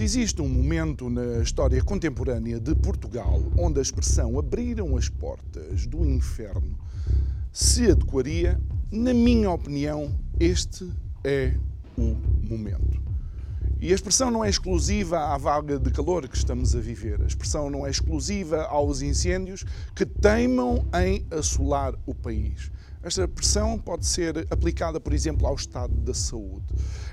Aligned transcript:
Se 0.00 0.04
existe 0.04 0.40
um 0.40 0.48
momento 0.48 1.10
na 1.10 1.42
história 1.42 1.84
contemporânea 1.84 2.58
de 2.58 2.74
Portugal 2.74 3.38
onde 3.58 3.80
a 3.80 3.82
expressão 3.82 4.38
abriram 4.38 4.96
as 4.96 5.10
portas 5.10 5.86
do 5.86 6.06
inferno 6.06 6.78
se 7.52 7.90
adequaria, 7.90 8.58
na 8.90 9.12
minha 9.12 9.50
opinião, 9.50 10.10
este 10.40 10.90
é 11.22 11.52
o 11.98 12.16
momento. 12.48 12.98
E 13.78 13.92
a 13.92 13.94
expressão 13.94 14.30
não 14.30 14.42
é 14.42 14.48
exclusiva 14.48 15.34
à 15.34 15.36
vaga 15.36 15.78
de 15.78 15.90
calor 15.90 16.26
que 16.26 16.36
estamos 16.38 16.74
a 16.74 16.80
viver. 16.80 17.20
A 17.20 17.26
expressão 17.26 17.68
não 17.68 17.86
é 17.86 17.90
exclusiva 17.90 18.62
aos 18.62 19.02
incêndios 19.02 19.66
que 19.94 20.06
teimam 20.06 20.82
em 20.94 21.26
assolar 21.30 21.94
o 22.06 22.14
país. 22.14 22.72
Esta 23.02 23.24
expressão 23.24 23.78
pode 23.78 24.04
ser 24.04 24.46
aplicada, 24.50 25.00
por 25.00 25.14
exemplo, 25.14 25.46
ao 25.46 25.54
estado 25.54 25.94
da 25.94 26.12
saúde. 26.12 26.66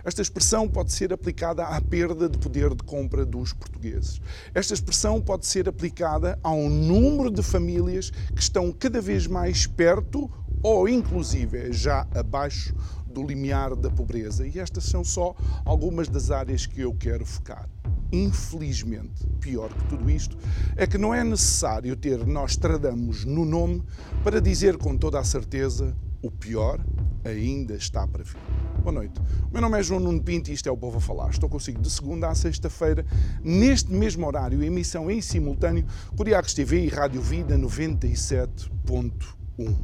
Esta 0.04 0.22
expressão 0.22 0.68
pode 0.68 0.92
ser 0.92 1.14
aplicada 1.14 1.64
à 1.64 1.80
perda 1.80 2.28
de 2.28 2.38
poder 2.38 2.76
de 2.76 2.84
compra 2.84 3.26
dos 3.26 3.54
portugueses. 3.54 4.20
Esta 4.54 4.74
expressão 4.74 5.22
pode 5.22 5.46
ser 5.46 5.70
aplicada 5.70 6.38
ao 6.44 6.70
número 6.70 7.32
de 7.32 7.42
famílias 7.42 8.10
que 8.10 8.42
estão 8.42 8.70
cada 8.74 9.00
vez 9.00 9.28
mais 9.28 9.66
perto 9.66 10.30
ou, 10.62 10.90
inclusive, 10.90 11.72
já 11.72 12.06
abaixo 12.14 12.76
do 13.08 13.24
limiar 13.24 13.74
da 13.74 13.90
pobreza. 13.90 14.46
E 14.46 14.60
estas 14.60 14.84
são 14.84 15.06
só 15.06 15.34
algumas 15.64 16.10
das 16.10 16.32
áreas 16.32 16.66
que 16.66 16.82
eu 16.82 16.94
quero 16.94 17.26
focar 17.26 17.70
infelizmente, 18.12 19.26
pior 19.40 19.74
que 19.74 19.84
tudo 19.86 20.10
isto, 20.10 20.38
é 20.76 20.88
que 20.88 20.98
não 20.98 21.14
é 21.14 21.24
necessário 21.24 21.96
ter 21.96 22.26
nós 22.26 22.56
tradamos 22.56 23.26
no 23.26 23.46
nome 23.46 23.84
para 24.24 24.42
dizer 24.42 24.78
com 24.78 24.98
toda 24.98 25.20
a 25.20 25.24
certeza 25.24 25.96
o 26.22 26.32
pior 26.32 26.84
ainda 27.24 27.76
está 27.76 28.08
para 28.08 28.24
vir. 28.24 28.38
Boa 28.82 28.92
noite. 28.92 29.20
O 29.50 29.52
meu 29.52 29.62
nome 29.62 29.80
é 29.80 29.84
João 29.84 30.00
Nuno 30.00 30.22
Pinto 30.22 30.50
e 30.50 30.54
isto 30.54 30.70
é 30.70 30.72
o 30.72 30.78
Povo 30.78 30.98
a 30.98 31.02
Falar. 31.02 31.30
Estou 31.30 31.50
consigo 31.50 31.82
de 31.82 31.90
segunda 31.90 32.30
a 32.30 32.36
sexta-feira, 32.36 33.06
neste 33.44 33.92
mesmo 33.92 34.26
horário, 34.26 34.64
emissão 34.64 35.12
em 35.12 35.22
simultâneo, 35.22 35.86
Curiacos 36.16 36.54
TV 36.54 36.86
e 36.86 36.88
Rádio 36.88 37.22
Vida 37.22 37.58
97.1. 37.58 39.76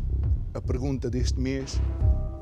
A 0.53 0.61
pergunta 0.61 1.09
deste 1.09 1.39
mês, 1.39 1.81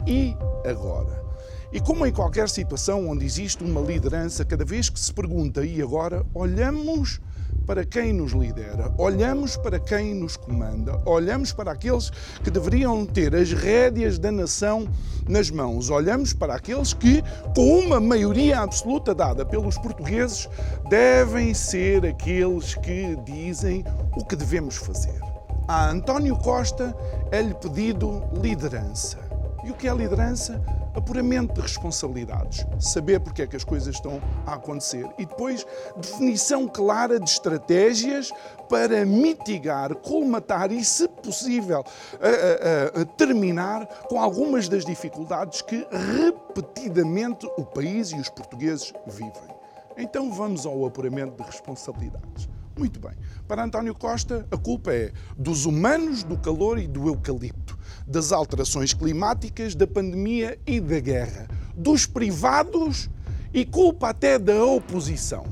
e 0.06 0.36
agora? 0.70 1.31
E 1.74 1.80
como 1.80 2.06
em 2.06 2.12
qualquer 2.12 2.50
situação 2.50 3.08
onde 3.10 3.26
existe 3.26 3.64
uma 3.64 3.80
liderança, 3.80 4.44
cada 4.44 4.66
vez 4.66 4.90
que 4.90 5.00
se 5.00 5.14
pergunta 5.14 5.66
e 5.66 5.82
agora, 5.82 6.26
olhamos 6.34 7.22
para 7.66 7.86
quem 7.86 8.12
nos 8.12 8.34
lidera, 8.34 8.94
olhamos 8.98 9.56
para 9.56 9.80
quem 9.80 10.14
nos 10.14 10.36
comanda, 10.36 11.02
olhamos 11.06 11.54
para 11.54 11.72
aqueles 11.72 12.10
que 12.44 12.52
deveriam 12.52 13.06
ter 13.06 13.34
as 13.34 13.54
rédeas 13.54 14.20
da 14.20 14.32
nação 14.32 14.86
nas 15.30 15.50
mãos, 15.50 15.90
olhamos 15.90 16.34
para 16.34 16.56
aqueles 16.56 16.92
que, 16.94 17.24
com 17.56 17.80
uma 17.80 18.02
maioria 18.02 18.60
absoluta 18.60 19.16
dada 19.16 19.46
pelos 19.46 19.78
portugueses, 19.78 20.50
devem 20.90 21.54
ser 21.54 22.06
aqueles 22.06 22.76
que 22.76 23.16
dizem 23.24 23.86
o 24.18 24.26
que 24.26 24.36
devemos 24.36 24.76
fazer. 24.76 25.22
A 25.70 25.90
António 25.90 26.36
Costa 26.36 26.94
é-lhe 27.32 27.54
pedido 27.54 28.24
liderança. 28.42 29.31
E 29.64 29.72
o 29.72 29.74
que 29.74 29.88
é 29.88 29.94
liderança? 29.94 30.62
apuramento 30.94 31.54
de 31.54 31.62
responsabilidades, 31.62 32.66
saber 32.80 33.20
porque 33.20 33.44
é 33.44 33.48
que 33.48 33.56
as 33.56 33.64
coisas 33.64 33.96
estão 33.96 34.22
a 34.46 34.54
acontecer 34.54 35.08
e 35.18 35.26
depois 35.26 35.66
definição 35.98 36.68
clara 36.68 37.20
de 37.20 37.30
estratégias 37.30 38.32
para 38.70 39.06
mitigar, 39.06 39.96
colmatar 39.96 40.72
e, 40.72 40.84
se 40.84 41.08
possível, 41.08 41.84
a, 42.20 43.00
a, 43.00 43.02
a 43.02 43.06
terminar 43.06 43.86
com 44.10 44.20
algumas 44.20 44.68
das 44.68 44.86
dificuldades 44.86 45.62
que 45.62 45.88
repetidamente 45.92 47.46
o 47.58 47.66
país 47.66 48.12
e 48.12 48.16
os 48.16 48.30
portugueses 48.30 48.94
vivem. 49.08 49.62
Então 49.98 50.32
vamos 50.32 50.66
ao 50.66 50.86
apuramento 50.86 51.42
de 51.42 51.44
responsabilidades. 51.44 52.50
Muito 52.78 53.00
bem. 53.00 53.12
Para 53.48 53.64
António 53.64 53.94
Costa, 53.94 54.48
a 54.50 54.58
culpa 54.58 54.94
é 54.94 55.12
dos 55.38 55.66
humanos, 55.66 56.24
do 56.24 56.38
calor 56.38 56.80
e 56.80 56.88
do 56.88 57.08
eucalipto 57.08 57.78
das 58.12 58.34
alterações 58.34 58.94
climáticas, 58.94 59.74
da 59.74 59.88
pandemia 59.88 60.60
e 60.68 60.82
da 60.82 61.00
guerra, 61.00 61.48
dos 61.76 62.06
privados 62.06 63.10
e 63.54 63.66
culpa 63.66 64.10
até 64.10 64.38
da 64.38 64.64
oposição. 64.66 65.46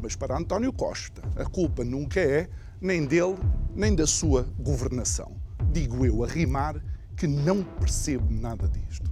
Mas 0.00 0.14
para 0.14 0.36
António 0.36 0.72
Costa, 0.72 1.22
a 1.34 1.44
culpa 1.44 1.82
nunca 1.82 2.20
é 2.20 2.48
nem 2.80 3.06
dele, 3.06 3.38
nem 3.74 3.94
da 3.94 4.06
sua 4.06 4.46
governação. 4.58 5.32
Digo 5.72 6.04
eu 6.04 6.22
a 6.22 6.26
rimar 6.26 6.82
que 7.16 7.26
não 7.26 7.62
percebo 7.62 8.26
nada 8.30 8.68
disto. 8.68 9.10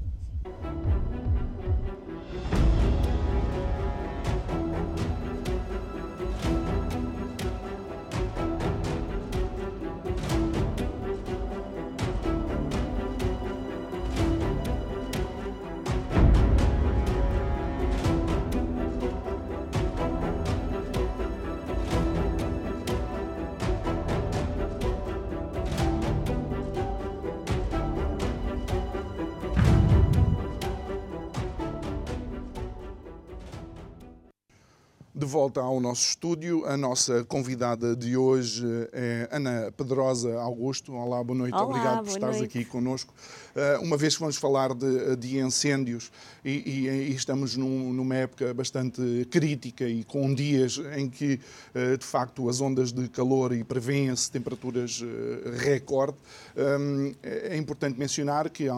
Volta 35.30 35.60
ao 35.60 35.78
nosso 35.80 36.02
estúdio, 36.08 36.66
a 36.66 36.76
nossa 36.76 37.22
convidada 37.24 37.94
de 37.94 38.16
hoje 38.16 38.66
é 38.92 39.28
Ana 39.30 39.72
Pedrosa 39.76 40.34
Augusto. 40.40 40.92
Olá, 40.92 41.22
boa 41.22 41.38
noite, 41.38 41.54
Olá, 41.54 41.64
obrigado 41.64 41.98
por 42.04 42.08
estares 42.08 42.38
noite. 42.38 42.58
aqui 42.58 42.64
connosco. 42.68 43.14
Eh, 43.54 43.78
Uma 43.80 43.96
vez 43.96 44.14
que 44.14 44.20
vamos 44.20 44.36
falar 44.36 44.74
de, 44.74 45.14
de 45.14 45.38
incêndios 45.38 46.10
e, 46.44 46.50
e- 46.50 46.88
e 47.10 47.14
estamos 47.14 47.56
num- 47.56 47.92
numa 47.92 48.16
época 48.16 48.52
bastante 48.52 49.00
crítica 49.30 49.84
e 49.88 50.02
com 50.02 50.34
dias 50.34 50.80
em 50.96 51.08
que, 51.08 51.38
eh, 51.76 51.96
de 51.96 52.04
facto, 52.04 52.48
as 52.48 52.60
ondas 52.60 52.92
de 52.92 53.08
calor 53.08 53.52
e 53.52 53.62
prevêem-se 53.62 54.28
temperaturas 54.32 55.00
eh, 55.04 55.50
recorde, 55.58 56.16
hum, 56.56 57.14
é 57.22 57.56
importante 57.56 57.96
mencionar 57.98 58.50
que 58.50 58.68
à 58.68 58.74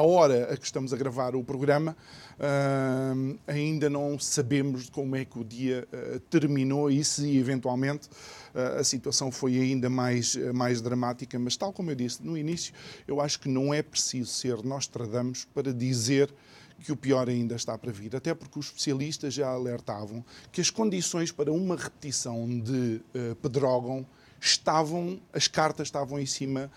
hora 0.00 0.52
a 0.52 0.56
que 0.56 0.64
estamos 0.64 0.92
a 0.92 0.96
gravar 0.96 1.36
o 1.36 1.44
programa, 1.44 1.96
hum, 2.40 3.38
ainda 3.46 3.90
não 3.90 4.18
sabemos 4.18 4.88
como 4.90 5.16
é 5.16 5.24
que 5.24 5.38
o 5.38 5.44
dia 5.44 5.86
eh, 5.92 6.20
terminou 6.30 6.90
e 6.90 7.04
se 7.04 7.36
eventualmente 7.36 8.08
eh, 8.54 8.80
a 8.80 8.84
situação 8.84 9.30
foi 9.30 9.58
ainda 9.58 9.88
mais, 9.88 10.36
eh, 10.36 10.52
mais 10.52 10.80
dramática. 10.80 11.38
Mas, 11.38 11.56
tal 11.56 11.72
como 11.72 11.90
eu 11.90 11.94
disse 11.94 12.24
no 12.24 12.36
início, 12.36 12.74
eu 13.06 13.20
acho 13.20 13.38
que 13.40 13.48
não 13.48 13.72
é 13.72 13.82
preciso 13.82 14.30
ser 14.30 14.62
Nostradamus 14.64 15.46
para 15.54 15.72
dizer 15.72 16.32
que 16.80 16.92
o 16.92 16.96
pior 16.96 17.28
ainda 17.28 17.56
está 17.56 17.76
para 17.76 17.90
vir, 17.90 18.14
até 18.14 18.32
porque 18.34 18.58
os 18.58 18.66
especialistas 18.66 19.34
já 19.34 19.48
alertavam 19.48 20.24
que 20.52 20.60
as 20.60 20.70
condições 20.70 21.32
para 21.32 21.52
uma 21.52 21.76
repetição 21.76 22.48
de 22.60 23.00
eh, 23.14 23.34
Pedrógão 23.40 24.06
estavam, 24.40 25.20
as 25.32 25.48
cartas 25.48 25.88
estavam 25.88 26.18
em 26.20 26.26
cima, 26.26 26.70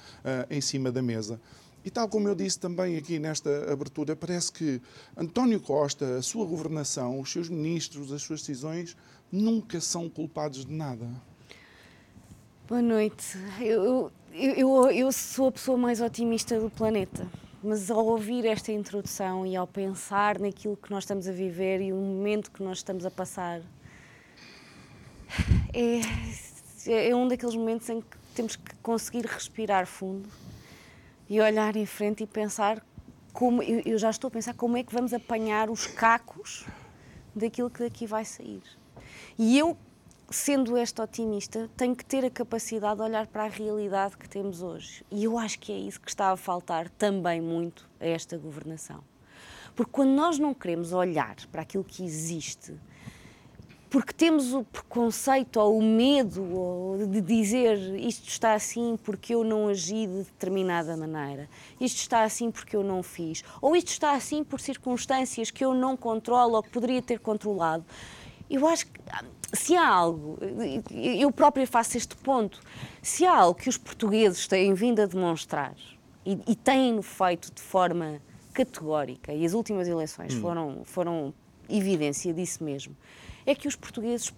em 0.50 0.60
cima 0.60 0.92
da 0.92 1.00
mesa. 1.00 1.40
E 1.84 1.90
tal 1.90 2.08
como 2.08 2.28
eu 2.28 2.36
disse 2.36 2.60
também 2.60 2.96
aqui 2.96 3.18
nesta 3.18 3.72
abertura, 3.72 4.16
parece 4.16 4.52
que 4.52 4.80
António 5.18 5.60
Costa, 5.60 6.18
a 6.18 6.22
sua 6.22 6.46
governação, 6.46 7.20
os 7.20 7.32
seus 7.32 7.50
ministros, 7.50 8.12
as 8.12 8.22
suas 8.22 8.42
decisões, 8.42 8.96
nunca 9.32 9.82
são 9.82 10.08
culpados 10.08 10.64
de 10.64 10.72
nada. 10.72 11.08
Boa 12.68 12.84
noite. 12.84 13.36
Eu, 13.60 14.12
eu, 14.32 14.54
eu, 14.54 14.92
eu 14.92 15.12
sou 15.12 15.48
a 15.48 15.52
pessoa 15.52 15.76
mais 15.76 16.00
otimista 16.02 16.60
do 16.60 16.70
planeta, 16.70 17.28
mas 17.64 17.90
ao 17.90 18.06
ouvir 18.06 18.46
esta 18.46 18.72
introdução 18.72 19.44
e 19.44 19.56
ao 19.56 19.66
pensar 19.66 20.38
naquilo 20.38 20.78
que 20.78 20.92
nós 20.92 21.04
estamos 21.04 21.28
a 21.28 21.32
viver 21.32 21.82
e 21.82 21.92
o 21.92 21.96
momento 21.96 22.52
que 22.52 22.62
nós 22.62 22.78
estamos 22.78 23.08
a 23.08 23.12
passar, 23.12 23.60
é, 25.74 27.10
é 27.10 27.16
um 27.16 27.28
daqueles 27.28 27.56
momentos 27.56 27.90
em 27.90 28.02
que 28.02 28.18
temos 28.36 28.56
que 28.56 28.76
conseguir 28.84 29.26
respirar 29.26 29.88
fundo 29.88 30.30
e 31.32 31.40
olhar 31.40 31.78
em 31.78 31.86
frente 31.86 32.24
e 32.24 32.28
pensar 32.28 32.86
como, 33.32 33.64
eu, 33.64 33.98
já 33.98 34.10
estou 34.10 34.28
a 34.28 34.32
pensar 34.32 34.54
como 34.54 34.76
é 34.76 34.84
que 34.84 34.94
vamos 34.94 35.14
apanhar 35.14 35.70
os 35.70 35.88
cacos 35.88 36.66
daquilo 37.34 37.70
que 37.70 37.80
daqui 37.80 38.06
vai 38.06 38.26
sair. 38.26 38.62
E 39.40 39.58
eu, 39.58 39.78
sendo 40.30 40.76
esta 40.76 41.04
otimista, 41.04 41.70
tenho 41.78 41.96
que 41.96 42.04
ter 42.04 42.26
a 42.26 42.30
capacidade 42.30 42.98
de 42.98 43.04
olhar 43.04 43.28
para 43.28 43.46
a 43.46 43.48
realidade 43.48 44.18
que 44.18 44.28
temos 44.28 44.62
hoje. 44.62 45.06
E 45.10 45.24
eu 45.24 45.38
acho 45.38 45.58
que 45.58 45.72
é 45.72 45.78
isso 45.78 46.02
que 46.02 46.10
está 46.10 46.32
a 46.32 46.36
faltar 46.36 46.90
também 46.90 47.40
muito 47.40 47.90
a 47.98 48.06
esta 48.06 48.38
governação. 48.38 49.02
Porque 49.74 49.94
quando 49.94 50.10
nós 50.10 50.38
não 50.38 50.54
queremos 50.54 50.92
olhar 50.92 51.38
para 51.50 51.62
aquilo 51.62 51.86
que 51.86 52.04
existe, 52.04 52.76
porque 53.92 54.14
temos 54.14 54.54
o 54.54 54.64
preconceito 54.64 55.60
ou 55.60 55.78
o 55.78 55.84
medo 55.84 56.42
ou 56.42 57.06
de 57.06 57.20
dizer 57.20 57.78
isto 58.00 58.30
está 58.30 58.54
assim 58.54 58.98
porque 59.04 59.36
eu 59.36 59.44
não 59.44 59.68
agi 59.68 60.08
de 60.08 60.24
determinada 60.24 60.96
maneira, 60.96 61.50
isto 61.80 61.98
está 61.98 62.24
assim 62.24 62.50
porque 62.50 62.74
eu 62.74 62.84
não 62.86 63.04
fiz, 63.04 63.44
ou 63.62 63.76
isto 63.76 63.90
está 63.90 64.14
assim 64.14 64.46
por 64.46 64.62
circunstâncias 64.62 65.52
que 65.52 65.64
eu 65.64 65.74
não 65.74 65.98
controlo 65.98 66.56
ou 66.56 66.64
que 66.64 66.70
poderia 66.70 67.02
ter 67.02 67.20
controlado. 67.20 67.84
Eu 68.50 68.66
acho 68.66 68.88
que 68.88 69.02
se 69.52 69.76
há 69.76 69.86
algo, 69.86 70.40
eu 70.90 71.30
própria 71.30 71.68
faço 71.68 71.98
este 71.98 72.16
ponto, 72.16 72.62
se 73.02 73.26
há 73.26 73.36
algo 73.36 73.60
que 73.60 73.68
os 73.68 73.78
portugueses 73.78 74.48
têm 74.48 74.74
vindo 74.74 75.02
a 75.02 75.06
demonstrar 75.06 75.76
e, 76.26 76.40
e 76.48 76.56
têm 76.56 77.02
feito 77.02 77.54
de 77.54 77.62
forma 77.62 78.22
categórica, 78.54 79.34
e 79.34 79.46
as 79.46 79.54
últimas 79.54 79.86
eleições 79.90 80.34
hum. 80.34 80.42
foram, 80.42 80.82
foram 80.86 81.34
evidência 81.70 82.34
disso 82.34 82.64
mesmo, 82.64 82.96
é 83.46 83.56
que 83.56 83.68
os 83.68 83.76
portugueses 83.76 84.34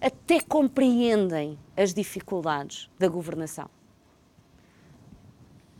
até 0.00 0.40
compreendem 0.40 1.58
as 1.76 1.92
dificuldades 1.92 2.88
da 2.98 3.08
governação. 3.08 3.68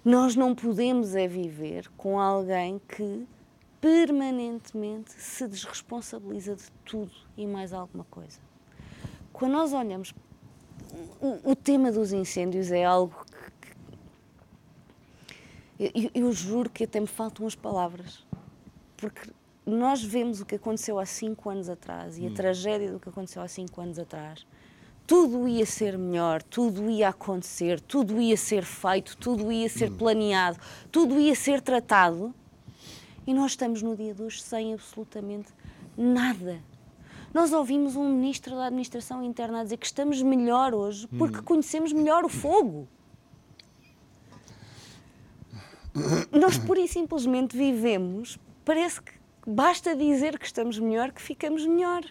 Nós 0.05 0.35
não 0.35 0.55
podemos 0.55 1.15
é 1.15 1.27
viver 1.27 1.89
com 1.97 2.19
alguém 2.19 2.81
que 2.89 3.27
permanentemente 3.81 5.13
se 5.13 5.47
desresponsabiliza 5.47 6.55
de 6.55 6.71
tudo 6.85 7.13
e 7.37 7.47
mais 7.47 7.73
alguma 7.73 8.05
coisa. 8.05 8.39
Quando 9.33 9.53
nós 9.53 9.73
olhamos, 9.73 10.15
o, 11.21 11.51
o 11.51 11.57
tema 11.57 11.91
dos 11.91 12.13
incêndios 12.13 12.71
é 12.71 12.85
algo 12.85 13.25
que, 13.25 13.69
que 15.79 16.15
eu, 16.15 16.27
eu 16.27 16.33
juro 16.33 16.69
que 16.69 16.85
até 16.85 17.01
me 17.01 17.07
faltam 17.07 17.47
as 17.47 17.55
palavras, 17.55 18.27
porque 18.97 19.31
nós 19.71 20.03
vemos 20.03 20.41
o 20.41 20.47
que 20.47 20.57
aconteceu 20.57 20.99
há 20.99 21.07
cinco 21.07 21.51
anos 21.51 21.69
atrás 21.69 22.19
e 22.19 22.27
a 22.27 22.29
hum. 22.29 22.35
tragédia 22.35 22.93
do 22.93 23.01
que 23.01 23.09
aconteceu 23.09 23.43
há 23.43 23.49
cinco 23.49 23.81
anos 23.81 23.99
atrás, 23.99 24.47
tudo 25.07 25.49
ia 25.49 25.67
ser 25.67 25.99
melhor, 25.99 26.43
tudo 26.43 26.89
ia 26.89 27.09
acontecer, 27.09 27.81
tudo 27.81 28.21
ia 28.21 28.37
ser 28.37 28.65
feito, 28.65 29.17
tudo 29.17 29.51
ia 29.51 29.69
ser 29.69 29.91
hum. 29.91 29.97
planeado, 29.97 30.59
tudo 30.91 31.19
ia 31.19 31.35
ser 31.35 31.61
tratado. 31.61 32.35
E 33.27 33.35
nós 33.35 33.53
estamos 33.53 33.83
no 33.83 33.97
dia 33.97 34.15
de 34.15 34.23
hoje 34.23 34.43
sem 34.43 34.73
absolutamente 34.73 35.49
nada. 35.97 36.63
Nós 37.35 37.53
ouvimos 37.53 37.95
um 37.97 38.09
ministro 38.09 38.57
da 38.57 38.67
Administração 38.67 39.23
Interna 39.23 39.61
a 39.61 39.65
dizer 39.65 39.77
que 39.77 39.87
estamos 39.87 40.21
melhor 40.23 40.75
hoje 40.75 41.07
porque 41.19 41.39
hum. 41.39 41.45
conhecemos 41.45 41.93
melhor 41.93 42.25
o 42.25 42.29
fogo. 42.29 42.89
Nós, 46.33 46.57
por 46.57 46.79
e 46.79 46.87
simplesmente, 46.87 47.57
vivemos, 47.57 48.39
parece 48.65 49.03
que 49.03 49.20
basta 49.51 49.97
dizer 49.97 50.39
que 50.39 50.47
estamos 50.47 50.79
melhor 50.79 51.11
que 51.11 51.21
ficamos 51.21 51.67
melhor. 51.67 52.05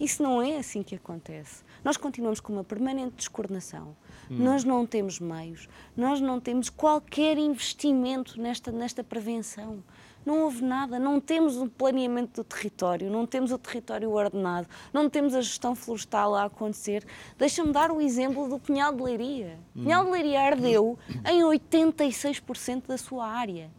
Isso 0.00 0.22
não 0.22 0.40
é 0.40 0.56
assim 0.56 0.82
que 0.82 0.94
acontece. 0.94 1.62
Nós 1.84 1.96
continuamos 1.96 2.40
com 2.40 2.52
uma 2.52 2.64
permanente 2.64 3.16
descoordenação. 3.16 3.94
Hum. 4.30 4.38
Nós 4.38 4.64
não 4.64 4.86
temos 4.86 5.20
meios, 5.20 5.68
nós 5.96 6.20
não 6.20 6.40
temos 6.40 6.70
qualquer 6.70 7.36
investimento 7.36 8.40
nesta, 8.40 8.72
nesta 8.72 9.04
prevenção. 9.04 9.84
Não 10.24 10.44
houve 10.44 10.64
nada, 10.64 10.98
não 10.98 11.20
temos 11.20 11.56
um 11.56 11.68
planeamento 11.68 12.42
do 12.42 12.44
território, 12.44 13.10
não 13.10 13.26
temos 13.26 13.52
o 13.52 13.58
território 13.58 14.10
ordenado, 14.10 14.68
não 14.92 15.10
temos 15.10 15.34
a 15.34 15.40
gestão 15.40 15.74
florestal 15.74 16.34
a 16.34 16.44
acontecer. 16.44 17.04
Deixa-me 17.36 17.72
dar 17.72 17.90
o 17.90 18.00
exemplo 18.00 18.48
do 18.48 18.58
Pinhal 18.58 18.94
de 18.94 19.02
Leiria. 19.02 19.58
Hum. 19.76 19.82
Pinhal 19.82 20.04
de 20.04 20.10
Leiria 20.10 20.40
ardeu 20.40 20.98
em 21.28 21.42
86% 21.42 22.86
da 22.86 22.96
sua 22.96 23.26
área 23.26 23.70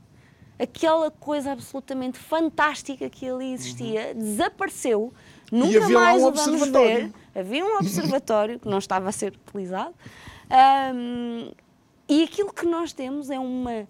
aquela 0.57 1.11
coisa 1.11 1.51
absolutamente 1.51 2.17
fantástica 2.17 3.09
que 3.09 3.27
ali 3.27 3.53
existia 3.53 4.13
uhum. 4.13 4.19
desapareceu, 4.19 5.13
nunca 5.51 5.89
mais 5.89 6.21
um 6.21 6.27
o 6.27 6.31
vamos 6.31 6.69
ver. 6.69 7.11
Havia 7.35 7.65
um 7.65 7.77
observatório 7.79 8.59
que 8.59 8.67
não 8.67 8.77
estava 8.77 9.09
a 9.09 9.11
ser 9.11 9.33
utilizado. 9.33 9.93
Um, 10.93 11.51
e 12.07 12.23
aquilo 12.23 12.53
que 12.53 12.65
nós 12.65 12.93
temos 12.93 13.29
é 13.29 13.39
uma. 13.39 13.87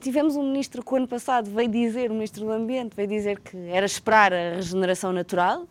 Tivemos 0.00 0.36
um 0.36 0.42
ministro 0.42 0.84
que 0.84 0.92
o 0.92 0.96
ano 0.96 1.08
passado 1.08 1.50
veio 1.50 1.70
dizer, 1.70 2.10
o 2.10 2.14
ministro 2.14 2.44
do 2.44 2.52
Ambiente, 2.52 2.94
veio 2.94 3.08
dizer 3.08 3.40
que 3.40 3.56
era 3.70 3.86
esperar 3.86 4.32
a 4.32 4.56
regeneração 4.56 5.12
natural. 5.12 5.66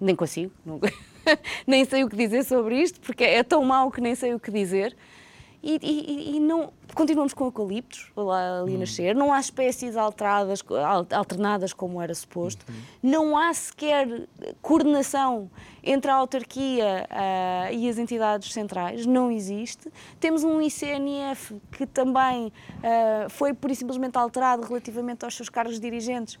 nem 0.00 0.16
consigo, 0.16 0.52
não, 0.64 0.80
nem 1.66 1.84
sei 1.84 2.04
o 2.04 2.08
que 2.08 2.16
dizer 2.16 2.44
sobre 2.44 2.80
isto, 2.80 3.00
porque 3.00 3.24
é 3.24 3.42
tão 3.42 3.62
mau 3.64 3.90
que 3.90 4.00
nem 4.00 4.14
sei 4.14 4.34
o 4.34 4.40
que 4.40 4.50
dizer 4.50 4.96
e, 5.66 5.78
e, 5.82 6.36
e 6.36 6.40
não 6.40 6.72
continuamos 6.94 7.34
com 7.34 7.44
eucaliptos 7.44 8.10
lá 8.16 8.60
ali 8.60 8.76
hum. 8.76 8.78
nascer, 8.78 9.14
não 9.14 9.32
há 9.32 9.40
espécies 9.40 9.96
alteradas, 9.96 10.64
alternadas 11.10 11.72
como 11.72 12.00
era 12.00 12.14
suposto, 12.14 12.64
uhum. 12.68 12.74
não 13.02 13.36
há 13.36 13.52
sequer 13.52 14.28
coordenação 14.62 15.50
entre 15.82 16.10
a 16.10 16.14
autarquia 16.14 17.06
uh, 17.10 17.74
e 17.74 17.88
as 17.88 17.98
entidades 17.98 18.52
centrais, 18.52 19.04
não 19.04 19.30
existe. 19.30 19.92
Temos 20.18 20.42
um 20.42 20.60
ICNF 20.60 21.60
que 21.72 21.86
também 21.86 22.46
uh, 22.46 23.28
foi 23.28 23.52
por 23.52 23.74
simplesmente 23.74 24.16
alterado 24.16 24.62
relativamente 24.62 25.24
aos 25.24 25.36
seus 25.36 25.48
cargos 25.48 25.78
dirigentes, 25.78 26.38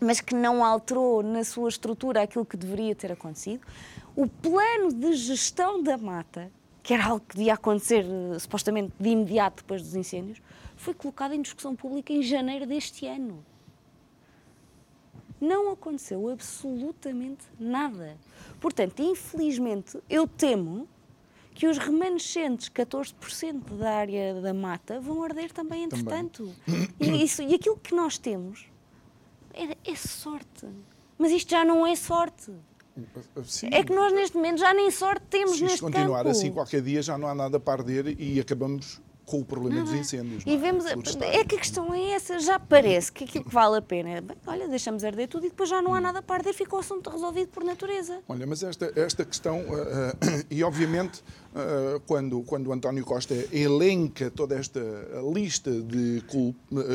mas 0.00 0.20
que 0.20 0.34
não 0.34 0.64
alterou 0.64 1.22
na 1.22 1.44
sua 1.44 1.68
estrutura 1.68 2.22
aquilo 2.22 2.44
que 2.44 2.56
deveria 2.56 2.94
ter 2.94 3.12
acontecido. 3.12 3.66
O 4.14 4.26
plano 4.26 4.92
de 4.92 5.14
gestão 5.14 5.82
da 5.82 5.96
mata 5.96 6.50
que 6.82 6.94
era 6.94 7.06
algo 7.06 7.24
que 7.26 7.36
devia 7.36 7.54
acontecer 7.54 8.04
eh, 8.04 8.38
supostamente 8.38 8.92
de 8.98 9.08
imediato 9.10 9.62
depois 9.62 9.82
dos 9.82 9.94
incêndios, 9.94 10.40
foi 10.76 10.94
colocado 10.94 11.34
em 11.34 11.42
discussão 11.42 11.76
pública 11.76 12.12
em 12.12 12.22
janeiro 12.22 12.66
deste 12.66 13.06
ano. 13.06 13.44
Não 15.40 15.72
aconteceu 15.72 16.28
absolutamente 16.28 17.44
nada. 17.58 18.16
Portanto, 18.60 19.00
infelizmente, 19.00 19.98
eu 20.08 20.26
temo 20.26 20.86
que 21.54 21.66
os 21.66 21.78
remanescentes 21.78 22.68
14% 22.70 23.76
da 23.76 23.90
área 23.90 24.40
da 24.40 24.54
mata 24.54 25.00
vão 25.00 25.22
arder 25.22 25.52
também 25.52 25.84
entretanto. 25.84 26.54
Também. 26.64 26.88
E, 27.00 27.24
isso, 27.24 27.42
e 27.42 27.54
aquilo 27.54 27.76
que 27.76 27.94
nós 27.94 28.16
temos 28.16 28.66
é, 29.52 29.76
é 29.84 29.94
sorte. 29.94 30.66
Mas 31.18 31.32
isto 31.32 31.50
já 31.50 31.64
não 31.64 31.86
é 31.86 31.94
sorte. 31.96 32.52
Sim. 33.44 33.68
É 33.72 33.82
que 33.82 33.92
nós 33.92 34.12
neste 34.12 34.36
momento 34.36 34.58
já 34.58 34.74
nem 34.74 34.90
sorte 34.90 35.24
temos 35.30 35.58
Se 35.58 35.64
neste 35.64 35.80
continuar 35.80 36.18
campo. 36.18 36.30
assim, 36.30 36.50
qualquer 36.50 36.82
dia 36.82 37.02
já 37.02 37.16
não 37.16 37.28
há 37.28 37.34
nada 37.34 37.58
para 37.58 37.82
arder 37.82 38.20
e 38.20 38.40
acabamos 38.40 39.00
com 39.30 39.38
o 39.38 39.44
problema 39.44 39.84
dos 39.84 39.94
incêndios. 39.94 40.42
E 40.44 40.54
é? 40.54 40.56
vemos, 40.56 40.84
é 40.86 41.44
que 41.44 41.54
a 41.54 41.58
questão 41.58 41.94
é 41.94 42.10
essa, 42.10 42.40
já 42.40 42.58
parece 42.58 43.12
que 43.12 43.22
aquilo 43.22 43.44
que 43.44 43.54
vale 43.54 43.78
a 43.78 43.82
pena 43.82 44.10
é, 44.10 44.20
bem, 44.20 44.36
olha, 44.44 44.66
deixamos 44.66 45.04
arder 45.04 45.28
tudo 45.28 45.46
e 45.46 45.50
depois 45.50 45.68
já 45.68 45.80
não 45.80 45.94
há 45.94 45.98
hum. 45.98 46.02
nada 46.02 46.20
para 46.20 46.36
arder, 46.36 46.52
fica 46.52 46.74
o 46.74 46.80
assunto 46.80 47.08
resolvido 47.08 47.48
por 47.48 47.62
natureza. 47.62 48.20
Olha, 48.28 48.44
mas 48.44 48.64
esta, 48.64 48.92
esta 48.96 49.24
questão, 49.24 49.60
uh, 49.60 49.62
uh, 49.62 50.46
e 50.50 50.64
obviamente 50.64 51.22
uh, 51.54 52.00
quando, 52.08 52.42
quando 52.42 52.72
António 52.72 53.04
Costa 53.04 53.34
elenca 53.52 54.32
toda 54.32 54.56
esta 54.56 54.80
lista 55.32 55.70
de 55.70 56.24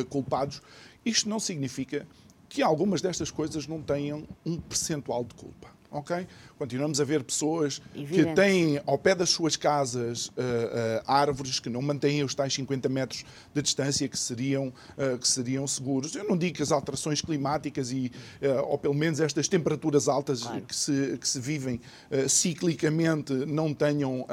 culpados, 0.10 0.62
isto 1.06 1.30
não 1.30 1.40
significa 1.40 2.06
que 2.50 2.62
algumas 2.62 3.02
destas 3.02 3.32
coisas 3.32 3.66
não 3.66 3.82
tenham 3.82 4.28
um 4.46 4.58
percentual 4.58 5.24
de 5.24 5.34
culpa 5.36 5.75
ok? 5.96 6.28
Continuamos 6.58 7.00
a 7.00 7.06
ver 7.06 7.24
pessoas 7.24 7.82
Evidente. 7.96 8.30
que 8.30 8.36
têm 8.36 8.82
ao 8.86 8.98
pé 8.98 9.16
das 9.16 9.30
suas 9.30 9.56
casas 9.56 10.28
uh, 10.28 10.32
uh, 10.32 10.34
árvores 11.08 11.60
que 11.60 11.70
não 11.70 11.82
mantêm 11.82 12.24
os 12.24 12.36
tais 12.36 12.54
50 12.54 12.90
metros 12.90 13.24
de 13.54 13.62
distância 13.62 14.08
que 14.08 14.20
seriam, 14.20 14.68
uh, 14.68 15.18
que 15.18 15.28
seriam 15.28 15.66
seguros. 15.66 16.14
Eu 16.16 16.26
não 16.26 16.38
digo 16.38 16.58
que 16.58 16.64
as 16.64 16.72
alterações 16.72 17.22
climáticas 17.22 17.92
e, 17.92 18.12
ou 18.68 18.78
pelo 18.78 18.94
menos 18.94 19.20
estas 19.20 19.48
temperaturas 19.48 20.08
altas 20.08 20.42
claro. 20.42 20.62
que, 20.62 20.76
se, 20.76 21.18
que 21.18 21.28
se 21.28 21.40
vivem 21.40 21.80
ciclicamente 22.28 23.34
não 23.34 23.74
tenham 23.74 24.26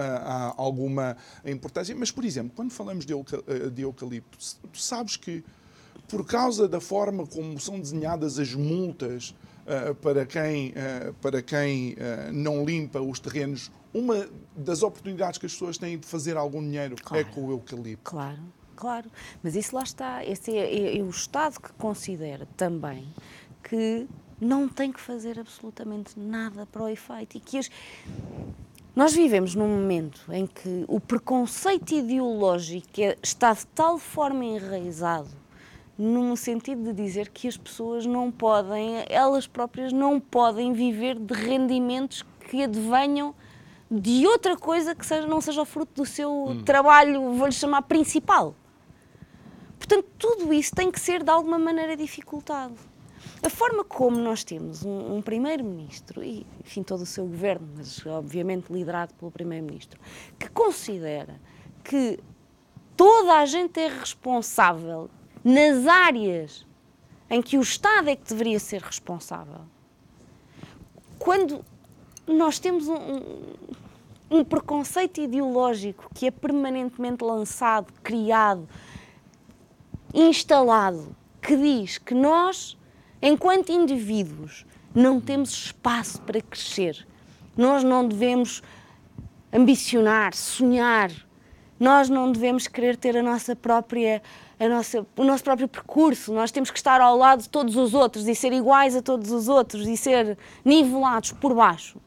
alguma 0.56 1.16
importância, 1.44 1.94
mas, 1.94 2.10
por 2.10 2.24
exemplo, 2.24 2.52
quando 2.54 2.70
falamos 2.70 3.04
de, 3.04 3.14
de 3.72 3.82
eucalipto, 3.82 4.38
tu 4.72 4.78
sabes 4.78 5.16
que 5.16 5.44
por 6.08 6.26
causa 6.26 6.68
da 6.68 6.80
forma 6.80 7.26
como 7.26 7.58
são 7.60 7.78
desenhadas 7.78 8.38
as 8.38 8.54
multas 8.54 9.34
para 10.00 10.26
quem, 10.26 10.70
uh, 10.70 11.14
para 11.14 11.42
quem 11.42 11.92
uh, 11.92 12.32
não 12.32 12.64
limpa 12.64 13.00
os 13.00 13.20
terrenos, 13.20 13.70
uma 13.94 14.28
das 14.56 14.82
oportunidades 14.82 15.38
que 15.38 15.46
as 15.46 15.52
pessoas 15.52 15.78
têm 15.78 15.98
de 15.98 16.06
fazer 16.06 16.36
algum 16.36 16.60
dinheiro 16.62 16.96
é 16.98 17.02
claro. 17.02 17.26
é 17.26 17.30
com 17.30 17.46
o 17.46 17.50
eucalipto. 17.50 18.10
Claro, 18.10 18.42
claro. 18.74 19.10
Mas 19.42 19.54
isso 19.54 19.74
lá 19.74 19.82
está. 19.82 20.24
Esse 20.24 20.56
é, 20.56 20.74
é, 20.74 20.98
é 20.98 21.02
o 21.02 21.10
Estado 21.10 21.60
que 21.60 21.72
considera 21.74 22.46
também 22.56 23.06
que 23.62 24.06
não 24.40 24.68
tem 24.68 24.90
que 24.90 25.00
fazer 25.00 25.38
absolutamente 25.38 26.18
nada 26.18 26.66
para 26.66 26.82
o 26.82 26.88
efeito 26.88 27.36
e 27.36 27.40
que 27.40 27.58
as 27.58 27.70
Nós 28.96 29.14
vivemos 29.14 29.54
num 29.54 29.68
momento 29.68 30.20
em 30.32 30.46
que 30.46 30.84
o 30.88 30.98
preconceito 30.98 31.92
ideológico 31.92 33.00
é, 33.00 33.16
está 33.22 33.52
de 33.52 33.66
tal 33.68 33.98
forma 33.98 34.44
enraizado 34.44 35.41
num 35.96 36.34
sentido 36.36 36.84
de 36.84 36.92
dizer 36.92 37.28
que 37.28 37.46
as 37.46 37.56
pessoas 37.56 38.06
não 38.06 38.30
podem, 38.30 39.04
elas 39.08 39.46
próprias 39.46 39.92
não 39.92 40.18
podem 40.18 40.72
viver 40.72 41.18
de 41.18 41.34
rendimentos 41.34 42.24
que 42.48 42.62
advenham 42.62 43.34
de 43.90 44.26
outra 44.26 44.56
coisa 44.56 44.94
que 44.94 45.04
seja, 45.04 45.26
não 45.26 45.40
seja 45.40 45.60
o 45.60 45.64
fruto 45.66 46.02
do 46.02 46.06
seu 46.06 46.32
hum. 46.32 46.62
trabalho, 46.64 47.34
vou-lhe 47.34 47.52
chamar 47.52 47.82
principal. 47.82 48.54
Portanto, 49.78 50.06
tudo 50.18 50.52
isso 50.52 50.74
tem 50.74 50.90
que 50.90 50.98
ser 50.98 51.22
de 51.22 51.30
alguma 51.30 51.58
maneira 51.58 51.96
dificultado. 51.96 52.74
A 53.42 53.50
forma 53.50 53.84
como 53.84 54.16
nós 54.16 54.44
temos 54.44 54.84
um, 54.84 55.16
um 55.16 55.22
primeiro-ministro, 55.22 56.22
e 56.22 56.46
enfim, 56.64 56.82
todo 56.82 57.02
o 57.02 57.06
seu 57.06 57.26
governo, 57.26 57.68
mas 57.76 58.04
obviamente 58.06 58.72
liderado 58.72 59.12
pelo 59.14 59.30
primeiro-ministro, 59.30 60.00
que 60.38 60.48
considera 60.48 61.40
que 61.84 62.18
toda 62.96 63.34
a 63.34 63.44
gente 63.44 63.78
é 63.78 63.88
responsável 63.88 65.10
nas 65.44 65.86
áreas 65.86 66.66
em 67.28 67.40
que 67.40 67.56
o 67.56 67.62
Estado 67.62 68.10
é 68.10 68.16
que 68.16 68.28
deveria 68.28 68.60
ser 68.60 68.82
responsável. 68.82 69.62
Quando 71.18 71.64
nós 72.26 72.58
temos 72.58 72.88
um, 72.88 73.20
um, 74.30 74.44
preconceito 74.44 75.20
ideológico 75.20 76.10
que 76.14 76.26
é 76.26 76.30
permanentemente 76.30 77.24
lançado, 77.24 77.92
criado, 78.02 78.68
instalado, 80.12 81.16
que 81.40 81.56
diz 81.56 81.98
que 81.98 82.14
nós, 82.14 82.76
enquanto 83.20 83.72
indivíduos, 83.72 84.66
não 84.94 85.20
temos 85.20 85.50
espaço 85.50 86.20
para 86.22 86.40
crescer. 86.40 87.06
Nós 87.56 87.82
não 87.82 88.06
devemos 88.06 88.62
ambicionar, 89.52 90.34
sonhar. 90.34 91.10
Nós 91.78 92.08
não 92.08 92.30
devemos 92.30 92.68
querer 92.68 92.96
ter 92.96 93.16
a 93.16 93.22
nossa 93.22 93.56
própria, 93.56 94.22
nossa, 94.68 95.06
o 95.16 95.24
nosso 95.24 95.42
próprio 95.42 95.66
percurso. 95.68 96.32
Nós 96.32 96.50
temos 96.50 96.70
que 96.70 96.78
estar 96.78 97.00
ao 97.00 97.16
lado 97.16 97.42
de 97.42 97.48
todos 97.48 97.76
os 97.76 97.94
outros 97.94 98.28
e 98.28 98.34
ser 98.34 98.52
iguais 98.52 98.94
a 98.94 99.02
todos 99.02 99.30
os 99.30 99.48
outros 99.48 99.86
e 99.86 99.96
ser 99.96 100.38
nivelados 100.64 101.32
por 101.32 101.54
baixo. 101.54 101.98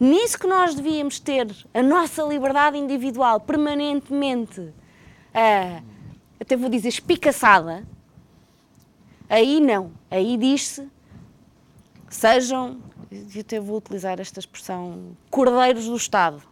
Nisso 0.00 0.38
que 0.38 0.46
nós 0.46 0.74
devíamos 0.74 1.18
ter 1.18 1.48
a 1.74 1.82
nossa 1.82 2.22
liberdade 2.22 2.78
individual 2.78 3.40
permanentemente, 3.40 4.60
uh, 4.60 5.82
até 6.40 6.56
vou 6.56 6.68
dizer, 6.70 6.88
espicaçada, 6.88 7.84
aí 9.28 9.58
não. 9.58 9.90
Aí 10.08 10.36
diz-se, 10.36 10.88
sejam, 12.08 12.78
eu 13.10 13.40
até 13.40 13.58
vou 13.58 13.78
utilizar 13.78 14.20
esta 14.20 14.38
expressão, 14.38 15.16
cordeiros 15.30 15.86
do 15.86 15.96
Estado. 15.96 16.42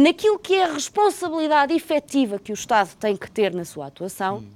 Naquilo 0.00 0.38
que 0.38 0.54
é 0.54 0.64
a 0.64 0.72
responsabilidade 0.72 1.74
efetiva 1.74 2.38
que 2.38 2.52
o 2.52 2.54
Estado 2.54 2.94
tem 2.96 3.16
que 3.16 3.30
ter 3.30 3.52
na 3.52 3.64
sua 3.64 3.86
atuação, 3.86 4.38
hum. 4.38 4.50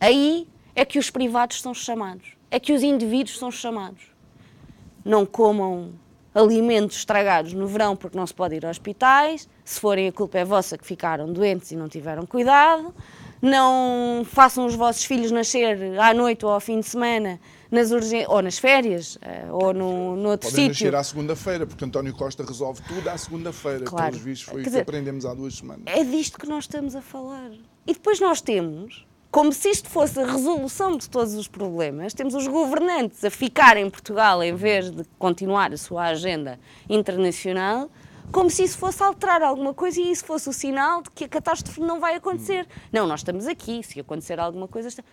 aí 0.00 0.48
é 0.74 0.84
que 0.84 0.98
os 0.98 1.10
privados 1.10 1.60
são 1.60 1.74
chamados, 1.74 2.28
é 2.50 2.58
que 2.58 2.72
os 2.72 2.82
indivíduos 2.82 3.38
são 3.38 3.50
chamados 3.50 4.16
não 5.06 5.24
comam 5.24 5.92
alimentos 6.34 6.96
estragados 6.96 7.52
no 7.52 7.66
verão 7.66 7.94
porque 7.94 8.18
não 8.18 8.26
se 8.26 8.34
pode 8.34 8.56
ir 8.56 8.66
a 8.66 8.70
hospitais, 8.70 9.48
se 9.64 9.80
forem 9.80 10.08
a 10.08 10.12
culpa 10.12 10.38
é 10.38 10.44
vossa 10.44 10.76
que 10.76 10.84
ficaram 10.84 11.32
doentes 11.32 11.70
e 11.70 11.76
não 11.76 11.88
tiveram 11.88 12.26
cuidado, 12.26 12.92
não 13.40 14.26
façam 14.28 14.66
os 14.66 14.74
vossos 14.74 15.04
filhos 15.04 15.30
nascer 15.30 15.98
à 16.00 16.12
noite 16.12 16.44
ou 16.44 16.50
ao 16.50 16.60
fim 16.60 16.80
de 16.80 16.86
semana 16.86 17.40
nas 17.70 17.90
ou 18.28 18.42
nas 18.42 18.58
férias, 18.58 19.18
eh, 19.22 19.46
ou 19.50 19.72
no, 19.74 20.16
no 20.16 20.30
outro 20.30 20.50
Podem 20.50 20.70
sítio. 20.70 20.86
nascer 20.86 20.94
à 20.94 21.02
segunda-feira, 21.04 21.66
porque 21.66 21.84
António 21.84 22.14
Costa 22.14 22.44
resolve 22.44 22.82
tudo 22.86 23.08
à 23.08 23.16
segunda-feira. 23.16 23.84
Claro. 23.84 24.12
Pelos 24.12 24.24
vistos 24.24 24.48
foi 24.48 24.62
o 24.62 24.64
que 24.64 24.78
aprendemos 24.78 25.26
há 25.26 25.34
duas 25.34 25.56
semanas. 25.56 25.84
É 25.86 26.04
disto 26.04 26.38
que 26.38 26.46
nós 26.46 26.64
estamos 26.64 26.94
a 26.94 27.02
falar. 27.02 27.50
E 27.86 27.92
depois 27.92 28.20
nós 28.20 28.40
temos 28.40 29.06
como 29.30 29.52
se 29.52 29.68
isto 29.68 29.90
fosse 29.90 30.18
a 30.18 30.24
resolução 30.24 30.96
de 30.96 31.10
todos 31.10 31.34
os 31.34 31.46
problemas, 31.46 32.14
temos 32.14 32.34
os 32.34 32.46
governantes 32.46 33.22
a 33.22 33.30
ficar 33.30 33.76
em 33.76 33.90
Portugal 33.90 34.42
em 34.42 34.54
vez 34.54 34.90
de 34.90 35.04
continuar 35.18 35.74
a 35.74 35.76
sua 35.76 36.04
agenda 36.04 36.58
internacional, 36.88 37.90
como 38.32 38.48
se 38.48 38.62
isso 38.62 38.78
fosse 38.78 39.02
alterar 39.02 39.42
alguma 39.42 39.74
coisa 39.74 40.00
e 40.00 40.10
isso 40.10 40.24
fosse 40.24 40.48
o 40.48 40.54
sinal 40.54 41.02
de 41.02 41.10
que 41.10 41.24
a 41.24 41.28
catástrofe 41.28 41.80
não 41.80 42.00
vai 42.00 42.14
acontecer. 42.14 42.66
Não, 42.90 43.06
nós 43.06 43.20
estamos 43.20 43.46
aqui, 43.46 43.82
se 43.82 44.00
acontecer 44.00 44.40
alguma 44.40 44.66
coisa. 44.66 44.88
Está... 44.88 45.04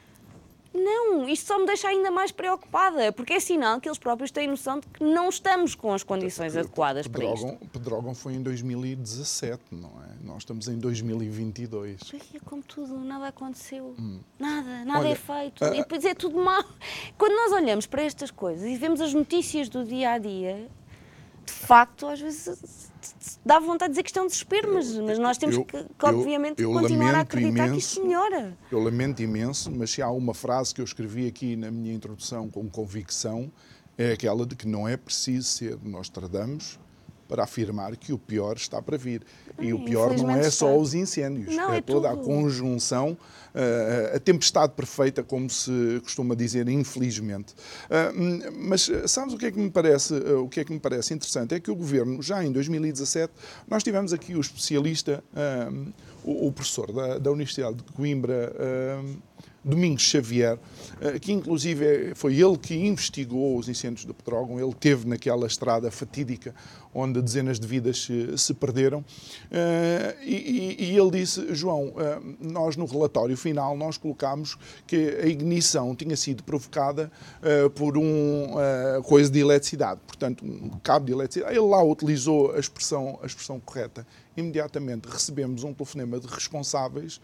Não, 0.74 1.28
isto 1.30 1.48
só 1.48 1.60
me 1.60 1.68
deixa 1.68 1.88
ainda 1.88 2.10
mais 2.10 2.32
preocupada, 2.32 3.12
porque 3.12 3.34
é 3.34 3.40
sinal 3.40 3.80
que 3.80 3.88
eles 3.88 4.00
próprios 4.00 4.32
têm 4.32 4.48
noção 4.48 4.80
de 4.80 4.88
que 4.88 5.04
não 5.04 5.30
estamos 5.30 5.76
com 5.76 5.94
as 5.94 6.02
condições 6.02 6.58
adequadas 6.58 7.08
Pedrógão, 7.08 7.36
para 7.36 7.54
isto. 7.54 7.68
Pedrógão 7.68 8.16
foi 8.16 8.34
em 8.34 8.42
2017, 8.42 9.62
não 9.72 9.90
é? 9.90 10.24
Nós 10.24 10.38
estamos 10.40 10.68
em 10.68 10.80
2022. 10.80 12.00
É 12.34 12.40
como 12.40 12.64
tudo, 12.64 12.98
nada 13.00 13.28
aconteceu. 13.28 13.94
Hum. 14.00 14.20
Nada, 14.40 14.84
nada 14.84 15.00
Olha, 15.00 15.10
é 15.10 15.16
feito. 15.16 15.64
E 15.64 15.78
depois 15.78 16.04
é 16.06 16.16
tudo 16.16 16.38
mal. 16.38 16.64
Quando 17.18 17.34
nós 17.34 17.52
olhamos 17.52 17.86
para 17.86 18.02
estas 18.02 18.32
coisas 18.32 18.66
e 18.66 18.76
vemos 18.76 19.00
as 19.00 19.14
notícias 19.14 19.70
do 19.70 19.86
dia 19.86 20.12
a 20.12 20.18
dia, 20.18 20.68
de 21.46 21.52
facto, 21.52 22.08
às 22.08 22.20
vezes 22.20 22.92
dá 23.46 23.60
vontade 23.60 23.90
de 23.90 23.94
dizer 23.94 24.04
que 24.04 24.10
isto 24.10 24.20
é 24.20 24.22
um 24.22 24.28
desespero, 24.28 24.74
mas, 24.74 24.96
mas 24.98 25.20
nós 25.20 25.38
temos 25.38 25.56
eu, 25.56 25.66
que, 25.66 25.84
que, 25.84 26.06
obviamente, 26.06 26.62
eu, 26.62 26.72
eu 26.72 26.80
continuar 26.80 27.16
a 27.16 27.20
acreditar 27.22 27.68
imenso, 27.68 27.74
que 27.74 27.80
isto 27.80 28.06
melhora. 28.06 28.58
Eu 28.72 28.80
lamento 28.80 29.22
imenso, 29.22 29.72
mas 29.72 29.92
se 29.92 30.02
há 30.02 30.10
uma 30.10 30.34
frase 30.34 30.74
que 30.74 30.82
eu 30.82 30.86
escrevi 30.86 31.28
aqui 31.28 31.56
na 31.56 31.70
minha 31.70 31.94
introdução 31.94 32.50
com 32.50 32.70
convicção, 32.70 33.52
é 33.98 34.14
aquela 34.14 34.46
de 34.46 34.56
que 34.56 34.68
não 34.68 34.88
é 34.88 34.98
preciso 34.98 35.48
ser 35.48 35.78
Nostradamus 35.84 36.80
para 37.34 37.46
afirmar 37.46 37.98
que 37.98 38.14
o 38.14 38.18
pior 38.20 38.56
está 38.56 38.80
para 38.80 38.96
vir. 38.96 39.24
E 39.60 39.74
o 39.74 39.84
pior 39.84 40.16
não 40.16 40.30
é 40.30 40.52
só 40.52 40.78
os 40.78 40.94
incêndios, 40.94 41.56
não, 41.56 41.74
é, 41.74 41.78
é, 41.78 41.82
toda 41.82 42.10
tudo. 42.10 42.22
a 42.22 42.24
conjunção, 42.24 43.18
uh, 43.56 44.16
a 44.16 44.20
tempestade 44.20 44.74
perfeita, 44.74 45.24
como 45.24 45.50
se 45.50 46.00
costuma 46.04 46.36
dizer, 46.36 46.70
infelizmente. 46.70 47.54
Uh, 47.86 48.54
mas 48.56 48.88
sabes 49.08 49.34
o 49.34 49.38
que 49.38 49.48
é 49.48 49.52
que 49.52 49.58
me 49.58 49.72
parece, 49.72 50.14
uh, 50.14 50.44
o 50.44 50.48
que 50.48 50.60
é 50.60 50.64
que 50.64 50.72
me 50.72 50.80
parece 50.80 51.12
interessante? 51.16 51.56
É 51.56 51.60
que 51.60 51.72
o 51.72 51.76
governo, 51.76 52.22
já 52.22 52.46
em 52.46 52.52
2017, 52.52 53.34
nós 53.68 53.82
tivemos 53.82 54.14
aqui 54.14 54.36
o 54.36 54.40
especialista, 54.40 55.24
o, 56.24 56.48
o, 56.48 56.52
professor 56.52 56.92
da, 56.92 57.18
da 57.18 57.32
Universidade 57.32 57.78
de 57.78 57.84
Coimbra, 57.94 58.54
Domingos 59.64 60.02
Xavier, 60.02 60.60
eh, 61.00 61.18
que 61.20 61.32
inclusive 61.32 62.14
foi 62.16 62.36
ele 62.36 62.58
que 62.58 62.76
investigou 62.76 63.58
os 63.58 63.70
incêndios 63.70 64.04
do 64.04 64.14
Petrógão, 64.14 64.60
ele 64.60 64.74
teve 64.74 65.08
naquela 65.08 65.48
estrada 65.48 65.90
fatídica 65.90 66.54
onde 66.94 67.22
dezenas 67.22 67.60
de 67.60 67.66
vidas 67.66 68.08
se, 68.38 68.54
perderam, 68.54 69.04
eh, 69.50 70.16
e, 70.22 70.96
ele 70.96 71.10
disse, 71.10 71.56
João, 71.56 71.94
eh, 71.98 72.20
nós 72.40 72.76
no 72.76 72.86
relatório 72.86 73.36
final 73.36 73.76
nós 73.76 73.98
colocámos 73.98 74.58
que 74.86 75.18
a 75.24 75.26
ignição 75.26 75.96
tinha 75.96 76.16
sido 76.16 76.44
provocada 76.44 77.12
por 77.76 77.98
um 77.98 78.54
coisa 79.04 79.30
de 79.30 79.40
eletricidade, 79.40 80.00
portanto 80.06 80.46
um 80.46 80.70
cabo 80.84 81.06
de 81.06 81.12
eletricidade, 81.14 81.56
ele 81.58 81.66
lá 81.66 81.84
utilizou 81.84 82.54
a 82.54 82.60
expressão, 82.60 83.20
a 83.24 83.26
expressão 83.26 83.60
correta, 83.60 84.06
imediatamente 84.36 85.08
recebemos 85.08 85.64
um 85.64 85.74
telefonema 85.74 86.20
de 86.20 86.28
responsáveis 86.28 87.20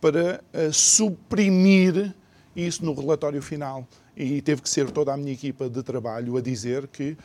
para 0.00 0.42
uh, 0.52 0.72
suprimir 0.72 2.14
isso 2.54 2.84
no 2.84 2.94
relatório 2.94 3.42
final. 3.42 3.86
E 4.16 4.42
teve 4.42 4.62
que 4.62 4.68
ser 4.68 4.90
toda 4.90 5.12
a 5.14 5.16
minha 5.16 5.32
equipa 5.32 5.68
de 5.68 5.82
trabalho 5.82 6.36
a 6.36 6.40
dizer 6.40 6.88
que 6.88 7.16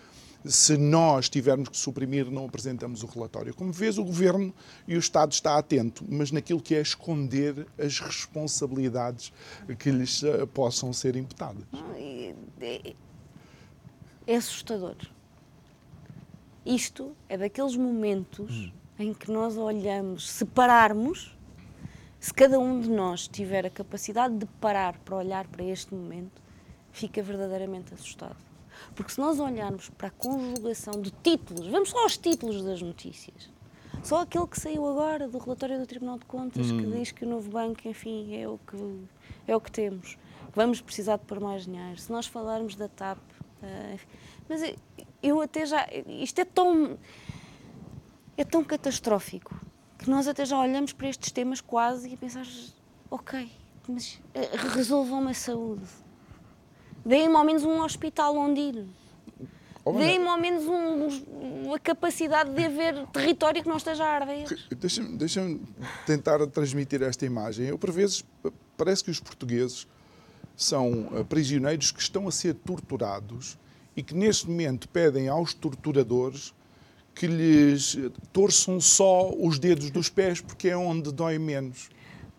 se 0.45 0.77
nós 0.77 1.27
tivermos 1.27 1.69
que 1.69 1.77
suprimir, 1.77 2.29
não 2.29 2.45
apresentamos 2.45 3.01
o 3.01 3.07
relatório. 3.07 3.53
Como 3.53 3.71
vês, 3.71 3.97
o 3.97 4.03
Governo 4.03 4.53
e 4.87 4.95
o 4.95 4.99
Estado 4.99 5.31
está 5.31 5.57
atento, 5.57 6.05
mas 6.07 6.31
naquilo 6.31 6.61
que 6.61 6.75
é 6.75 6.81
esconder 6.81 7.65
as 7.79 7.99
responsabilidades 7.99 9.33
que 9.79 9.89
lhes 9.89 10.21
uh, 10.21 10.45
possam 10.47 10.93
ser 10.93 11.15
imputadas. 11.15 11.63
É, 12.61 12.93
é 14.27 14.35
assustador. 14.35 14.95
Isto 16.65 17.15
é 17.27 17.37
daqueles 17.37 17.75
momentos 17.75 18.51
hum. 18.51 18.71
em 18.99 19.13
que 19.13 19.31
nós 19.31 19.57
olhamos, 19.57 20.29
separarmos 20.29 21.34
se 22.25 22.33
cada 22.33 22.57
um 22.59 22.79
de 22.79 22.89
nós 22.89 23.27
tiver 23.27 23.67
a 23.67 23.69
capacidade 23.69 24.35
de 24.35 24.47
parar 24.59 24.97
para 24.97 25.15
olhar 25.15 25.45
para 25.45 25.63
este 25.63 25.93
momento, 25.93 26.41
fica 26.91 27.21
verdadeiramente 27.21 27.93
assustado. 27.93 28.35
Porque 28.95 29.11
se 29.11 29.19
nós 29.19 29.39
olharmos 29.39 29.89
para 29.91 30.07
a 30.07 30.09
conjugação 30.09 30.99
de 30.99 31.11
títulos, 31.11 31.67
vamos 31.67 31.91
só 31.91 32.01
aos 32.01 32.17
títulos 32.17 32.63
das 32.63 32.81
notícias. 32.81 33.47
Só 34.01 34.21
aquele 34.21 34.47
que 34.47 34.59
saiu 34.59 34.87
agora 34.87 35.27
do 35.27 35.37
relatório 35.37 35.77
do 35.77 35.85
Tribunal 35.85 36.17
de 36.17 36.25
Contas 36.25 36.71
hum. 36.71 36.79
que 36.79 36.97
diz 36.97 37.11
que 37.11 37.25
o 37.25 37.29
novo 37.29 37.47
banco, 37.47 37.87
enfim, 37.87 38.35
é 38.35 38.49
o 38.49 38.57
que, 38.57 38.75
é 39.47 39.55
o 39.55 39.61
que 39.61 39.71
temos. 39.71 40.17
Vamos 40.55 40.81
precisar 40.81 41.17
de 41.17 41.25
pôr 41.25 41.39
mais 41.39 41.65
dinheiro. 41.65 41.99
Se 41.99 42.11
nós 42.11 42.25
falarmos 42.25 42.73
da 42.73 42.87
TAP. 42.87 43.19
Uh, 43.61 43.99
mas 44.49 44.73
eu 45.21 45.41
até 45.41 45.63
já. 45.63 45.87
Isto 46.07 46.41
é 46.41 46.45
tão. 46.45 46.97
É 48.35 48.43
tão 48.43 48.63
catastrófico 48.63 49.55
que 50.05 50.09
nós 50.11 50.27
até 50.27 50.45
já 50.45 50.57
olhamos 50.59 50.93
para 50.93 51.09
estes 51.09 51.31
temas 51.31 51.59
quase 51.59 52.09
e 52.09 52.15
pensamos, 52.15 52.73
ok, 53.09 53.51
mas 53.87 54.19
eh, 54.33 54.51
resolvam 54.73 55.27
a 55.27 55.33
saúde. 55.33 55.83
Deem-me 57.03 57.35
ao 57.35 57.43
menos 57.43 57.63
um 57.63 57.81
hospital 57.81 58.37
onde 58.37 58.61
ir. 58.61 58.87
Deem-me 59.97 60.27
ao 60.27 60.39
menos 60.39 60.65
um, 60.65 61.73
a 61.73 61.79
capacidade 61.79 62.51
de 62.51 62.65
haver 62.65 63.05
território 63.07 63.61
que 63.61 63.69
não 63.69 63.77
esteja 63.77 64.03
a 64.03 64.09
arder. 64.09 64.47
Deixa-me 64.71 65.17
deixa 65.17 65.41
tentar 66.05 66.45
transmitir 66.47 67.03
esta 67.03 67.25
imagem. 67.25 67.67
Eu, 67.67 67.77
por 67.77 67.91
vezes, 67.91 68.23
parece 68.77 69.03
que 69.03 69.11
os 69.11 69.19
portugueses 69.19 69.87
são 70.55 71.09
eh, 71.13 71.23
prisioneiros 71.23 71.91
que 71.91 72.01
estão 72.01 72.27
a 72.27 72.31
ser 72.31 72.53
torturados 72.53 73.57
e 73.95 74.03
que 74.03 74.13
neste 74.13 74.47
momento 74.47 74.87
pedem 74.89 75.27
aos 75.27 75.53
torturadores 75.53 76.53
que 77.15 77.25
lhes 77.25 77.97
torçam 78.33 78.79
só 78.81 79.33
os 79.33 79.57
dedos 79.57 79.89
dos 79.89 80.09
pés 80.09 80.41
porque 80.41 80.67
é 80.67 80.77
onde 80.77 81.11
dói 81.11 81.39
menos. 81.39 81.89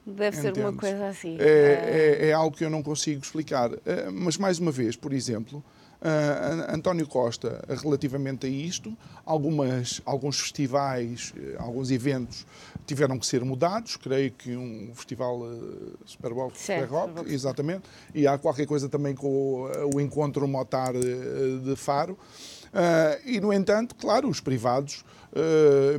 Deve 0.06 0.38
Entendes? 0.38 0.54
ser 0.54 0.60
uma 0.60 0.72
coisa 0.72 1.08
assim. 1.08 1.36
É, 1.40 2.20
é, 2.20 2.28
é, 2.28 2.32
algo 2.32 2.56
que 2.56 2.64
eu 2.64 2.70
não 2.70 2.82
consigo 2.82 3.20
explicar. 3.20 3.72
Eh, 3.84 4.08
mas, 4.12 4.36
mais 4.36 4.60
uma 4.60 4.70
vez, 4.70 4.94
por 4.94 5.12
exemplo, 5.12 5.64
Uh, 5.96 6.74
António 6.74 7.06
Costa, 7.06 7.64
relativamente 7.82 8.46
a 8.46 8.48
isto, 8.50 8.94
algumas, 9.24 10.02
alguns 10.04 10.38
festivais, 10.38 11.32
eh, 11.36 11.56
alguns 11.58 11.90
eventos 11.90 12.46
tiveram 12.86 13.18
que 13.18 13.26
ser 13.26 13.42
mudados. 13.42 13.96
Creio 13.96 14.30
que 14.30 14.54
um 14.54 14.92
festival 14.94 15.40
uh, 15.40 15.96
Super 16.04 16.34
Bowl, 16.34 16.52
Super 16.54 16.84
Rock, 16.84 17.32
exatamente, 17.32 17.84
e 18.14 18.26
há 18.26 18.36
qualquer 18.36 18.66
coisa 18.66 18.90
também 18.90 19.14
com 19.14 19.26
o, 19.26 19.96
o 19.96 20.00
encontro 20.00 20.46
Motar 20.46 20.92
de 20.92 21.74
Faro. 21.76 22.16
Uh, 22.72 23.28
e, 23.28 23.40
no 23.40 23.52
entanto, 23.52 23.94
claro, 23.94 24.28
os 24.28 24.40
privados 24.40 25.04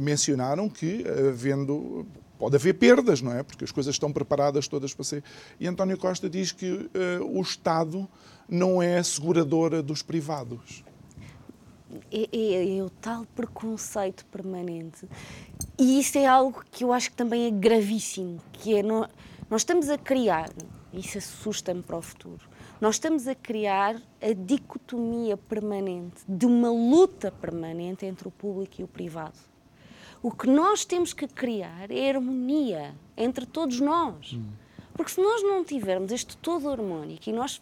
mencionaram 0.01 0.67
que, 0.67 1.05
havendo 1.29 2.07
pode 2.37 2.55
haver 2.55 2.73
perdas, 2.73 3.21
não 3.21 3.33
é? 3.33 3.43
Porque 3.43 3.63
as 3.63 3.71
coisas 3.71 3.95
estão 3.95 4.11
preparadas 4.11 4.67
todas 4.67 4.93
para 4.93 5.03
ser. 5.03 5.23
E 5.59 5.67
António 5.67 5.97
Costa 5.97 6.29
diz 6.29 6.51
que 6.51 6.71
uh, 6.71 6.89
o 7.23 7.41
Estado 7.41 8.07
não 8.47 8.81
é 8.81 9.01
seguradora 9.03 9.81
dos 9.81 10.01
privados. 10.01 10.83
É, 12.11 12.27
é, 12.31 12.77
é, 12.77 12.83
o 12.83 12.89
tal 12.89 13.25
preconceito 13.35 14.25
permanente. 14.25 15.07
E 15.77 15.99
isso 15.99 16.17
é 16.17 16.25
algo 16.25 16.63
que 16.71 16.83
eu 16.83 16.93
acho 16.93 17.11
que 17.11 17.15
também 17.15 17.45
é 17.45 17.51
gravíssimo, 17.51 18.39
que 18.53 18.75
é 18.75 18.83
nós, 18.83 19.09
nós 19.49 19.61
estamos 19.61 19.89
a 19.89 19.97
criar, 19.97 20.49
isso 20.93 21.17
assusta-me 21.17 21.81
para 21.81 21.97
o 21.97 22.01
futuro, 22.01 22.41
nós 22.79 22.95
estamos 22.95 23.27
a 23.27 23.33
criar 23.33 23.95
a 24.21 24.33
dicotomia 24.33 25.35
permanente 25.35 26.21
de 26.27 26.45
uma 26.45 26.69
luta 26.69 27.31
permanente 27.31 28.05
entre 28.05 28.27
o 28.27 28.31
público 28.31 28.75
e 28.79 28.83
o 28.83 28.87
privado. 28.87 29.37
O 30.21 30.31
que 30.31 30.47
nós 30.47 30.85
temos 30.85 31.13
que 31.13 31.27
criar 31.27 31.89
é 31.91 32.09
harmonia 32.09 32.95
entre 33.15 33.45
todos 33.45 33.79
nós. 33.79 34.33
Hum. 34.33 34.45
Porque 34.93 35.11
se 35.11 35.21
nós 35.21 35.43
não 35.43 35.63
tivermos 35.63 36.11
este 36.11 36.37
todo 36.37 36.69
harmónico 36.69 37.29
e 37.29 37.33
nós 37.33 37.61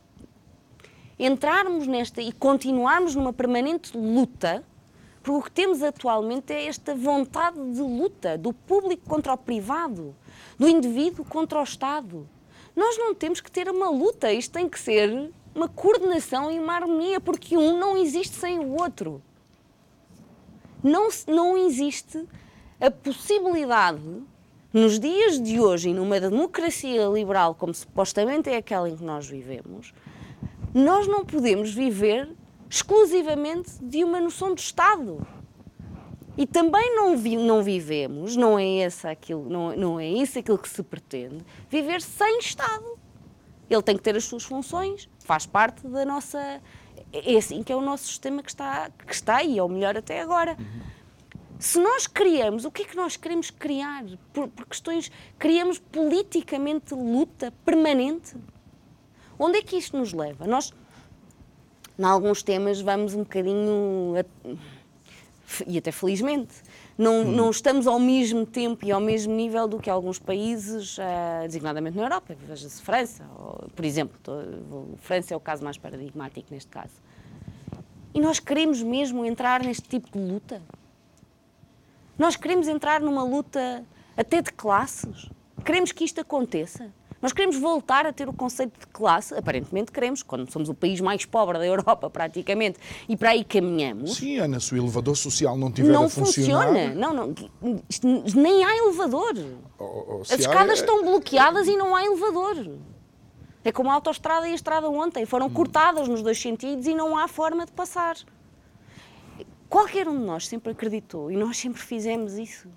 entrarmos 1.17 1.88
nesta 1.88 2.22
e 2.22 2.31
continuarmos 2.31 3.15
numa 3.15 3.34
permanente 3.34 3.98
luta, 3.98 4.63
porque 5.22 5.39
o 5.39 5.41
que 5.41 5.51
temos 5.51 5.81
atualmente 5.81 6.53
é 6.53 6.65
esta 6.65 6.93
vontade 6.93 7.57
de 7.72 7.81
luta 7.81 8.38
do 8.38 8.53
público 8.53 9.03
contra 9.07 9.34
o 9.34 9.38
privado, 9.38 10.15
do 10.57 10.67
indivíduo 10.67 11.25
contra 11.25 11.60
o 11.60 11.63
Estado. 11.63 12.27
Nós 12.75 12.98
não 12.98 13.15
temos 13.15 13.39
que 13.39 13.51
ter 13.51 13.70
uma 13.70 13.89
luta, 13.89 14.32
isto 14.32 14.51
tem 14.51 14.67
que 14.67 14.79
ser 14.79 15.32
uma 15.53 15.70
coordenação 15.70 16.51
e 16.51 16.60
uma 16.60 16.74
harmonia, 16.74 17.22
porque 17.22 17.58
um 17.58 17.79
não 17.79 17.96
existe 17.96 18.36
sem 18.36 18.60
o 18.60 18.75
outro. 18.75 19.22
Não, 20.84 21.08
não 21.27 21.58
existe 21.58 22.27
a 22.79 22.91
possibilidade, 22.91 24.01
nos 24.74 25.00
dias 25.00 25.41
de 25.41 25.58
hoje 25.58 25.89
e 25.89 25.94
numa 25.94 26.20
democracia 26.20 27.05
liberal 27.08 27.55
como 27.55 27.74
supostamente 27.74 28.50
é 28.50 28.58
aquela 28.58 28.89
em 28.89 28.98
que 28.98 29.03
nós 29.05 29.25
vivemos, 29.25 29.94
nós 30.74 31.08
não 31.08 31.24
podemos 31.24 31.74
viver 31.74 32.29
exclusivamente 32.70 33.72
de 33.82 34.03
uma 34.03 34.20
noção 34.20 34.53
de 34.53 34.60
Estado. 34.60 35.25
E 36.37 36.45
também 36.45 36.95
não, 36.95 37.15
vi, 37.17 37.37
não 37.37 37.63
vivemos, 37.63 38.35
não 38.35 38.59
é, 38.59 38.65
esse 38.65 39.07
aquilo, 39.07 39.49
não, 39.49 39.75
não 39.75 39.99
é 39.99 40.07
isso 40.07 40.37
aquilo 40.37 40.57
que 40.57 40.67
se 40.67 40.83
pretende, 40.83 41.45
viver 41.69 42.01
sem 42.01 42.39
Estado. 42.39 42.99
Ele 43.69 43.81
tem 43.81 43.95
que 43.95 44.03
ter 44.03 44.15
as 44.15 44.25
suas 44.25 44.43
funções, 44.43 45.09
faz 45.19 45.45
parte 45.45 45.87
da 45.87 46.05
nossa. 46.05 46.61
É 47.11 47.37
assim 47.37 47.63
que 47.63 47.71
é 47.71 47.75
o 47.75 47.81
nosso 47.81 48.07
sistema 48.07 48.43
que 48.43 48.50
está, 48.50 48.89
que 48.89 49.13
está 49.13 49.37
aí, 49.37 49.57
é 49.57 49.63
o 49.63 49.69
melhor 49.69 49.98
até 49.98 50.21
agora. 50.21 50.57
Se 51.57 51.79
nós 51.79 52.05
criamos, 52.05 52.65
o 52.65 52.71
que 52.71 52.83
é 52.83 52.85
que 52.85 52.95
nós 52.95 53.15
queremos 53.15 53.50
criar? 53.50 54.03
Por, 54.33 54.50
por 54.50 54.65
questões. 54.67 55.09
Criamos 55.39 55.79
politicamente 55.79 56.93
luta 56.93 57.53
permanente? 57.63 58.35
Onde 59.39 59.59
é 59.59 59.61
que 59.61 59.77
isto 59.77 59.98
nos 59.98 60.13
leva? 60.13 60.45
Nós, 60.45 60.74
em 61.98 62.03
alguns 62.03 62.43
temas, 62.43 62.81
vamos 62.81 63.13
um 63.13 63.19
bocadinho. 63.19 64.13
E 65.68 65.77
até 65.77 65.92
felizmente, 65.92 66.53
não, 66.98 67.22
hum. 67.22 67.31
não 67.31 67.50
estamos 67.51 67.86
ao 67.88 68.00
mesmo 68.00 68.46
tempo 68.46 68.86
e 68.86 68.92
ao 68.92 69.00
mesmo 69.00 69.34
nível 69.34 69.68
do 69.68 69.79
que 69.79 69.90
alguns 69.90 70.18
países, 70.18 70.98
uh, 70.98 71.01
designadamente 71.46 71.96
na 71.96 72.03
Europa, 72.03 72.36
veja-se 72.48 72.81
França, 72.81 73.25
ou, 73.38 73.70
por 73.75 73.86
exemplo, 73.86 74.18
tô, 74.24 74.34
França 74.98 75.34
é 75.34 75.38
o 75.38 75.40
caso 75.40 75.64
mais 75.64 75.77
paradigmático 75.77 76.48
neste 76.51 76.70
caso. 76.70 76.94
E 78.14 78.20
nós 78.20 78.40
queremos 78.40 78.81
mesmo 78.81 79.25
entrar 79.25 79.62
neste 79.62 79.88
tipo 79.88 80.10
de 80.12 80.18
luta? 80.18 80.62
Nós 82.18 82.36
queremos 82.36 82.68
entrar 82.68 83.01
numa 83.01 83.24
luta 83.24 83.84
até 84.16 84.42
de 84.42 84.51
classes? 84.51 85.29
Queremos 85.66 85.92
que 85.92 86.03
isto 86.03 86.22
aconteça? 86.22 86.92
Nós 87.21 87.31
queremos 87.31 87.57
voltar 87.57 88.05
a 88.05 88.13
ter 88.13 88.27
o 88.27 88.33
conceito 88.33 88.79
de 88.79 88.87
classe, 88.87 89.33
aparentemente 89.33 89.91
queremos, 89.91 90.21
quando 90.21 90.51
somos 90.51 90.69
o 90.69 90.73
país 90.73 90.99
mais 90.99 91.25
pobre 91.25 91.57
da 91.57 91.65
Europa, 91.65 92.09
praticamente, 92.09 92.77
e 93.07 93.15
para 93.15 93.31
aí 93.31 93.43
caminhamos. 93.43 94.17
Sim, 94.17 94.37
Ana, 94.37 94.59
se 94.59 94.73
o 94.73 94.77
elevador 94.77 95.15
social 95.15 95.57
não 95.57 95.71
tiver 95.71 95.91
não 95.91 96.05
a 96.05 96.09
funcionar... 96.09 96.71
Não 96.71 96.73
funciona, 96.73 96.95
não, 96.95 97.13
não, 97.13 97.33
nem 98.35 98.63
há 98.63 98.77
elevador. 98.77 99.33
Oh, 99.79 99.83
oh, 99.83 100.21
As 100.21 100.31
escadas 100.31 100.69
há... 100.69 100.71
É- 100.71 100.73
estão 100.73 101.03
bloqueadas 101.03 101.67
e 101.67 101.75
não 101.75 101.95
há 101.95 102.05
elevador. 102.05 102.77
É 103.63 103.71
como 103.71 103.89
a 103.89 103.93
autoestrada 103.93 104.47
e 104.47 104.51
a 104.51 104.55
estrada 104.55 104.89
ontem, 104.89 105.25
foram 105.25 105.47
hum. 105.47 105.53
cortadas 105.53 106.07
nos 106.07 106.21
dois 106.21 106.39
sentidos 106.39 106.85
e 106.85 106.93
não 106.93 107.17
há 107.17 107.27
forma 107.27 107.65
de 107.65 107.71
passar. 107.71 108.17
Qualquer 109.69 110.07
um 110.07 110.19
de 110.19 110.25
nós 110.25 110.47
sempre 110.47 110.71
acreditou, 110.71 111.31
e 111.31 111.35
nós 111.35 111.57
sempre 111.57 111.81
fizemos 111.81 112.33
isso. 112.37 112.69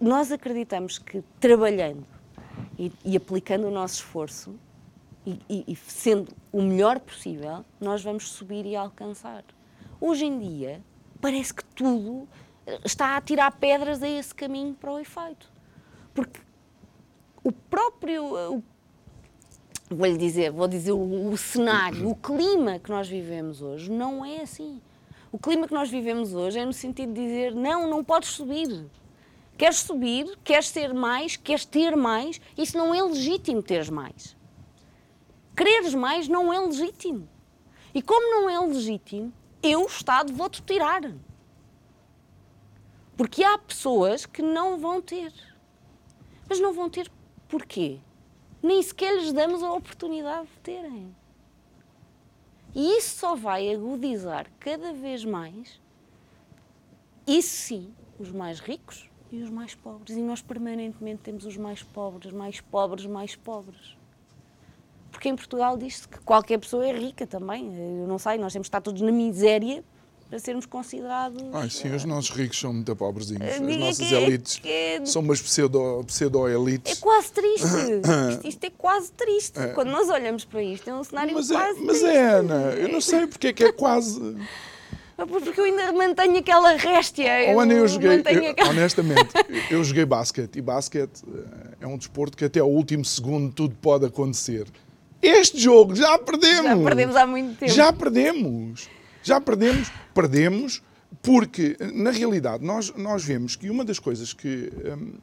Nós 0.00 0.32
acreditamos 0.32 0.98
que 0.98 1.22
trabalhando 1.38 2.13
e, 2.78 2.92
e 3.04 3.16
aplicando 3.16 3.66
o 3.66 3.70
nosso 3.70 3.96
esforço 3.96 4.54
e, 5.26 5.38
e, 5.48 5.64
e 5.68 5.76
sendo 5.76 6.32
o 6.52 6.62
melhor 6.62 7.00
possível, 7.00 7.64
nós 7.80 8.02
vamos 8.02 8.28
subir 8.28 8.66
e 8.66 8.76
alcançar. 8.76 9.44
Hoje 10.00 10.26
em 10.26 10.38
dia, 10.38 10.82
parece 11.20 11.54
que 11.54 11.64
tudo 11.64 12.28
eh, 12.66 12.80
está 12.84 13.16
a 13.16 13.20
tirar 13.20 13.50
pedras 13.52 14.02
a 14.02 14.08
esse 14.08 14.34
caminho 14.34 14.74
para 14.74 14.92
o 14.92 14.98
efeito. 14.98 15.50
Porque 16.12 16.40
o 17.42 17.50
próprio, 17.50 18.36
eh, 18.36 18.62
vou 19.90 20.06
lhe 20.06 20.18
dizer, 20.18 20.50
vou 20.50 20.68
dizer 20.68 20.92
o, 20.92 21.30
o, 21.30 21.36
cenário, 21.36 22.08
o 22.08 22.14
clima 22.14 22.78
que 22.78 22.90
nós 22.90 23.08
vivemos 23.08 23.62
hoje 23.62 23.90
não 23.90 24.24
é 24.24 24.42
assim. 24.42 24.80
O 25.32 25.38
clima 25.38 25.66
que 25.66 25.74
nós 25.74 25.90
vivemos 25.90 26.34
hoje 26.34 26.58
é 26.58 26.64
no 26.66 26.72
sentido 26.72 27.12
de 27.12 27.20
dizer 27.20 27.54
não, 27.54 27.88
não 27.88 28.04
podes 28.04 28.28
subir. 28.30 28.86
Queres 29.56 29.78
subir, 29.78 30.36
queres 30.42 30.68
ser 30.68 30.92
mais, 30.92 31.36
queres 31.36 31.64
ter 31.64 31.96
mais, 31.96 32.40
isso 32.58 32.76
não 32.76 32.94
é 32.94 33.02
legítimo 33.02 33.62
teres 33.62 33.88
mais. 33.88 34.36
Quereres 35.56 35.94
mais 35.94 36.26
não 36.26 36.52
é 36.52 36.58
legítimo. 36.58 37.28
E 37.94 38.02
como 38.02 38.30
não 38.32 38.50
é 38.50 38.58
legítimo, 38.58 39.32
eu, 39.62 39.86
Estado, 39.86 40.32
vou-te 40.32 40.60
tirar. 40.62 41.02
Porque 43.16 43.44
há 43.44 43.56
pessoas 43.56 44.26
que 44.26 44.42
não 44.42 44.78
vão 44.78 45.00
ter. 45.00 45.32
Mas 46.48 46.58
não 46.58 46.72
vão 46.72 46.90
ter 46.90 47.10
porquê? 47.48 48.00
Nem 48.60 48.82
sequer 48.82 49.14
lhes 49.14 49.32
damos 49.32 49.62
a 49.62 49.72
oportunidade 49.72 50.48
de 50.48 50.58
terem. 50.60 51.14
E 52.74 52.98
isso 52.98 53.18
só 53.18 53.36
vai 53.36 53.72
agudizar 53.72 54.50
cada 54.58 54.92
vez 54.92 55.24
mais, 55.24 55.80
isso 57.24 57.56
sim, 57.56 57.94
os 58.18 58.32
mais 58.32 58.58
ricos, 58.58 59.08
e 59.34 59.42
os 59.42 59.50
mais 59.50 59.74
pobres. 59.74 60.16
E 60.16 60.20
nós 60.20 60.40
permanentemente 60.40 61.22
temos 61.22 61.44
os 61.44 61.56
mais 61.56 61.82
pobres, 61.82 62.32
mais 62.32 62.60
pobres, 62.60 63.06
mais 63.06 63.34
pobres. 63.34 63.96
Porque 65.10 65.28
em 65.28 65.36
Portugal 65.36 65.76
diz-se 65.76 66.08
que 66.08 66.18
qualquer 66.20 66.58
pessoa 66.58 66.86
é 66.86 66.92
rica 66.92 67.26
também. 67.26 67.66
Eu 68.00 68.06
não 68.06 68.18
sei, 68.18 68.38
nós 68.38 68.52
temos 68.52 68.66
que 68.66 68.68
estar 68.68 68.80
todos 68.80 69.00
na 69.00 69.12
miséria 69.12 69.84
para 70.28 70.38
sermos 70.38 70.66
considerados. 70.66 71.42
Ai, 71.52 71.70
sim, 71.70 71.94
os 71.94 72.04
nossos 72.04 72.30
ricos 72.30 72.58
são 72.58 72.72
muito 72.72 72.94
pobrezinhos. 72.96 73.42
As 73.42 73.60
nossas 73.60 74.12
é, 74.12 74.22
elites 74.22 74.60
é, 74.64 75.04
são 75.04 75.22
umas 75.22 75.40
pseudo-elites. 75.40 76.06
Pseudo 76.06 76.38
é 76.88 76.96
quase 76.96 77.32
triste. 77.32 77.66
isto, 78.30 78.48
isto, 78.48 78.64
é 78.64 78.70
quase 78.70 79.12
triste. 79.12 79.58
É. 79.58 79.68
Quando 79.68 79.90
nós 79.90 80.08
olhamos 80.08 80.44
para 80.44 80.62
isto, 80.62 80.88
é 80.88 80.94
um 80.94 81.04
cenário 81.04 81.34
mas 81.34 81.50
é, 81.50 81.54
quase 81.54 81.78
é, 81.78 81.82
Mas 81.82 81.98
triste. 81.98 82.16
é, 82.16 82.30
Ana, 82.30 82.54
eu 82.74 82.88
não 82.88 83.00
sei 83.00 83.26
porque 83.26 83.48
é 83.48 83.52
que 83.52 83.64
é 83.64 83.72
quase. 83.72 84.20
Porque 85.16 85.60
eu 85.60 85.64
ainda 85.64 85.92
mantenho 85.92 86.38
aquela 86.38 86.76
réstia. 86.76 87.58
Ana, 87.60 87.72
eu 87.72 87.86
joguei, 87.86 88.10
eu, 88.10 88.50
aquela... 88.50 88.70
honestamente, 88.70 89.30
eu 89.70 89.82
joguei 89.84 90.04
basquete 90.04 90.56
e 90.56 90.60
basquete 90.60 91.22
eh, 91.32 91.76
é 91.82 91.86
um 91.86 91.96
desporto 91.96 92.36
que 92.36 92.44
até 92.44 92.58
ao 92.58 92.70
último 92.70 93.04
segundo 93.04 93.52
tudo 93.52 93.76
pode 93.80 94.06
acontecer. 94.06 94.66
Este 95.22 95.58
jogo 95.58 95.94
já 95.94 96.18
perdemos. 96.18 96.64
Já 96.64 96.76
perdemos 96.76 97.16
há 97.16 97.26
muito 97.26 97.58
tempo. 97.58 97.72
Já 97.72 97.92
perdemos. 97.92 98.88
Já 99.22 99.40
perdemos, 99.40 99.90
perdemos, 100.12 100.82
porque, 101.22 101.76
na 101.94 102.10
realidade, 102.10 102.62
nós, 102.62 102.92
nós 102.94 103.24
vemos 103.24 103.56
que 103.56 103.70
uma 103.70 103.84
das 103.84 103.98
coisas 103.98 104.34
que, 104.34 104.70
hum, 104.84 105.14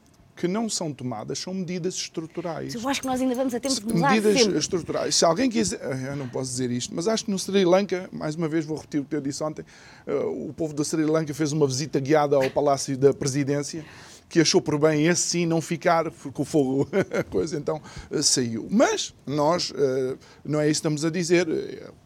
que 0.41 0.47
não 0.47 0.67
são 0.67 0.91
tomadas 0.91 1.37
são 1.37 1.53
medidas 1.53 1.93
estruturais. 1.93 2.73
Eu 2.73 2.89
acho 2.89 2.99
que 2.99 3.05
nós 3.05 3.21
ainda 3.21 3.35
vamos 3.35 3.53
a 3.53 3.59
tempo 3.59 3.75
de 3.75 3.93
mudar 3.93 4.09
Medidas 4.09 4.39
sempre. 4.39 4.57
estruturais. 4.57 5.13
Se 5.13 5.23
alguém 5.23 5.47
quiser. 5.51 5.79
Eu 6.07 6.15
não 6.15 6.27
posso 6.27 6.49
dizer 6.49 6.71
isto, 6.71 6.95
mas 6.95 7.07
acho 7.07 7.25
que 7.25 7.29
no 7.29 7.37
Sri 7.37 7.63
Lanka, 7.63 8.09
mais 8.11 8.33
uma 8.33 8.47
vez 8.47 8.65
vou 8.65 8.75
repetir 8.75 9.01
o 9.01 9.05
que 9.05 9.15
eu 9.15 9.21
disse 9.21 9.43
ontem, 9.43 9.63
eh, 10.07 10.13
o 10.15 10.51
povo 10.51 10.73
do 10.73 10.83
Sri 10.83 11.05
Lanka 11.05 11.31
fez 11.31 11.51
uma 11.51 11.67
visita 11.67 11.99
guiada 11.99 12.37
ao 12.37 12.49
Palácio 12.49 12.97
da 12.97 13.13
Presidência 13.13 13.85
que 14.31 14.39
achou 14.39 14.61
por 14.61 14.79
bem 14.79 15.07
esse 15.07 15.21
sim 15.21 15.45
não 15.45 15.59
ficar, 15.59 16.09
porque 16.09 16.41
o 16.41 16.45
fogo, 16.45 16.87
coisa 17.29 17.57
então 17.57 17.81
eh, 18.09 18.21
saiu. 18.21 18.65
Mas 18.71 19.13
nós, 19.27 19.73
eh, 19.75 20.15
não 20.45 20.61
é 20.61 20.63
isso 20.63 20.81
que 20.81 20.87
estamos 20.87 21.03
a 21.03 21.09
dizer, 21.09 21.47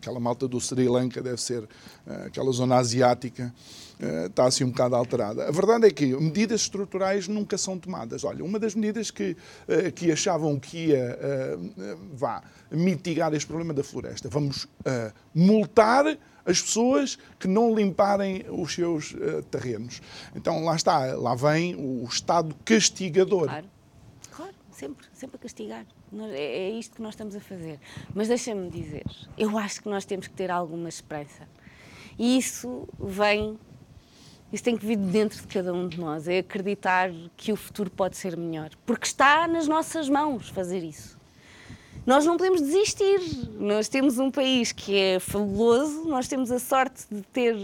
aquela 0.02 0.20
malta 0.20 0.48
do 0.48 0.60
Sri 0.60 0.90
Lanka 0.90 1.22
deve 1.22 1.40
ser 1.40 1.70
aquela 2.26 2.52
zona 2.52 2.78
asiática, 2.78 3.54
está 4.26 4.46
assim 4.46 4.64
um 4.64 4.70
bocado 4.70 4.96
alterada. 4.96 5.48
A 5.48 5.52
verdade 5.52 5.86
é 5.86 5.92
que 5.92 6.08
medidas 6.18 6.62
estruturais 6.62 7.28
nunca 7.28 7.58
são 7.58 7.78
tomadas. 7.78 8.24
Olha, 8.24 8.44
uma 8.44 8.60
das 8.60 8.76
medidas 8.76 9.10
que, 9.10 9.38
que 9.96 10.12
achavam 10.12 10.60
que 10.60 10.88
ia 10.88 11.18
vá, 12.14 12.44
mitigar 12.72 13.34
este 13.34 13.48
problema 13.48 13.74
da 13.74 13.84
floresta, 13.84 14.30
vamos 14.30 14.68
multar 15.34 16.06
as 16.46 16.62
pessoas 16.62 17.18
que 17.40 17.48
não 17.48 17.74
limparem 17.74 18.46
os 18.50 18.74
seus 18.74 19.12
uh, 19.14 19.42
terrenos. 19.50 20.02
Então 20.36 20.64
lá 20.64 20.76
está, 20.76 21.16
lá 21.16 21.36
vem 21.36 21.76
o 21.76 22.04
Estado 22.06 22.56
castigador. 22.64 23.46
Claro, 23.46 23.68
claro, 24.32 24.56
sempre, 24.72 25.08
sempre 25.14 25.38
a 25.38 25.40
castigar. 25.40 25.86
É, 26.32 26.68
é 26.68 26.70
isto 26.70 26.96
que 26.96 27.02
nós 27.02 27.14
estamos 27.14 27.36
a 27.36 27.40
fazer. 27.40 27.80
Mas 28.14 28.28
deixa-me 28.28 28.70
dizer, 28.70 29.04
eu 29.38 29.58
acho 29.58 29.82
que 29.82 29.90
nós 29.90 30.06
temos 30.06 30.28
que 30.28 30.34
ter 30.34 30.52
alguma 30.52 30.88
esperança. 30.88 31.48
E 32.18 32.38
isso 32.38 32.88
vem, 32.98 33.60
isso 34.54 34.64
tem 34.64 34.78
que 34.78 34.86
vir 34.86 34.98
de 34.98 35.08
dentro 35.08 35.42
de 35.42 35.48
cada 35.48 35.74
um 35.74 35.88
de 35.90 36.00
nós, 36.00 36.28
é 36.28 36.38
acreditar 36.38 37.12
que 37.36 37.52
o 37.52 37.56
futuro 37.56 37.90
pode 37.90 38.16
ser 38.16 38.38
melhor. 38.38 38.70
Porque 38.86 39.08
está 39.08 39.48
nas 39.48 39.68
nossas 39.68 40.08
mãos 40.08 40.48
fazer 40.50 40.84
isso 40.84 41.15
nós 42.06 42.24
não 42.24 42.38
podemos 42.38 42.62
desistir. 42.62 43.20
Nós 43.60 43.90
temos 43.90 44.20
um 44.20 44.30
país 44.30 44.72
que 44.72 44.96
é 44.96 45.20
fabuloso, 45.20 46.06
nós 46.06 46.28
temos 46.28 46.52
a 46.52 46.60
sorte 46.60 47.04
de 47.10 47.22
ter 47.24 47.56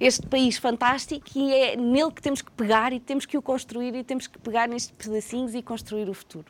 este 0.00 0.26
país 0.26 0.56
fantástico 0.56 1.26
e 1.36 1.52
é 1.52 1.76
nele 1.76 2.10
que 2.10 2.22
temos 2.22 2.40
que 2.40 2.50
pegar 2.50 2.92
e 2.92 2.98
temos 2.98 3.26
que 3.26 3.36
o 3.36 3.42
construir 3.42 3.94
e 3.94 4.02
temos 4.02 4.26
que 4.26 4.38
pegar 4.38 4.66
nestes 4.68 4.90
pedacinhos 4.90 5.54
e 5.54 5.62
construir 5.62 6.08
o 6.08 6.14
futuro. 6.14 6.46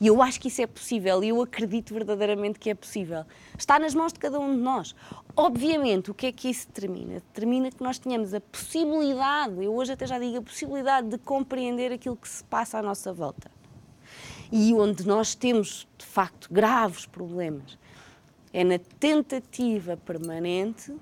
E 0.00 0.06
eu 0.06 0.22
acho 0.22 0.40
que 0.40 0.48
isso 0.48 0.62
é 0.62 0.66
possível 0.66 1.22
e 1.22 1.28
eu 1.28 1.40
acredito 1.42 1.92
verdadeiramente 1.92 2.58
que 2.58 2.70
é 2.70 2.74
possível. 2.74 3.24
Está 3.56 3.78
nas 3.78 3.94
mãos 3.94 4.12
de 4.12 4.18
cada 4.18 4.40
um 4.40 4.54
de 4.54 4.60
nós. 4.60 4.94
Obviamente, 5.36 6.10
o 6.10 6.14
que 6.14 6.26
é 6.26 6.32
que 6.32 6.48
isso 6.48 6.66
determina? 6.68 7.14
Determina 7.14 7.70
que 7.70 7.82
nós 7.82 7.98
tenhamos 7.98 8.32
a 8.32 8.40
possibilidade, 8.40 9.62
eu 9.62 9.74
hoje 9.74 9.92
até 9.92 10.06
já 10.06 10.18
digo 10.18 10.38
a 10.38 10.42
possibilidade 10.42 11.08
de 11.08 11.18
compreender 11.18 11.92
aquilo 11.92 12.16
que 12.16 12.28
se 12.28 12.42
passa 12.44 12.78
à 12.78 12.82
nossa 12.82 13.12
volta 13.12 13.55
e 14.50 14.72
onde 14.74 15.06
nós 15.06 15.34
temos, 15.34 15.86
de 15.98 16.04
facto, 16.04 16.48
graves 16.50 17.06
problemas, 17.06 17.78
é 18.52 18.64
na 18.64 18.78
tentativa 18.78 19.96
permanente. 19.96 20.94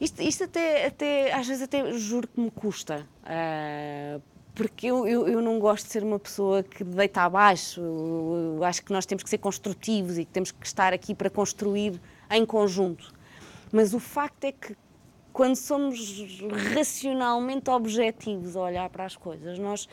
Isto, 0.00 0.22
isto 0.22 0.44
até, 0.44 0.86
até, 0.86 1.32
às 1.32 1.46
vezes, 1.46 1.62
até 1.62 1.92
juro 1.92 2.26
que 2.28 2.40
me 2.40 2.50
custa. 2.50 3.06
Uh, 3.22 4.22
porque 4.54 4.86
eu, 4.86 5.06
eu, 5.06 5.28
eu, 5.28 5.40
não 5.40 5.58
gosto 5.58 5.86
de 5.86 5.92
ser 5.92 6.02
uma 6.02 6.18
pessoa 6.18 6.62
que 6.62 6.82
deita 6.82 7.22
abaixo. 7.22 7.80
Eu, 7.80 8.56
eu 8.56 8.64
acho 8.64 8.82
que 8.82 8.92
nós 8.92 9.06
temos 9.06 9.22
que 9.22 9.30
ser 9.30 9.38
construtivos 9.38 10.18
e 10.18 10.24
que 10.24 10.32
temos 10.32 10.50
que 10.50 10.66
estar 10.66 10.92
aqui 10.92 11.14
para 11.14 11.28
construir 11.28 12.00
em 12.30 12.44
conjunto. 12.46 13.12
Mas 13.72 13.94
o 13.94 14.00
facto 14.00 14.44
é 14.44 14.52
que, 14.52 14.76
quando 15.32 15.56
somos 15.56 16.40
racionalmente 16.74 17.70
objetivos 17.70 18.56
a 18.56 18.62
olhar 18.62 18.88
para 18.90 19.04
as 19.04 19.16
coisas, 19.16 19.58
nós 19.58 19.88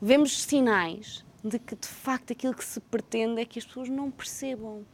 vemos 0.00 0.42
sinais 0.42 1.24
de 1.44 1.58
que 1.58 1.74
de 1.74 1.88
facto 1.88 2.32
aquilo 2.32 2.54
que 2.54 2.64
se 2.64 2.80
pretende 2.80 3.40
é 3.40 3.44
que 3.44 3.58
as 3.58 3.64
pessoas 3.64 3.88
não 3.88 4.10
percebam, 4.10 4.84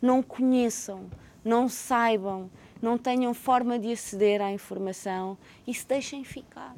não 0.00 0.22
conheçam, 0.22 1.10
não 1.44 1.68
saibam, 1.68 2.50
não 2.80 2.98
tenham 2.98 3.32
forma 3.32 3.78
de 3.78 3.92
aceder 3.92 4.40
à 4.40 4.50
informação 4.50 5.38
e 5.66 5.72
se 5.72 5.86
deixem 5.86 6.24
ficar. 6.24 6.76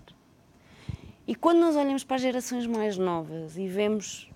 E 1.26 1.34
quando 1.34 1.58
nós 1.58 1.74
olhamos 1.74 2.04
para 2.04 2.16
as 2.16 2.22
gerações 2.22 2.66
mais 2.66 2.96
novas 2.96 3.56
e 3.56 3.66
vemos 3.66 4.30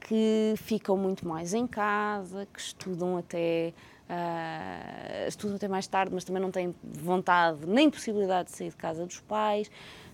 que 0.00 0.54
ficam 0.56 0.96
muito 0.96 1.26
mais 1.26 1.54
em 1.54 1.66
casa, 1.66 2.46
que 2.52 2.60
estudam 2.60 3.16
até 3.16 3.72
uh, 4.10 5.28
estudam 5.28 5.56
até 5.56 5.68
mais 5.68 5.86
tarde, 5.86 6.12
mas 6.12 6.24
também 6.24 6.42
não 6.42 6.50
têm 6.50 6.74
vontade 6.82 7.64
nem 7.66 7.88
possibilidade 7.88 8.50
de 8.50 8.56
sair 8.56 8.70
de 8.70 8.76
casa 8.76 9.06
dos 9.06 9.20
pais, 9.20 9.70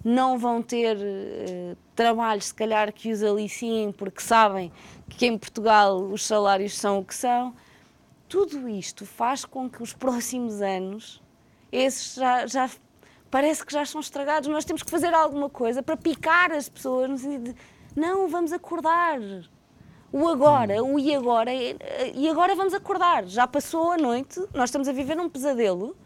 não 0.09 0.39
vão 0.39 0.63
ter 0.63 0.97
uh, 0.97 1.77
trabalhos, 1.97 2.47
se 2.47 2.55
calhar, 2.55 2.93
que 2.93 3.11
os 3.11 3.25
aliciem, 3.25 3.91
porque 3.91 4.21
sabem 4.21 4.71
que 5.09 5.27
em 5.27 5.37
Portugal 5.37 6.01
os 6.01 6.25
salários 6.25 6.79
são 6.79 7.01
o 7.01 7.05
que 7.05 7.13
são. 7.13 7.53
Tudo 8.29 8.69
isto 8.69 9.05
faz 9.05 9.45
com 9.45 9.69
que 9.69 9.83
os 9.83 9.93
próximos 9.93 10.63
anos, 10.63 11.21
esses 11.73 12.15
já, 12.15 12.47
já 12.47 12.71
parece 13.33 13.67
que 13.67 13.73
já 13.73 13.83
estão 13.83 14.01
estragados. 14.01 14.49
Nós 14.49 14.65
temos 14.65 14.85
que 14.85 14.91
fazer 14.93 15.13
alguma 15.13 15.51
coisa 15.51 15.83
para 15.83 15.97
picar 15.97 16.53
as 16.53 16.69
pessoas 16.69 17.11
no 17.11 17.19
sentido 17.19 17.53
de 17.53 17.57
não, 17.97 18.29
vamos 18.29 18.53
acordar. 18.53 19.19
O 20.13 20.29
agora, 20.29 20.85
o 20.85 21.01
e 21.01 21.13
agora, 21.17 21.51
e 21.53 22.29
agora 22.29 22.55
vamos 22.55 22.75
acordar. 22.75 23.27
Já 23.27 23.45
passou 23.45 23.91
a 23.91 23.97
noite, 23.97 24.41
nós 24.55 24.71
estamos 24.71 24.87
a 24.87 24.93
viver 24.93 25.19
um 25.19 25.29
pesadelo 25.29 25.97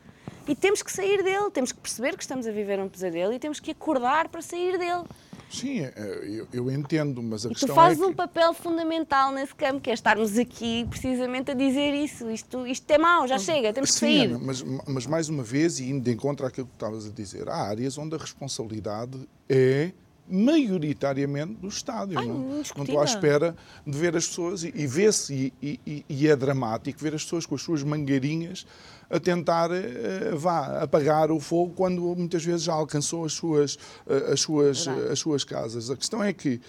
e 0.51 0.55
temos 0.57 0.83
que 0.83 0.91
sair 0.91 1.23
dele, 1.23 1.49
temos 1.53 1.71
que 1.71 1.79
perceber 1.79 2.17
que 2.17 2.23
estamos 2.23 2.45
a 2.45 2.51
viver 2.51 2.81
um 2.81 2.89
pesadelo 2.89 3.33
e 3.33 3.39
temos 3.39 3.61
que 3.61 3.71
acordar 3.71 4.29
para 4.29 4.43
sair 4.43 4.77
dele. 4.77 5.05
Sim, 5.49 5.81
é, 5.81 5.93
eu, 6.25 6.49
eu 6.53 6.71
entendo, 6.73 7.23
mas 7.23 7.47
a 7.47 7.51
e 7.51 7.53
questão 7.53 7.69
tu 7.69 7.75
fazes 7.75 8.01
é 8.01 8.03
que... 8.03 8.11
um 8.11 8.13
papel 8.13 8.53
fundamental 8.53 9.31
nesse 9.31 9.55
campo, 9.55 9.81
que 9.81 9.91
é 9.91 9.95
estarmos 9.95 10.37
aqui 10.37 10.85
precisamente 10.91 11.53
a 11.53 11.55
dizer 11.55 11.95
isso. 11.95 12.29
Isto, 12.29 12.67
isto 12.67 12.91
é 12.91 12.99
mau, 12.99 13.29
já 13.29 13.39
chega, 13.39 13.73
temos 13.73 13.93
Sim, 13.93 13.95
que 13.95 14.01
sair. 14.01 14.27
Ana, 14.27 14.39
mas, 14.41 14.63
mas 14.89 15.07
mais 15.07 15.29
uma 15.29 15.45
vez, 15.45 15.79
e 15.79 15.89
indo 15.89 16.03
de 16.03 16.11
encontro 16.11 16.45
àquilo 16.45 16.67
que 16.67 16.75
estavas 16.75 17.07
a 17.07 17.11
dizer, 17.11 17.49
há 17.49 17.69
áreas 17.69 17.97
onde 17.97 18.17
a 18.17 18.19
responsabilidade 18.19 19.29
é 19.49 19.93
maioritariamente 20.31 21.55
do 21.55 21.69
Estado. 21.69 22.19
Ai, 22.19 22.27
não, 22.27 22.39
não 22.39 22.59
indiscutível. 22.59 22.85
estou 22.85 23.01
à 23.01 23.05
espera 23.05 23.57
de 23.87 23.99
ver 23.99 24.17
as 24.17 24.27
pessoas, 24.27 24.63
e, 24.63 24.73
e 24.75 24.87
vê-se, 24.87 25.53
e, 25.61 25.81
e, 25.87 26.05
e 26.09 26.29
é 26.29 26.37
dramático, 26.37 26.99
ver 27.01 27.15
as 27.15 27.25
pessoas 27.25 27.47
com 27.47 27.55
as 27.55 27.63
suas 27.63 27.83
mangueirinhas 27.83 28.67
a 29.11 29.19
tentar 29.19 29.71
uh, 29.71 30.39
vá, 30.39 30.83
apagar 30.83 31.33
o 31.33 31.41
fogo 31.41 31.73
quando 31.75 32.01
muitas 32.17 32.45
vezes 32.45 32.63
já 32.63 32.73
alcançou 32.73 33.25
as 33.25 33.33
suas, 33.33 33.75
uh, 33.75 34.33
as, 34.33 34.41
suas, 34.41 34.87
as 34.87 35.19
suas 35.19 35.43
casas. 35.43 35.91
A 35.91 35.97
questão 35.97 36.23
é 36.23 36.33
que 36.33 36.61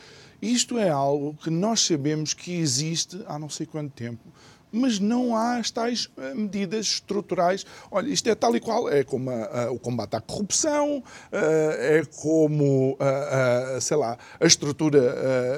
isto 0.42 0.78
é 0.78 0.90
algo 0.90 1.36
que 1.36 1.52
nós 1.52 1.82
sabemos 1.82 2.34
que 2.34 2.54
existe 2.54 3.22
há 3.28 3.38
não 3.38 3.48
sei 3.48 3.68
quanto 3.68 3.92
tempo 3.92 4.24
mas 4.72 5.00
não 5.00 5.36
há 5.36 5.58
as 5.58 5.70
tais 5.70 6.10
eh, 6.18 6.34
medidas 6.34 6.86
estruturais. 6.88 7.66
Olha, 7.92 8.08
isto 8.08 8.28
é 8.30 8.36
tal 8.36 8.56
e 8.56 8.60
qual, 8.60 8.90
é 8.90 9.04
como 9.04 9.30
a, 9.30 9.64
a, 9.66 9.72
o 9.72 9.78
combate 9.78 10.16
à 10.16 10.22
corrupção, 10.22 11.04
eh, 11.32 12.00
é 12.00 12.06
como, 12.22 12.98
a, 13.00 13.80
sei 13.82 13.98
lá, 13.98 14.18
a 14.40 14.46
estrutura 14.46 15.00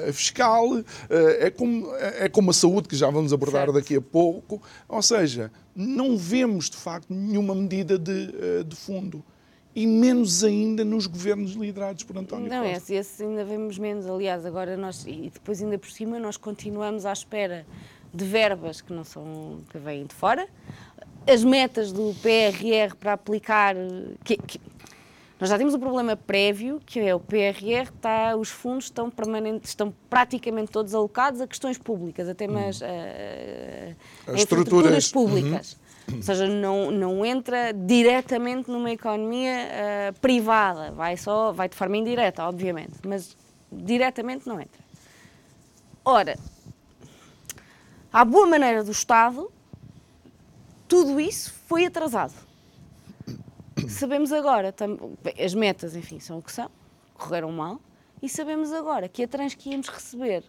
eh, 0.06 0.12
fiscal, 0.12 0.68
é 1.08 1.50
como, 1.50 1.94
é 1.96 2.28
como 2.28 2.50
a 2.50 2.54
saúde, 2.54 2.88
que 2.88 2.96
já 2.96 3.08
vamos 3.10 3.32
abordar 3.32 3.66
certo. 3.66 3.74
daqui 3.74 3.96
a 3.96 4.02
pouco. 4.02 4.60
Ou 4.88 5.02
seja, 5.02 5.50
não 5.74 6.16
vemos, 6.16 6.68
de 6.68 6.76
facto, 6.76 7.12
nenhuma 7.12 7.54
medida 7.54 7.98
de, 7.98 8.64
de 8.64 8.76
fundo 8.76 9.24
e 9.74 9.86
menos 9.86 10.44
ainda 10.44 10.84
nos 10.84 11.06
governos 11.06 11.52
liderados 11.52 12.04
por 12.04 12.16
António 12.16 12.48
não, 12.48 12.62
Costa. 12.62 12.92
Não, 12.92 13.00
esse 13.00 13.22
ainda 13.24 13.44
vemos 13.44 13.76
menos. 13.76 14.06
Aliás, 14.06 14.46
agora 14.46 14.76
nós, 14.76 15.04
e 15.04 15.30
depois 15.32 15.60
ainda 15.60 15.76
por 15.78 15.90
cima, 15.90 16.18
nós 16.20 16.36
continuamos 16.36 17.04
à 17.04 17.12
espera 17.12 17.66
de 18.14 18.24
verbas 18.24 18.80
que 18.80 18.92
não 18.92 19.04
são 19.04 19.58
que 19.70 19.78
vêm 19.78 20.06
de 20.06 20.14
fora, 20.14 20.46
as 21.26 21.42
metas 21.42 21.92
do 21.92 22.14
PRR 22.22 22.94
para 22.98 23.14
aplicar 23.14 23.74
que, 24.22 24.36
que, 24.36 24.60
nós 25.40 25.50
já 25.50 25.58
temos 25.58 25.74
um 25.74 25.80
problema 25.80 26.16
prévio, 26.16 26.80
que 26.86 27.00
é 27.00 27.14
o 27.14 27.18
PRR, 27.18 27.90
está, 27.94 28.36
os 28.36 28.48
fundos 28.50 28.84
estão, 28.84 29.10
permanentes, 29.10 29.70
estão 29.70 29.92
praticamente 30.08 30.70
todos 30.70 30.94
alocados 30.94 31.40
a 31.40 31.46
questões 31.46 31.76
públicas, 31.76 32.28
até 32.28 32.46
mais 32.46 32.80
uhum. 32.80 32.86
a, 32.86 34.30
a, 34.30 34.34
a 34.34 34.36
estruturas 34.36 35.10
públicas. 35.10 35.76
Uhum. 36.08 36.16
Ou 36.16 36.22
seja, 36.22 36.46
não, 36.46 36.90
não 36.90 37.24
entra 37.24 37.72
diretamente 37.72 38.70
numa 38.70 38.90
economia 38.90 39.68
uh, 40.12 40.20
privada, 40.20 40.92
vai 40.92 41.16
só, 41.16 41.52
vai 41.52 41.68
de 41.68 41.74
forma 41.74 41.96
indireta, 41.96 42.44
obviamente, 42.44 42.92
mas 43.04 43.36
diretamente 43.72 44.46
não 44.46 44.60
entra. 44.60 44.84
Ora, 46.04 46.38
à 48.14 48.24
boa 48.24 48.46
maneira 48.46 48.84
do 48.84 48.92
Estado, 48.92 49.50
tudo 50.86 51.18
isso 51.18 51.52
foi 51.66 51.84
atrasado. 51.84 52.32
Sabemos 53.88 54.32
agora, 54.32 54.72
as 55.44 55.52
metas, 55.52 55.96
enfim, 55.96 56.20
são 56.20 56.38
o 56.38 56.42
que 56.42 56.52
são, 56.52 56.70
correram 57.12 57.50
mal, 57.50 57.80
e 58.22 58.28
sabemos 58.28 58.72
agora 58.72 59.08
que 59.08 59.24
a 59.24 59.26
trans 59.26 59.54
que 59.54 59.70
íamos 59.70 59.88
receber 59.88 60.44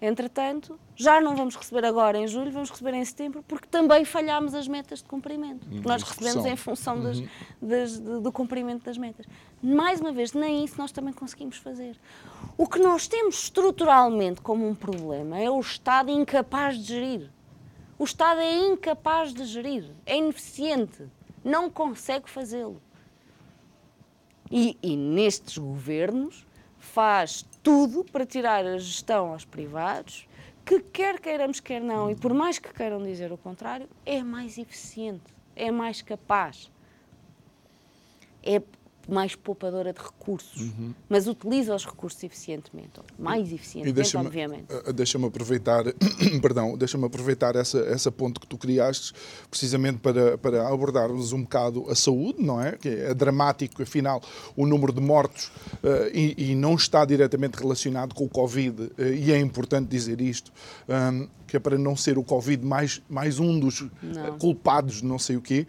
Entretanto, 0.00 0.78
já 0.94 1.22
não 1.22 1.34
vamos 1.34 1.56
receber 1.56 1.84
agora 1.86 2.18
em 2.18 2.28
julho, 2.28 2.50
vamos 2.52 2.68
receber 2.68 2.92
em 2.92 3.04
setembro, 3.04 3.42
porque 3.48 3.66
também 3.66 4.04
falhámos 4.04 4.54
as 4.54 4.68
metas 4.68 4.98
de 4.98 5.06
cumprimento. 5.06 5.66
Hum, 5.66 5.80
nós 5.82 6.02
recebemos 6.02 6.44
em 6.44 6.54
função 6.54 7.00
das, 7.00 7.18
uhum. 7.18 7.28
das, 7.62 7.98
do 7.98 8.30
cumprimento 8.30 8.84
das 8.84 8.98
metas. 8.98 9.24
Mais 9.62 10.00
uma 10.00 10.12
vez, 10.12 10.32
nem 10.32 10.64
isso 10.64 10.76
nós 10.78 10.92
também 10.92 11.12
conseguimos 11.12 11.56
fazer. 11.56 11.98
O 12.56 12.66
que 12.66 12.78
nós 12.78 13.08
temos 13.08 13.44
estruturalmente 13.44 14.40
como 14.40 14.68
um 14.68 14.74
problema 14.74 15.38
é 15.38 15.50
o 15.50 15.60
Estado 15.60 16.10
incapaz 16.10 16.76
de 16.78 16.84
gerir. 16.84 17.30
O 17.98 18.04
Estado 18.04 18.40
é 18.40 18.58
incapaz 18.58 19.32
de 19.32 19.44
gerir, 19.44 19.90
é 20.04 20.18
ineficiente, 20.18 21.04
não 21.42 21.70
consegue 21.70 22.28
fazê-lo. 22.28 22.80
E, 24.50 24.78
e 24.82 24.96
nestes 24.96 25.56
governos 25.56 26.46
faz 26.78 27.44
tudo 27.62 28.04
para 28.04 28.26
tirar 28.26 28.64
a 28.64 28.78
gestão 28.78 29.32
aos 29.32 29.44
privados, 29.44 30.28
que 30.64 30.80
quer 30.80 31.18
queiramos, 31.18 31.58
quer 31.58 31.80
não, 31.80 32.10
e 32.10 32.14
por 32.14 32.34
mais 32.34 32.58
que 32.58 32.72
queiram 32.72 33.02
dizer 33.02 33.32
o 33.32 33.38
contrário, 33.38 33.88
é 34.04 34.22
mais 34.22 34.58
eficiente, 34.58 35.34
é 35.54 35.70
mais 35.70 36.02
capaz. 36.02 36.70
É 38.42 38.62
mais 39.08 39.34
poupadora 39.34 39.92
de 39.92 40.00
recursos, 40.00 40.60
uhum. 40.60 40.94
mas 41.08 41.26
utiliza 41.26 41.74
os 41.74 41.84
recursos 41.84 42.22
eficientemente, 42.22 43.00
mais 43.18 43.52
eficientemente, 43.52 43.94
deixa 43.94 44.18
obviamente. 44.18 44.66
Eh, 44.68 44.92
deixa-me 44.92 45.26
aproveitar, 45.26 45.84
perdão, 46.42 46.76
deixa-me 46.76 47.04
aproveitar 47.06 47.54
essa, 47.56 47.78
essa 47.80 48.10
ponte 48.10 48.40
que 48.40 48.46
tu 48.46 48.58
criaste, 48.58 49.12
precisamente 49.50 49.98
para, 49.98 50.36
para 50.38 50.68
abordarmos 50.68 51.32
um 51.32 51.42
bocado 51.42 51.88
a 51.88 51.94
saúde, 51.94 52.42
não 52.42 52.60
é? 52.60 52.72
Que 52.72 52.88
é 52.88 53.14
dramático, 53.14 53.82
afinal, 53.82 54.20
o 54.56 54.66
número 54.66 54.92
de 54.92 55.00
mortos 55.00 55.46
uh, 55.82 56.10
e, 56.12 56.50
e, 56.50 56.54
não 56.54 56.74
está 56.74 57.04
diretamente 57.04 57.56
relacionado 57.56 58.14
com 58.14 58.24
o 58.24 58.28
Covid, 58.28 58.82
uh, 58.82 58.92
e 58.98 59.30
é 59.30 59.38
importante 59.38 59.88
dizer 59.88 60.20
isto. 60.20 60.52
Um, 60.88 61.28
que 61.56 61.58
é 61.58 61.60
para 61.60 61.78
não 61.78 61.96
ser 61.96 62.18
o 62.18 62.22
Covid 62.22 62.64
mais, 62.64 63.02
mais 63.08 63.38
um 63.40 63.58
dos 63.58 63.86
não. 64.02 64.38
culpados 64.38 64.96
de 64.96 65.06
não 65.06 65.18
sei 65.18 65.36
o 65.36 65.40
quê. 65.40 65.66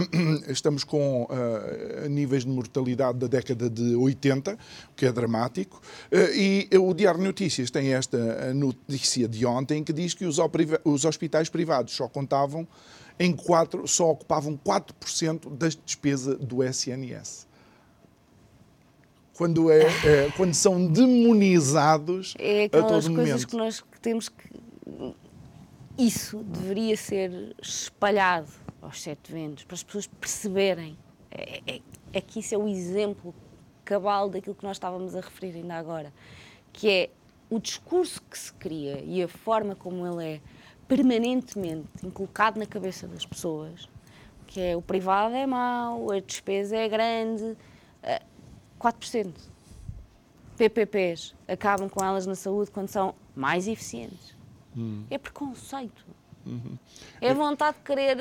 Estamos 0.48 0.84
com 0.84 1.24
uh, 1.24 2.08
níveis 2.08 2.44
de 2.44 2.50
mortalidade 2.50 3.18
da 3.18 3.26
década 3.26 3.70
de 3.70 3.94
80, 3.96 4.52
o 4.52 4.56
que 4.94 5.06
é 5.06 5.12
dramático. 5.12 5.80
Uh, 6.12 6.34
e 6.34 6.68
o 6.76 6.92
Diário 6.92 7.20
de 7.20 7.26
Notícias 7.26 7.70
tem 7.70 7.94
esta 7.94 8.52
notícia 8.52 9.26
de 9.26 9.46
ontem 9.46 9.82
que 9.82 9.92
diz 9.92 10.12
que 10.12 10.26
os, 10.26 10.36
os 10.84 11.04
hospitais 11.06 11.48
privados 11.48 11.94
só 11.94 12.06
contavam 12.06 12.68
em 13.18 13.32
quatro, 13.32 13.88
só 13.88 14.10
ocupavam 14.10 14.58
4% 14.62 15.56
da 15.56 15.68
despesa 15.68 16.36
do 16.36 16.62
SNS 16.62 17.48
quando, 19.34 19.70
é, 19.70 19.80
é, 20.04 20.30
quando 20.36 20.52
são 20.52 20.86
demonizados 20.86 22.34
é 22.38 22.66
a 22.66 22.68
todo 22.68 22.90
momento. 22.90 23.14
coisas 23.14 23.44
que 23.46 23.56
nós 23.56 23.82
temos 24.02 24.28
que 24.28 24.60
isso 26.06 26.38
deveria 26.38 26.96
ser 26.96 27.54
espalhado 27.60 28.50
aos 28.80 29.02
sete 29.02 29.30
ventos, 29.30 29.64
para 29.64 29.74
as 29.74 29.82
pessoas 29.82 30.06
perceberem. 30.06 30.96
É, 31.30 31.60
é, 31.66 31.80
é, 32.12 32.20
que 32.20 32.40
isso 32.40 32.54
é 32.54 32.58
o 32.58 32.66
exemplo 32.66 33.34
cabal 33.84 34.28
daquilo 34.28 34.54
que 34.54 34.64
nós 34.64 34.76
estávamos 34.76 35.14
a 35.14 35.20
referir 35.20 35.56
ainda 35.56 35.74
agora, 35.74 36.12
que 36.72 36.90
é 36.90 37.10
o 37.48 37.60
discurso 37.60 38.20
que 38.22 38.38
se 38.38 38.52
cria 38.54 39.00
e 39.04 39.22
a 39.22 39.28
forma 39.28 39.74
como 39.76 40.06
ele 40.06 40.36
é 40.36 40.40
permanentemente 40.88 41.88
inculcado 42.04 42.58
na 42.58 42.66
cabeça 42.66 43.06
das 43.06 43.24
pessoas, 43.24 43.88
que 44.46 44.60
é 44.60 44.76
o 44.76 44.82
privado 44.82 45.34
é 45.34 45.46
mau, 45.46 46.10
a 46.10 46.18
despesa 46.18 46.76
é 46.76 46.88
grande, 46.88 47.56
4%. 48.80 49.32
PPPs 50.56 51.34
acabam 51.46 51.88
com 51.88 52.04
elas 52.04 52.26
na 52.26 52.34
saúde 52.34 52.70
quando 52.70 52.88
são 52.88 53.14
mais 53.36 53.68
eficientes. 53.68 54.39
Hum. 54.76 55.04
É 55.10 55.18
preconceito. 55.18 56.04
Uhum. 56.46 56.78
É 57.20 57.34
vontade 57.34 57.78
de 57.78 57.84
querer. 57.84 58.16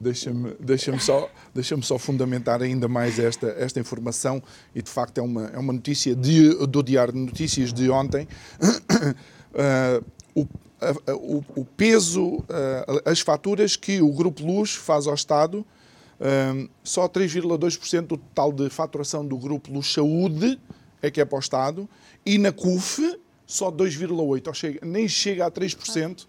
Deixa-me 0.00 0.56
deixa 0.58 0.98
só, 0.98 1.30
deixa 1.54 1.80
só 1.80 1.96
fundamentar 1.96 2.60
ainda 2.60 2.88
mais 2.88 3.20
esta, 3.20 3.46
esta 3.50 3.78
informação, 3.78 4.42
e 4.74 4.82
de 4.82 4.90
facto 4.90 5.18
é 5.18 5.22
uma, 5.22 5.46
é 5.46 5.58
uma 5.58 5.72
notícia 5.72 6.14
de, 6.16 6.66
do 6.66 6.82
Diário 6.82 7.12
de 7.12 7.20
Notícias 7.20 7.72
de 7.72 7.88
ontem. 7.88 8.26
Uh, 9.54 10.04
o, 10.42 10.48
a, 10.80 11.14
o, 11.14 11.44
o, 11.54 11.64
peso, 11.64 12.38
uh, 12.38 12.44
as 13.04 13.20
faturas 13.20 13.76
que 13.76 14.02
o 14.02 14.12
Grupo 14.12 14.44
Luz 14.44 14.74
faz 14.74 15.06
ao 15.06 15.14
Estado, 15.14 15.60
uh, 15.60 16.68
só 16.82 17.08
3,2% 17.08 18.00
do 18.00 18.16
total 18.16 18.50
de 18.50 18.68
faturação 18.70 19.24
do 19.24 19.38
Grupo 19.38 19.72
Luz 19.72 19.92
Saúde 19.92 20.58
é 21.02 21.10
que 21.10 21.20
é 21.20 21.24
para 21.24 21.36
o 21.36 21.40
Estado, 21.40 21.88
e 22.24 22.38
na 22.38 22.52
CUF, 22.52 23.20
só 23.46 23.70
2,8%, 23.70 24.84
nem 24.84 25.08
chega 25.08 25.46
a 25.46 25.50
3% 25.50 26.22
uh, 26.22 26.26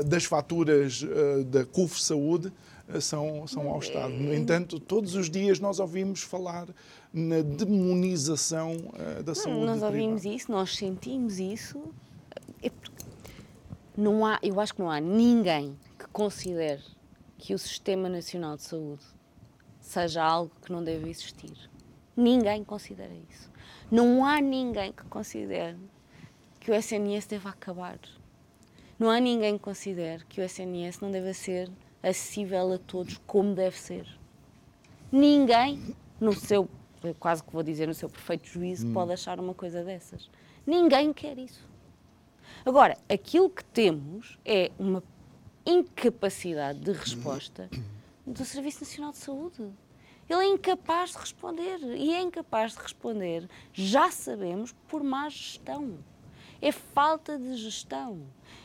uh, 0.00 0.04
das 0.04 0.24
faturas 0.24 1.02
uh, 1.02 1.44
da 1.44 1.64
CUF 1.64 2.02
Saúde 2.02 2.52
uh, 2.88 3.00
são, 3.00 3.46
são 3.46 3.68
ao 3.68 3.78
Estado. 3.78 4.12
No 4.12 4.34
entanto, 4.34 4.80
todos 4.80 5.14
os 5.14 5.28
dias 5.28 5.60
nós 5.60 5.78
ouvimos 5.78 6.22
falar 6.22 6.68
na 7.12 7.42
demonização 7.42 8.72
uh, 8.72 9.22
da 9.22 9.34
saúde. 9.34 9.66
Nós 9.66 9.82
ouvimos 9.82 10.24
isso, 10.24 10.50
nós 10.50 10.74
sentimos 10.76 11.38
isso. 11.38 11.82
É 12.62 12.70
não 13.96 14.24
há, 14.24 14.38
eu 14.42 14.58
acho 14.58 14.74
que 14.74 14.80
não 14.80 14.90
há 14.90 15.00
ninguém 15.00 15.78
que 15.98 16.06
considere 16.08 16.82
que 17.36 17.54
o 17.54 17.58
Sistema 17.58 18.08
Nacional 18.08 18.56
de 18.56 18.62
Saúde 18.62 19.02
seja 19.80 20.22
algo 20.22 20.50
que 20.64 20.72
não 20.72 20.82
deve 20.82 21.10
existir. 21.10 21.52
Ninguém 22.16 22.64
considera 22.64 23.12
isso. 23.30 23.51
Não 23.92 24.24
há 24.24 24.40
ninguém 24.40 24.90
que 24.90 25.04
considere 25.04 25.76
que 26.58 26.70
o 26.70 26.74
SNS 26.74 27.26
deva 27.26 27.50
acabar. 27.50 27.98
Não 28.98 29.10
há 29.10 29.20
ninguém 29.20 29.58
que 29.58 29.62
considere 29.62 30.24
que 30.24 30.40
o 30.40 30.44
SNS 30.44 31.00
não 31.00 31.10
deva 31.10 31.34
ser 31.34 31.70
acessível 32.02 32.72
a 32.72 32.78
todos 32.78 33.20
como 33.26 33.54
deve 33.54 33.78
ser. 33.78 34.08
Ninguém, 35.12 35.94
no 36.18 36.32
seu, 36.32 36.66
quase 37.20 37.44
que 37.44 37.52
vou 37.52 37.62
dizer, 37.62 37.86
no 37.86 37.92
seu 37.92 38.08
perfeito 38.08 38.48
juízo, 38.48 38.86
hum. 38.86 38.94
pode 38.94 39.12
achar 39.12 39.38
uma 39.38 39.52
coisa 39.52 39.84
dessas. 39.84 40.30
Ninguém 40.66 41.12
quer 41.12 41.36
isso. 41.36 41.68
Agora, 42.64 42.96
aquilo 43.10 43.50
que 43.50 43.62
temos 43.62 44.38
é 44.42 44.70
uma 44.78 45.02
incapacidade 45.66 46.78
de 46.78 46.92
resposta 46.92 47.68
do 48.26 48.42
Serviço 48.42 48.84
Nacional 48.84 49.12
de 49.12 49.18
Saúde. 49.18 49.70
Ele 50.28 50.44
é 50.44 50.48
incapaz 50.48 51.10
de 51.10 51.18
responder. 51.18 51.78
E 51.82 52.14
é 52.14 52.20
incapaz 52.20 52.72
de 52.72 52.78
responder, 52.78 53.48
já 53.72 54.10
sabemos, 54.10 54.72
por 54.88 55.02
má 55.02 55.28
gestão. 55.28 55.98
É 56.60 56.70
falta 56.70 57.38
de 57.38 57.56
gestão. 57.56 58.22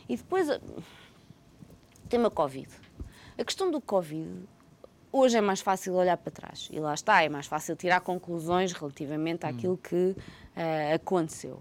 E 0.08 0.16
depois, 0.16 0.48
tema 2.08 2.30
Covid. 2.30 2.68
A 3.36 3.44
questão 3.44 3.70
do 3.70 3.80
Covid, 3.80 4.48
hoje 5.12 5.36
é 5.36 5.40
mais 5.40 5.60
fácil 5.60 5.94
olhar 5.94 6.16
para 6.16 6.30
trás. 6.30 6.68
E 6.72 6.78
lá 6.78 6.94
está, 6.94 7.22
é 7.22 7.28
mais 7.28 7.46
fácil 7.46 7.76
tirar 7.76 8.00
conclusões 8.00 8.72
relativamente 8.72 9.46
àquilo 9.46 9.74
hum. 9.74 9.76
que 9.76 10.16
uh, 10.16 10.94
aconteceu. 10.94 11.60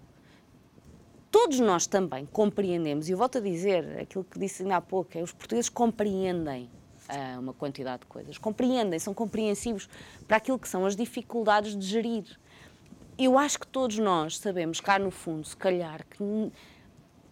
Todos 1.30 1.60
nós 1.60 1.86
também 1.86 2.26
compreendemos, 2.26 3.10
e 3.10 3.12
eu 3.12 3.18
volto 3.18 3.38
a 3.38 3.42
dizer 3.42 4.00
aquilo 4.00 4.24
que 4.24 4.40
disse 4.40 4.64
ainda 4.64 4.78
há 4.78 4.82
pouco, 4.82 5.18
é 5.18 5.22
os 5.22 5.34
portugueses 5.34 5.70
compreendem 5.70 6.70
uh, 7.10 7.40
uma 7.40 7.54
quantidade 7.54 8.02
de 8.02 8.06
coisas. 8.08 8.38
Compreendem, 8.38 9.00
são 9.00 9.14
compreensivos 9.14 9.90
para 10.28 10.38
aquilo 10.38 10.60
que 10.60 10.68
são 10.68 10.86
as 10.86 10.96
dificuldades 10.96 11.78
de 11.78 11.86
gerir. 11.86 12.26
Eu 13.18 13.38
acho 13.38 13.60
que 13.60 13.68
todos 13.68 13.98
nós 13.98 14.38
sabemos, 14.38 14.80
cá 14.80 15.00
no 15.00 15.10
fundo, 15.10 15.46
se 15.48 15.58
calhar, 15.58 16.06
que 16.06 16.52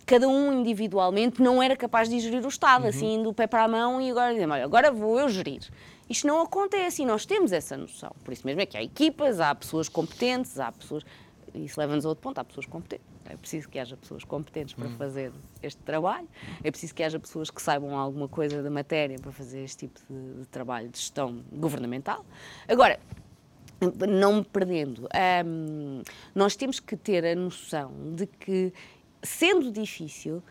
cada 0.05 0.27
um 0.27 0.61
individualmente 0.61 1.41
não 1.41 1.61
era 1.61 1.75
capaz 1.75 2.09
de 2.09 2.19
gerir 2.19 2.45
o 2.45 2.47
Estado, 2.47 2.83
uhum. 2.83 2.89
assim, 2.89 3.23
do 3.23 3.33
pé 3.33 3.47
para 3.47 3.63
a 3.63 3.67
mão 3.67 3.99
e 3.99 4.11
agora 4.11 4.31
dizem, 4.33 4.49
olha, 4.49 4.63
agora 4.63 4.91
vou 4.91 5.19
eu 5.19 5.27
gerir. 5.29 5.61
Isto 6.07 6.27
não 6.27 6.41
acontece 6.41 7.01
e 7.01 7.05
nós 7.05 7.25
temos 7.25 7.51
essa 7.51 7.75
noção. 7.75 8.11
Por 8.23 8.31
isso 8.31 8.45
mesmo 8.45 8.61
é 8.61 8.65
que 8.65 8.77
há 8.77 8.83
equipas, 8.83 9.39
há 9.39 9.53
pessoas 9.55 9.89
competentes, 9.89 10.59
há 10.59 10.71
pessoas. 10.71 11.03
Isso 11.55 11.79
leva-nos 11.79 12.05
a 12.05 12.09
outro 12.09 12.21
ponto, 12.21 12.39
há 12.39 12.43
pessoas 12.43 12.65
competentes. 12.65 13.05
É 13.25 13.35
preciso 13.35 13.67
que 13.69 13.79
haja 13.79 13.97
pessoas 13.97 14.23
competentes 14.23 14.73
para 14.73 14.87
hum. 14.87 14.97
fazer 14.97 15.31
este 15.61 15.81
trabalho, 15.81 16.27
é 16.63 16.69
preciso 16.69 16.93
que 16.93 17.01
haja 17.01 17.19
pessoas 17.19 17.49
que 17.49 17.61
saibam 17.61 17.97
alguma 17.97 18.27
coisa 18.27 18.61
da 18.61 18.69
matéria 18.69 19.17
para 19.17 19.31
fazer 19.31 19.63
este 19.63 19.87
tipo 19.87 19.99
de, 20.09 20.41
de 20.41 20.45
trabalho 20.47 20.89
de 20.89 20.99
gestão 20.99 21.43
governamental. 21.51 22.25
Agora, 22.67 22.99
não 24.07 24.37
me 24.37 24.43
perdendo, 24.43 25.07
hum, 25.45 26.01
nós 26.33 26.55
temos 26.55 26.79
que 26.79 26.95
ter 26.95 27.25
a 27.25 27.35
noção 27.35 27.91
de 28.15 28.25
que, 28.25 28.73
sendo 29.21 29.71
difícil, 29.71 30.41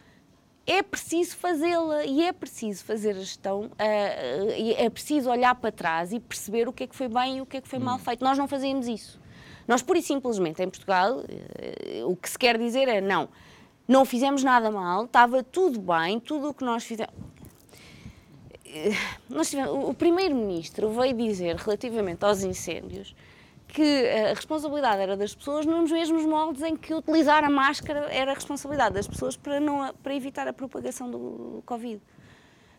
é 0.66 0.82
preciso 0.82 1.36
fazê-la 1.36 2.04
e 2.04 2.22
é 2.22 2.32
preciso 2.32 2.84
fazer 2.84 3.10
a 3.10 3.20
gestão, 3.20 3.64
uh, 3.64 4.74
é 4.76 4.88
preciso 4.88 5.30
olhar 5.30 5.54
para 5.54 5.70
trás 5.70 6.12
e 6.12 6.18
perceber 6.18 6.68
o 6.68 6.72
que 6.72 6.84
é 6.84 6.86
que 6.86 6.96
foi 6.96 7.08
bem 7.08 7.38
e 7.38 7.40
o 7.40 7.46
que 7.46 7.58
é 7.58 7.60
que 7.60 7.68
foi 7.68 7.78
hum. 7.78 7.82
mal 7.82 7.98
feito. 7.98 8.24
Nós 8.24 8.38
não 8.38 8.48
fazemos 8.48 8.88
isso. 8.88 9.20
Nós, 9.66 9.82
pura 9.82 9.98
e 9.98 10.02
simplesmente, 10.02 10.62
em 10.62 10.68
Portugal, 10.68 11.22
eh, 11.28 12.02
o 12.04 12.14
que 12.14 12.28
se 12.28 12.38
quer 12.38 12.58
dizer 12.58 12.88
é 12.88 13.00
não, 13.00 13.28
não 13.88 14.04
fizemos 14.04 14.42
nada 14.42 14.70
mal, 14.70 15.04
estava 15.04 15.42
tudo 15.42 15.80
bem, 15.80 16.20
tudo 16.20 16.50
o 16.50 16.54
que 16.54 16.64
nós 16.64 16.84
fizemos. 16.84 17.14
Eh, 18.66 18.92
o 19.70 19.94
primeiro-ministro 19.94 20.90
veio 20.90 21.14
dizer 21.14 21.56
relativamente 21.56 22.24
aos 22.24 22.42
incêndios 22.42 23.14
que 23.68 24.08
a 24.08 24.34
responsabilidade 24.34 25.02
era 25.02 25.16
das 25.16 25.34
pessoas 25.34 25.66
nos 25.66 25.90
mesmos 25.90 26.24
moldes 26.24 26.62
em 26.62 26.76
que 26.76 26.94
utilizar 26.94 27.42
a 27.42 27.50
máscara 27.50 28.06
era 28.12 28.30
a 28.30 28.34
responsabilidade 28.34 28.94
das 28.94 29.08
pessoas 29.08 29.36
para, 29.36 29.58
não, 29.58 29.92
para 29.94 30.14
evitar 30.14 30.46
a 30.46 30.52
propagação 30.52 31.10
do 31.10 31.60
Covid. 31.66 32.00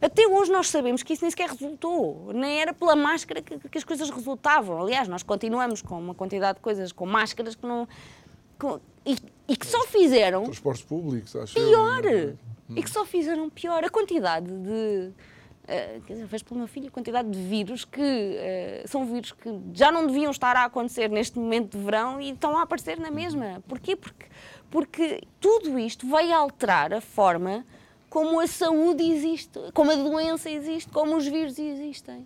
Até 0.06 0.28
hoje 0.28 0.52
nós 0.52 0.70
sabemos 0.70 1.02
que 1.02 1.14
isso 1.14 1.24
nem 1.24 1.32
sequer 1.32 1.50
resultou, 1.50 2.32
nem 2.32 2.62
era 2.62 2.72
pela 2.72 2.96
máscara 2.96 3.42
que, 3.42 3.58
que 3.58 3.78
as 3.78 3.84
coisas 3.84 4.08
resultavam. 4.12 4.80
Aliás, 4.80 5.08
nós 5.08 5.24
continuamos 5.24 5.82
com 5.82 5.98
uma 5.98 6.14
quantidade 6.14 6.60
de 6.60 6.62
coisas 6.62 6.92
com 6.92 7.08
máscaras 7.08 7.56
que 7.56 7.66
não. 7.66 7.88
Com, 8.60 8.80
e, 9.04 9.18
e, 9.48 9.58
que 9.58 9.66
só 9.66 9.84
fizeram. 9.88 10.44
Transportes 10.44 10.84
públicos, 10.84 11.36
acho 11.36 11.56
Pior! 11.56 12.06
Eu, 12.06 12.38
e 12.76 12.84
que 12.84 12.90
só 12.90 13.04
fizeram 13.04 13.50
pior. 13.50 13.84
A 13.84 13.90
quantidade 13.90 14.46
de 14.46 15.12
Uh, 15.66 16.00
quer 16.02 16.14
dizer, 16.14 16.28
vejo 16.28 16.46
pelo 16.46 16.60
meu 16.60 16.68
filho 16.68 16.90
a 16.90 16.92
quantidade 16.92 17.28
de 17.28 17.40
vírus 17.40 17.84
que 17.84 18.00
uh, 18.00 18.88
são 18.88 19.04
vírus 19.04 19.32
que 19.32 19.50
já 19.74 19.92
não 19.92 20.06
deviam 20.06 20.30
estar 20.30 20.56
a 20.56 20.66
acontecer 20.66 21.10
neste 21.10 21.40
momento 21.40 21.76
de 21.76 21.84
verão 21.84 22.22
e 22.22 22.30
estão 22.30 22.56
a 22.56 22.62
aparecer 22.62 23.00
na 23.00 23.10
mesma. 23.10 23.64
Porquê? 23.68 23.96
Porque, 23.96 24.28
porque 24.70 25.24
tudo 25.40 25.80
isto 25.80 26.08
vai 26.08 26.32
alterar 26.32 26.94
a 26.94 27.02
forma 27.02 27.66
como 28.16 28.40
a 28.40 28.48
saúde 28.48 29.04
existe, 29.04 29.60
como 29.74 29.92
a 29.92 29.96
doença 29.96 30.50
existe, 30.50 30.90
como 30.90 31.18
os 31.18 31.28
vírus 31.28 31.60
existem. 31.60 32.26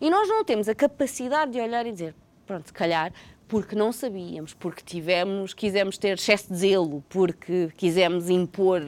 E 0.00 0.08
nós 0.08 0.28
não 0.28 0.44
temos 0.44 0.68
a 0.68 0.74
capacidade 0.74 1.50
de 1.50 1.58
olhar 1.58 1.84
e 1.84 1.90
dizer, 1.90 2.14
pronto, 2.46 2.68
se 2.68 2.72
calhar, 2.72 3.12
porque 3.48 3.74
não 3.74 3.90
sabíamos, 3.90 4.54
porque 4.54 4.84
tivemos, 4.84 5.52
quisemos 5.52 5.98
ter 5.98 6.16
excesso 6.16 6.52
de 6.52 6.56
zelo, 6.56 7.02
porque 7.08 7.72
quisemos 7.76 8.30
impor, 8.30 8.80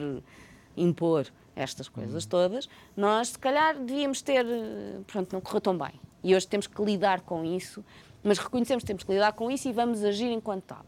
impor 0.77 1.27
estas 1.57 1.89
coisas 1.89 2.23
uhum. 2.23 2.29
todas, 2.29 2.69
nós 2.95 3.27
se 3.27 3.37
calhar 3.37 3.77
devíamos 3.77 4.21
ter, 4.21 4.45
pronto, 5.07 5.33
não 5.33 5.41
correu 5.41 5.59
tão 5.59 5.77
bem. 5.77 5.99
E 6.23 6.33
hoje 6.33 6.47
temos 6.47 6.67
que 6.67 6.81
lidar 6.81 7.19
com 7.19 7.43
isso, 7.43 7.83
mas 8.23 8.37
reconhecemos 8.37 8.83
que 8.83 8.87
temos 8.87 9.03
que 9.03 9.11
lidar 9.11 9.33
com 9.33 9.51
isso 9.51 9.67
e 9.67 9.73
vamos 9.73 10.05
agir 10.05 10.31
enquanto 10.31 10.63
tal. 10.63 10.85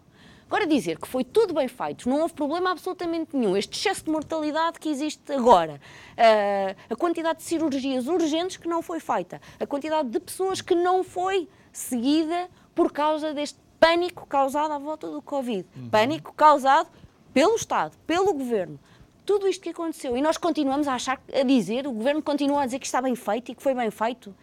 Agora 0.52 0.68
dizer 0.68 1.00
que 1.00 1.08
foi 1.08 1.24
tudo 1.24 1.54
bem 1.54 1.70
feito, 1.70 2.10
não 2.10 2.20
houve 2.20 2.34
problema 2.34 2.72
absolutamente 2.72 3.38
nenhum, 3.38 3.56
este 3.56 3.80
excesso 3.80 4.04
de 4.04 4.12
mortalidade 4.12 4.82
que 4.82 4.90
existe 4.90 5.32
agora, 5.32 5.80
uh, 6.18 6.76
a 6.90 6.96
quantidade 6.98 7.38
de 7.38 7.46
cirurgias 7.46 8.06
urgentes 8.06 8.58
que 8.58 8.68
não 8.68 8.82
foi 8.82 9.00
feita, 9.00 9.42
a 9.58 9.66
quantidade 9.66 10.10
de 10.10 10.20
pessoas 10.20 10.60
que 10.60 10.76
não 10.76 11.06
foi 11.06 11.48
seguida 11.72 12.50
por 12.76 12.92
causa 12.92 13.34
deste 13.34 13.58
pânico 13.80 14.28
causado 14.28 14.74
à 14.74 14.78
volta 14.78 15.10
do 15.10 15.22
Covid. 15.22 15.66
Uhum. 15.74 15.90
Pânico 15.90 16.34
causado 16.34 16.90
pelo 17.34 17.56
Estado, 17.56 17.98
pelo 18.06 18.34
Governo 18.34 18.78
tudo 19.26 19.48
isto 19.48 19.62
que 19.62 19.70
aconteceu. 19.70 20.18
E 20.18 20.22
nós 20.22 20.36
continuamos 20.36 20.86
a 20.90 20.96
achar, 20.96 21.22
a 21.34 21.44
dizer, 21.44 21.88
o 21.88 21.94
governo 21.94 22.22
continua 22.22 22.64
a 22.64 22.66
dizer 22.66 22.80
que 22.80 22.86
está 22.86 23.02
bem 23.02 23.16
feito 23.16 23.54
e 23.54 23.56
que 23.56 23.64
foi 23.64 23.74
bem 23.74 23.90
feito. 23.90 24.36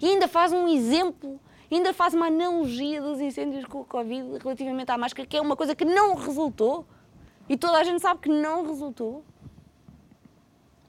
E 0.00 0.08
ainda 0.08 0.26
faz 0.26 0.52
um 0.52 0.66
exemplo, 0.66 1.38
ainda 1.70 1.92
faz 1.92 2.14
uma 2.14 2.26
analogia 2.26 3.00
dos 3.00 3.20
incêndios 3.20 3.64
com 3.64 3.80
o 3.80 3.84
Covid 3.84 4.38
relativamente 4.38 4.90
à 4.90 4.98
máscara, 4.98 5.26
que 5.26 5.36
é 5.36 5.40
uma 5.40 5.56
coisa 5.56 5.74
que 5.74 5.84
não 5.84 6.14
resultou. 6.14 6.86
E 7.48 7.56
toda 7.56 7.78
a 7.78 7.84
gente 7.84 8.00
sabe 8.00 8.20
que 8.20 8.28
não 8.28 8.66
resultou. 8.66 9.24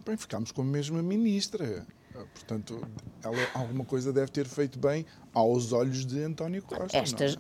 Bem, 0.05 0.15
ficámos 0.15 0.51
com 0.51 0.61
a 0.61 0.65
mesma 0.65 1.01
ministra. 1.01 1.85
Portanto, 2.33 2.81
ela 3.21 3.35
alguma 3.53 3.83
coisa 3.83 4.13
deve 4.13 4.31
ter 4.31 4.45
feito 4.45 4.79
bem 4.79 5.05
aos 5.33 5.73
olhos 5.73 6.05
de 6.05 6.23
António 6.23 6.63
Costa. 6.63 6.97
Estas, 6.97 7.38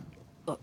é? 0.47 0.57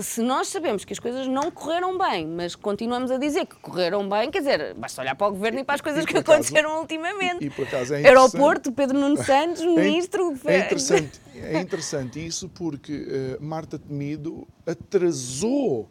Se 0.00 0.22
nós 0.22 0.48
sabemos 0.48 0.84
que 0.84 0.92
as 0.92 0.98
coisas 0.98 1.26
não 1.26 1.50
correram 1.50 1.96
bem, 1.96 2.26
mas 2.26 2.54
continuamos 2.54 3.10
a 3.10 3.18
dizer 3.18 3.46
que 3.46 3.56
correram 3.56 4.08
bem, 4.08 4.30
quer 4.30 4.40
dizer, 4.40 4.74
basta 4.74 5.00
olhar 5.00 5.14
para 5.14 5.28
o 5.28 5.30
governo 5.30 5.60
e 5.60 5.64
para 5.64 5.74
as 5.76 5.80
coisas 5.80 6.04
que 6.04 6.16
acaso, 6.16 6.32
aconteceram 6.32 6.80
ultimamente. 6.80 7.44
E, 7.44 7.46
e, 7.46 7.50
por 7.50 7.66
acaso 7.66 7.94
é 7.94 8.06
Aeroporto, 8.06 8.72
Pedro 8.72 8.98
Nuno 8.98 9.22
Santos, 9.22 9.62
é 9.64 9.66
ministro. 9.66 10.34
É, 10.44 10.56
é 10.56 10.64
interessante, 10.64 11.20
é 11.34 11.60
interessante 11.60 12.26
isso 12.26 12.48
porque 12.48 13.36
uh, 13.40 13.44
Marta 13.44 13.78
Temido 13.78 14.46
atrasou 14.66 15.88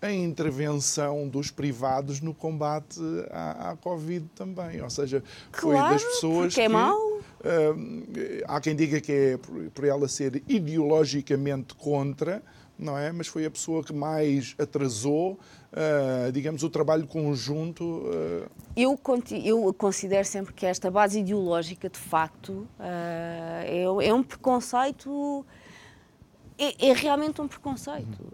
a 0.00 0.12
intervenção 0.12 1.28
dos 1.28 1.50
privados 1.50 2.20
no 2.20 2.34
combate 2.34 3.00
à, 3.30 3.70
à 3.70 3.76
Covid 3.76 4.26
também. 4.34 4.80
Ou 4.82 4.90
seja, 4.90 5.22
foi 5.52 5.74
claro, 5.74 5.94
das 5.94 6.04
pessoas 6.04 6.54
que. 6.54 6.60
É 6.60 6.68
mau. 6.68 7.16
Uh, 7.16 8.42
há 8.48 8.60
quem 8.60 8.74
diga 8.74 9.00
que 9.00 9.12
é 9.12 9.36
por, 9.36 9.70
por 9.70 9.84
ela 9.84 10.08
ser 10.08 10.42
ideologicamente 10.48 11.74
contra, 11.74 12.42
não 12.78 12.96
é? 12.96 13.10
Mas 13.12 13.26
foi 13.26 13.46
a 13.46 13.50
pessoa 13.50 13.82
que 13.82 13.92
mais 13.92 14.54
atrasou, 14.58 15.38
uh, 15.72 16.30
digamos, 16.32 16.62
o 16.62 16.70
trabalho 16.70 17.06
conjunto. 17.06 17.84
Uh... 17.84 18.50
Eu, 18.76 18.98
eu 19.44 19.74
considero 19.74 20.26
sempre 20.26 20.52
que 20.52 20.66
esta 20.66 20.90
base 20.90 21.20
ideológica, 21.20 21.88
de 21.88 21.98
facto, 21.98 22.50
uh, 22.50 22.68
é, 22.80 23.82
é, 23.82 24.14
um 24.14 24.22
preconceito, 24.22 25.44
é, 26.58 26.88
é, 26.88 26.92
realmente 26.92 27.40
um 27.40 27.48
preconceito. 27.48 28.32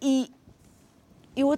E 0.00 0.30
eu. 1.34 1.54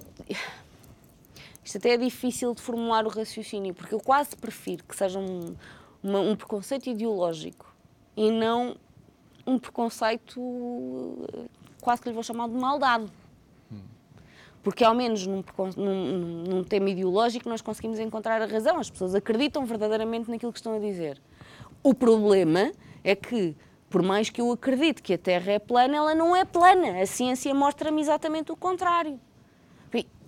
Isto 1.63 1.77
até 1.77 1.89
é 1.91 1.97
difícil 1.97 2.55
de 2.55 2.61
formular 2.61 3.05
o 3.05 3.09
raciocínio, 3.09 3.75
porque 3.75 3.93
eu 3.93 3.99
quase 3.99 4.35
prefiro 4.35 4.83
que 4.83 4.95
seja 4.95 5.19
um, 5.19 5.55
uma, 6.01 6.19
um 6.19 6.35
preconceito 6.35 6.89
ideológico 6.89 7.71
e 8.17 8.31
não 8.31 8.75
um 9.45 9.59
preconceito 9.59 10.39
quase 11.89 12.03
que 12.03 12.09
lhe 12.09 12.13
vou 12.13 12.21
chamar 12.21 12.47
de 12.47 12.53
maldade. 12.53 13.07
Porque, 14.61 14.83
ao 14.83 14.93
menos 14.93 15.25
num, 15.25 15.43
num, 15.75 16.43
num, 16.47 16.63
tema 16.63 16.87
ideológico, 16.91 17.49
nós 17.49 17.63
conseguimos 17.63 17.97
encontrar 17.97 18.39
a 18.43 18.45
razão. 18.45 18.77
As 18.77 18.91
pessoas 18.91 19.15
acreditam 19.15 19.65
verdadeiramente 19.65 20.29
naquilo 20.29 20.53
que 20.53 20.59
estão 20.59 20.75
a 20.75 20.79
dizer. 20.79 21.19
O 21.81 21.95
problema 21.95 22.71
é 23.03 23.15
que, 23.15 23.55
por 23.89 24.03
mais 24.03 24.29
que 24.29 24.39
eu 24.39 24.51
acredite 24.51 25.01
que 25.01 25.15
a 25.15 25.17
Terra 25.17 25.53
é 25.53 25.57
plana, 25.57 25.97
ela 25.97 26.13
não 26.13 26.35
é 26.35 26.45
plana. 26.45 27.01
A 27.01 27.07
ciência 27.07 27.51
mostra-me 27.55 28.01
exatamente 28.01 28.51
o 28.51 28.55
contrário. 28.55 29.19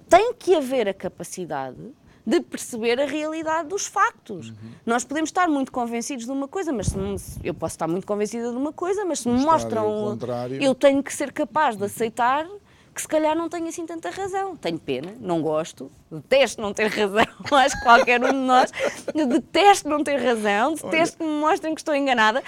Tem 0.10 0.34
que 0.34 0.56
haver 0.56 0.90
a 0.90 0.96
capacidade 0.96 1.78
de 2.26 2.40
perceber 2.42 3.00
a 3.00 3.06
realidade 3.06 3.70
dos 3.70 3.88
factos. 3.88 4.50
Uhum. 4.50 4.56
Nós 4.86 5.04
podemos 5.04 5.30
estar 5.30 5.48
muito 5.48 5.72
convencidos 5.72 6.26
de 6.26 6.32
uma 6.32 6.48
coisa, 6.48 6.72
mas 6.72 6.88
se, 6.88 7.40
eu 7.44 7.54
posso 7.54 7.74
estar 7.74 7.88
muito 7.88 8.06
convencida 8.06 8.52
de 8.52 8.58
uma 8.58 8.72
coisa, 8.72 9.04
mas 9.06 9.20
se 9.20 9.30
me 9.30 9.44
mostram. 9.44 10.18
Eu 10.60 10.76
tenho 10.76 11.02
que 11.02 11.14
ser 11.14 11.32
capaz 11.32 11.76
de 11.76 11.86
aceitar 11.86 12.48
que 12.94 13.02
se 13.02 13.08
calhar 13.08 13.36
não 13.36 13.48
tenho 13.48 13.68
assim 13.68 13.86
tanta 13.86 14.10
razão. 14.10 14.56
Tenho 14.56 14.78
pena, 14.78 15.16
não 15.20 15.42
gosto, 15.42 15.92
detesto 16.12 16.62
não 16.62 16.74
ter 16.74 16.88
razão, 16.92 17.26
acho 17.52 17.78
que 17.78 17.84
qualquer 17.84 18.22
um 18.24 18.28
de 18.28 18.34
nós 18.34 18.72
detesto 19.14 19.90
não 19.90 20.04
ter 20.04 20.18
razão, 20.18 20.76
detesto 20.76 21.18
que 21.18 21.24
me 21.24 21.40
mostrem 21.40 21.74
que 21.74 21.82
estou 21.82 21.96
enganada, 21.96 22.44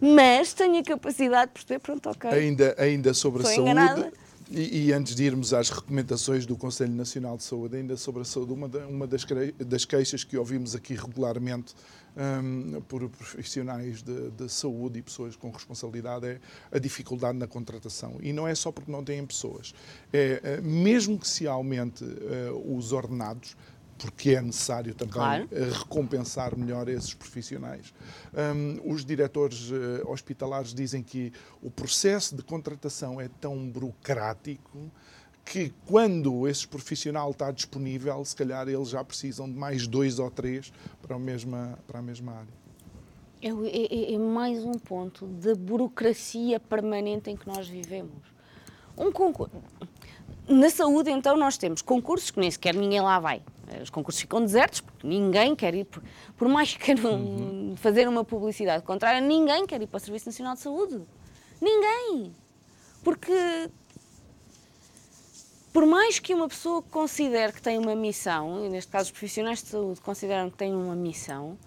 mas 0.00 0.52
tenho 0.52 0.78
a 0.78 0.82
capacidade 0.82 1.46
de 1.46 1.52
perceber, 1.52 1.78
pronto, 1.78 2.10
ok. 2.10 2.28
Ainda, 2.30 2.74
ainda 2.76 3.14
sobre 3.14 3.42
a 3.42 3.46
saúde. 3.46 3.60
Enganada 3.60 4.12
e, 4.50 4.86
e, 4.86 4.92
antes 4.92 5.14
de 5.14 5.24
irmos 5.24 5.54
às 5.54 5.70
recomendações 5.70 6.44
do 6.44 6.56
Conselho 6.56 6.92
Nacional 6.92 7.36
de 7.36 7.44
Saúde, 7.44 7.76
ainda 7.76 7.96
sobre 7.96 8.22
a 8.22 8.24
saúde, 8.24 8.52
uma, 8.52 8.66
uma 8.88 9.06
das, 9.06 9.24
das, 9.58 9.84
queixas 9.84 10.22
que 10.22 10.36
ouvimos 10.36 10.74
aqui 10.74 10.94
regularmente 10.94 11.74
um, 12.16 12.80
por 12.82 13.08
profissionais 13.08 14.02
de, 14.02 14.30
de, 14.30 14.48
saúde 14.48 14.98
e 14.98 15.02
pessoas 15.02 15.34
com 15.34 15.50
responsabilidade 15.50 16.26
é 16.26 16.40
a 16.70 16.78
dificuldade 16.78 17.38
na 17.38 17.46
contratação. 17.46 18.18
E 18.20 18.32
não 18.32 18.46
é 18.46 18.54
só 18.54 18.70
porque 18.70 18.92
não 18.92 19.02
têm 19.02 19.24
pessoas. 19.24 19.74
É, 20.12 20.40
é 20.42 20.60
mesmo 20.60 21.18
que 21.18 21.26
se 21.26 21.46
aumente 21.46 22.04
uh, 22.04 22.76
os 22.76 22.92
ordenados, 22.92 23.56
porque 23.98 24.30
é 24.30 24.40
necessário 24.40 24.94
também 24.94 25.14
claro. 25.14 25.48
Eh, 25.52 25.70
recompensar 25.70 26.56
melhor 26.56 26.88
esses 26.88 27.14
profissionais. 27.14 27.94
Um, 28.34 28.92
os 28.92 29.04
diretores 29.04 29.70
uh, 29.70 30.10
hospitalares 30.10 30.74
dizem 30.74 31.02
que 31.02 31.32
o 31.62 31.70
processo 31.70 32.36
de 32.36 32.42
contratação 32.42 33.20
é 33.20 33.28
tão 33.40 33.68
burocrático 33.68 34.90
que 35.44 35.72
quando 35.86 36.48
esse 36.48 36.66
profissional 36.66 37.30
está 37.30 37.50
disponível, 37.50 38.24
se 38.24 38.34
calhar 38.34 38.66
eles 38.68 38.88
já 38.88 39.04
precisam 39.04 39.48
de 39.48 39.56
mais 39.56 39.86
dois 39.86 40.18
ou 40.18 40.30
três 40.30 40.72
para 41.02 41.16
a 41.16 41.18
mesma, 41.18 41.78
para 41.86 41.98
a 41.98 42.02
mesma 42.02 42.32
área. 42.32 42.64
É, 43.42 43.48
é, 43.48 44.14
é 44.14 44.18
mais 44.18 44.64
um 44.64 44.72
ponto 44.72 45.26
da 45.26 45.54
burocracia 45.54 46.58
permanente 46.58 47.30
em 47.30 47.36
que 47.36 47.46
nós 47.46 47.68
vivemos. 47.68 48.22
Um 48.96 49.12
concurso. 49.12 49.54
Na 50.48 50.70
saúde, 50.70 51.10
então, 51.10 51.36
nós 51.36 51.58
temos 51.58 51.82
concursos 51.82 52.30
que 52.30 52.40
nem 52.40 52.50
sequer 52.50 52.74
ninguém 52.74 53.00
lá 53.00 53.18
vai. 53.20 53.42
Os 53.82 53.90
concursos 53.90 54.20
ficam 54.20 54.40
desertos 54.40 54.80
porque 54.80 55.06
ninguém 55.06 55.54
quer 55.54 55.74
ir, 55.74 55.84
por, 55.84 56.02
por 56.36 56.48
mais 56.48 56.72
que 56.74 56.84
queiram 56.84 57.14
uhum. 57.14 57.74
fazer 57.76 58.08
uma 58.08 58.24
publicidade 58.24 58.84
contrária, 58.84 59.20
ninguém 59.20 59.66
quer 59.66 59.80
ir 59.82 59.86
para 59.86 59.98
o 59.98 60.00
Serviço 60.00 60.26
Nacional 60.26 60.54
de 60.54 60.60
Saúde. 60.60 61.02
Ninguém! 61.60 62.32
Porque, 63.02 63.70
por 65.72 65.86
mais 65.86 66.18
que 66.18 66.34
uma 66.34 66.48
pessoa 66.48 66.82
considere 66.82 67.52
que 67.52 67.60
tem 67.60 67.78
uma 67.78 67.94
missão, 67.94 68.64
e 68.64 68.68
neste 68.68 68.90
caso 68.90 69.06
os 69.06 69.10
profissionais 69.10 69.62
de 69.62 69.68
saúde 69.68 70.00
consideram 70.00 70.50
que 70.50 70.56
têm 70.56 70.74
uma 70.74 70.94
missão, 70.94 71.58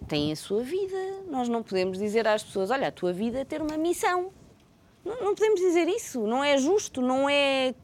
têm 0.00 0.32
a 0.32 0.36
sua 0.36 0.62
vida. 0.62 0.96
Nós 1.28 1.48
não 1.48 1.62
podemos 1.62 1.98
dizer 1.98 2.26
às 2.26 2.42
pessoas: 2.42 2.70
olha, 2.70 2.88
a 2.88 2.92
tua 2.92 3.12
vida 3.12 3.40
é 3.40 3.44
ter 3.44 3.60
uma 3.60 3.76
missão. 3.76 4.32
Não, 5.04 5.20
não 5.22 5.34
podemos 5.34 5.60
dizer 5.60 5.88
isso. 5.88 6.26
Não 6.26 6.42
é 6.42 6.56
justo, 6.56 7.00
não 7.00 7.28
é 7.28 7.74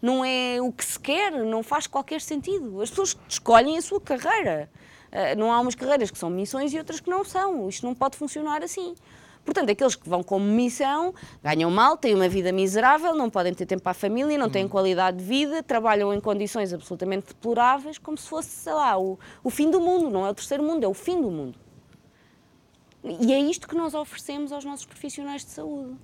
não 0.00 0.24
é 0.24 0.60
o 0.60 0.72
que 0.72 0.84
se 0.84 0.98
quer, 0.98 1.32
não 1.32 1.62
faz 1.62 1.86
qualquer 1.86 2.20
sentido. 2.20 2.80
As 2.80 2.90
pessoas 2.90 3.16
escolhem 3.28 3.76
a 3.78 3.82
sua 3.82 4.00
carreira. 4.00 4.70
Uh, 5.10 5.38
não 5.38 5.52
há 5.52 5.60
umas 5.60 5.74
carreiras 5.74 6.10
que 6.10 6.18
são 6.18 6.30
missões 6.30 6.72
e 6.72 6.78
outras 6.78 7.00
que 7.00 7.10
não 7.10 7.24
são. 7.24 7.68
Isto 7.68 7.84
não 7.84 7.94
pode 7.94 8.16
funcionar 8.16 8.62
assim. 8.62 8.94
Portanto, 9.44 9.70
aqueles 9.70 9.96
que 9.96 10.08
vão 10.08 10.22
como 10.22 10.44
missão 10.44 11.14
ganham 11.42 11.70
mal, 11.70 11.96
têm 11.96 12.14
uma 12.14 12.28
vida 12.28 12.52
miserável, 12.52 13.14
não 13.14 13.30
podem 13.30 13.54
ter 13.54 13.66
tempo 13.66 13.82
para 13.82 13.92
a 13.92 13.94
família, 13.94 14.36
não 14.38 14.50
têm 14.50 14.68
qualidade 14.68 15.16
de 15.16 15.24
vida, 15.24 15.62
trabalham 15.62 16.12
em 16.12 16.20
condições 16.20 16.72
absolutamente 16.72 17.28
deploráveis, 17.28 17.98
como 17.98 18.16
se 18.16 18.28
fosse, 18.28 18.50
sei 18.50 18.72
lá, 18.72 18.98
o, 18.98 19.18
o 19.42 19.50
fim 19.50 19.70
do 19.70 19.80
mundo. 19.80 20.10
Não 20.10 20.26
é 20.26 20.30
o 20.30 20.34
terceiro 20.34 20.62
mundo, 20.62 20.84
é 20.84 20.88
o 20.88 20.94
fim 20.94 21.20
do 21.20 21.30
mundo. 21.30 21.58
E 23.02 23.32
é 23.32 23.40
isto 23.40 23.66
que 23.66 23.74
nós 23.74 23.94
oferecemos 23.94 24.52
aos 24.52 24.64
nossos 24.64 24.84
profissionais 24.84 25.44
de 25.44 25.50
saúde. 25.50 25.96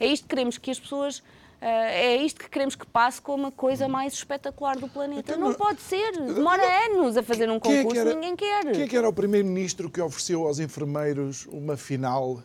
É 0.00 0.06
isto 0.06 0.24
que 0.24 0.28
queremos 0.28 0.58
que 0.58 0.70
as 0.70 0.78
pessoas. 0.78 1.22
Uh, 1.60 1.64
é 1.64 2.16
isto 2.18 2.38
que 2.40 2.48
queremos 2.48 2.76
que 2.76 2.86
passe 2.86 3.20
como 3.20 3.48
a 3.48 3.50
coisa 3.52 3.88
mais 3.88 4.12
espetacular 4.12 4.76
do 4.76 4.88
planeta. 4.88 5.20
Então, 5.32 5.38
não, 5.38 5.48
não- 5.48 5.54
pode 5.54 5.80
ser. 5.80 6.12
Demora 6.12 6.62
anos 6.86 7.16
a 7.16 7.22
fazer 7.22 7.50
um 7.50 7.58
Quem 7.58 7.72
é 7.72 7.76
que 7.78 7.82
concurso, 7.82 8.00
era- 8.00 8.14
ninguém 8.14 8.36
quer. 8.36 8.64
Quem 8.72 8.82
é 8.82 8.86
que 8.86 8.96
era 8.96 9.08
o 9.08 9.12
primeiro-ministro 9.12 9.90
que 9.90 10.00
ofereceu 10.00 10.46
aos 10.46 10.60
enfermeiros 10.60 11.46
uma 11.50 11.76
final? 11.76 12.40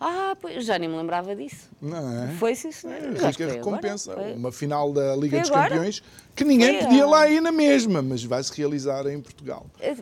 Ah, 0.00 0.36
pois, 0.40 0.64
já 0.64 0.78
nem 0.78 0.88
me 0.88 0.96
lembrava 0.96 1.34
disso. 1.36 1.68
Não 1.80 2.22
é? 2.24 2.28
Foi 2.38 2.54
sim, 2.54 2.72
senhor. 2.72 2.96
É, 2.96 3.08
rica 3.10 3.18
foi 3.32 3.44
agora. 3.44 3.52
recompensa. 3.58 4.14
Foi. 4.14 4.32
Uma 4.32 4.50
final 4.52 4.92
da 4.92 5.14
Liga 5.14 5.40
dos 5.40 5.50
agora? 5.50 5.68
Campeões 5.70 6.02
que 6.34 6.44
ninguém 6.44 6.78
Foi, 6.78 6.86
podia 6.86 7.04
ah. 7.04 7.08
lá 7.08 7.28
ir 7.28 7.40
na 7.40 7.52
mesma, 7.52 8.02
mas 8.02 8.22
vai 8.24 8.42
se 8.42 8.52
realizar 8.56 9.06
em 9.06 9.20
Portugal. 9.20 9.66
É, 9.80 9.96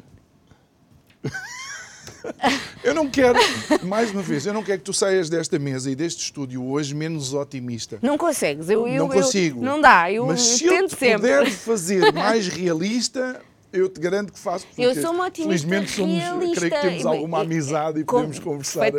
Eu 2.84 2.94
não 2.94 3.08
quero, 3.08 3.38
mais 3.84 4.10
uma 4.10 4.22
vez, 4.22 4.46
eu 4.46 4.52
não 4.54 4.62
quero 4.62 4.78
que 4.78 4.84
tu 4.84 4.92
saias 4.92 5.28
desta 5.28 5.58
mesa 5.58 5.90
e 5.90 5.94
deste 5.94 6.22
estúdio 6.24 6.64
hoje 6.64 6.94
menos 6.94 7.34
otimista. 7.34 7.98
Não 8.02 8.16
consegues. 8.16 8.68
Eu, 8.68 8.86
eu, 8.86 9.06
não 9.06 9.12
eu- 9.14 9.22
consigo. 9.22 9.60
não 9.62 9.80
dá. 9.80 10.10
Eu, 10.10 10.26
Mas 10.26 10.40
eu 10.40 10.56
se 10.58 10.64
eu 10.66 10.86
te 10.88 10.96
sempre. 10.96 11.16
puder 11.16 11.50
fazer 11.50 12.12
mais 12.12 12.48
realista, 12.48 13.40
eu 13.72 13.88
te 13.88 14.00
garanto 14.00 14.32
que 14.32 14.38
faço. 14.38 14.66
Porque 14.66 14.82
Eu 14.82 14.94
sou 14.94 15.12
uma 15.12 15.26
otimista 15.26 15.68
Felizmente 15.68 15.90
somos, 15.90 16.14
realista. 16.16 16.56
creio 16.60 16.72
que 16.74 16.80
temos 16.88 17.06
alguma 17.06 17.38
e- 17.38 17.42
amizade 17.42 18.00
e 18.00 18.04
com- 18.04 18.16
podemos 18.16 18.38
conversar, 18.38 18.90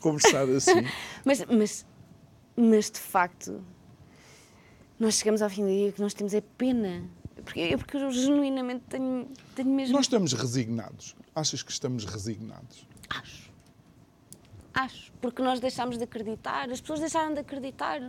conversar 0.00 0.48
assim. 0.48 0.84
Mas, 1.24 1.44
mas, 1.46 1.86
mas 2.56 2.90
de 2.90 2.98
facto, 3.00 3.60
nós 4.98 5.14
chegamos 5.14 5.42
ao 5.42 5.50
fim 5.50 5.62
do 5.62 5.68
dia 5.68 5.92
que 5.92 6.00
nós 6.00 6.14
temos 6.14 6.32
é 6.34 6.40
pena. 6.56 7.02
Porque, 7.44 7.60
eu, 7.60 7.78
porque 7.78 7.96
eu 7.96 8.10
genuinamente 8.10 8.82
tenho, 8.88 9.28
tenho 9.54 9.70
mesmo. 9.70 9.94
Nós 9.94 10.04
estamos 10.06 10.32
resignados. 10.32 11.15
Achas 11.36 11.62
que 11.62 11.70
estamos 11.70 12.04
resignados? 12.06 12.86
Acho. 13.10 13.50
Acho. 14.72 15.12
Porque 15.20 15.42
nós 15.42 15.60
deixámos 15.60 15.98
de 15.98 16.04
acreditar. 16.04 16.70
As 16.70 16.80
pessoas 16.80 16.98
deixaram 17.00 17.34
de 17.34 17.40
acreditar. 17.40 18.00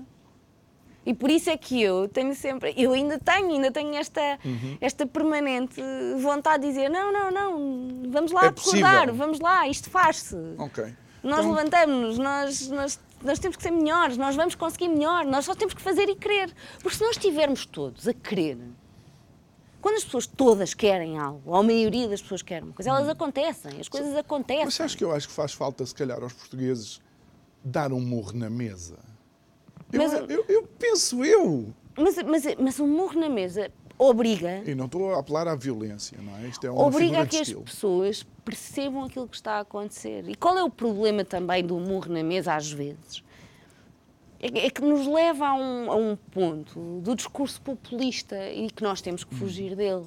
E 1.05 1.13
por 1.13 1.30
isso 1.30 1.49
é 1.49 1.55
que 1.57 1.82
eu 1.82 2.07
tenho 2.09 2.34
sempre, 2.36 2.73
eu 2.78 2.91
ainda 2.93 3.17
tenho, 3.19 3.51
ainda 3.51 3.69
tenho 3.71 3.95
esta, 3.95 4.39
Uhum. 4.43 4.78
esta 4.82 5.05
permanente 5.05 5.82
vontade 6.21 6.63
de 6.63 6.69
dizer: 6.69 6.89
não, 6.89 7.11
não, 7.13 7.32
não, 7.32 8.11
vamos 8.11 8.32
lá 8.32 8.45
É 8.45 8.47
acordar, 8.47 8.95
possível. 9.05 9.15
vamos 9.15 9.39
lá, 9.39 9.67
isto 9.67 9.89
faz-se. 9.89 10.36
Ok. 10.57 10.84
Nós 11.23 11.39
Então, 11.39 11.51
levantamos-nos, 11.53 12.17
nós, 12.17 12.67
nós, 12.69 12.99
nós 13.23 13.39
temos 13.39 13.55
que 13.57 13.63
ser 13.63 13.71
melhores, 13.71 14.17
nós 14.17 14.36
vamos 14.36 14.55
conseguir 14.55 14.88
melhor, 14.89 15.25
nós 15.25 15.45
só 15.45 15.53
temos 15.55 15.73
que 15.73 15.82
fazer 15.82 16.07
e 16.09 16.15
querer. 16.15 16.53
Porque 16.82 16.97
se 16.97 17.01
nós 17.03 17.11
estivermos 17.17 17.65
todos 17.65 18.05
a 18.07 18.13
querer, 18.13 18.57
quando 19.82 19.95
as 19.95 20.03
pessoas 20.05 20.28
todas 20.28 20.73
querem 20.73 21.17
algo, 21.17 21.41
ou 21.45 21.55
a 21.55 21.63
maioria 21.63 22.07
das 22.07 22.21
pessoas 22.21 22.41
querem 22.41 22.65
uma 22.65 22.73
coisa, 22.73 22.89
elas 22.89 23.07
acontecem, 23.09 23.80
as 23.80 23.88
coisas 23.88 24.09
Mas 24.09 24.19
acontecem. 24.19 24.69
sabes 24.71 24.95
que 24.95 25.03
eu 25.03 25.11
acho 25.11 25.28
que 25.28 25.34
faz 25.34 25.53
falta, 25.53 25.86
se 25.86 25.93
calhar, 25.95 26.21
aos 26.21 26.34
portugueses 26.34 26.99
dar 27.63 27.91
um 27.93 28.01
murro 28.01 28.34
na 28.34 28.49
mesa? 28.49 28.97
Eu, 29.91 30.01
Mas- 30.01 30.30
eu- 30.30 30.45
eu 30.49 30.63
penso 30.80 31.23
eu. 31.23 31.73
Mas, 31.97 32.15
mas, 32.23 32.43
mas 32.59 32.80
um 32.80 32.88
murro 32.88 33.19
na 33.19 33.30
mesa 33.30 33.71
obriga, 33.97 34.61
E 34.65 34.75
não 34.75 34.86
estou 34.86 35.15
a 35.15 35.19
apelar 35.19 35.47
à 35.47 35.55
violência, 35.55 36.17
não 36.21 36.38
é? 36.38 36.47
Isto 36.47 36.67
é 36.67 36.71
uma 36.71 36.86
obriga 36.86 37.21
a 37.21 37.25
que 37.25 37.38
as 37.38 37.51
pessoas 37.51 38.23
percebam 38.45 39.03
aquilo 39.05 39.28
que 39.28 39.36
está 39.36 39.53
a 39.53 39.59
acontecer. 39.61 40.28
E 40.30 40.36
qual 40.36 40.55
é 40.57 40.63
o 40.63 40.69
problema 40.69 41.25
também 41.25 41.65
do 41.65 41.80
murro 41.80 42.11
na 42.11 42.21
mesa, 42.23 42.53
às 42.55 42.71
vezes? 42.71 43.23
É 44.39 44.49
que- 44.49 44.59
é 44.59 44.69
que 44.69 44.81
nos 44.81 45.07
leva 45.07 45.47
a 45.47 45.53
um, 45.55 45.91
a 45.91 45.95
um 45.95 46.15
ponto 46.15 46.99
do 47.01 47.15
discurso 47.15 47.59
populista 47.61 48.35
e 48.51 48.69
que 48.69 48.83
nós 48.83 49.01
temos 49.01 49.23
que 49.23 49.33
fugir 49.35 49.75
dele. 49.75 50.05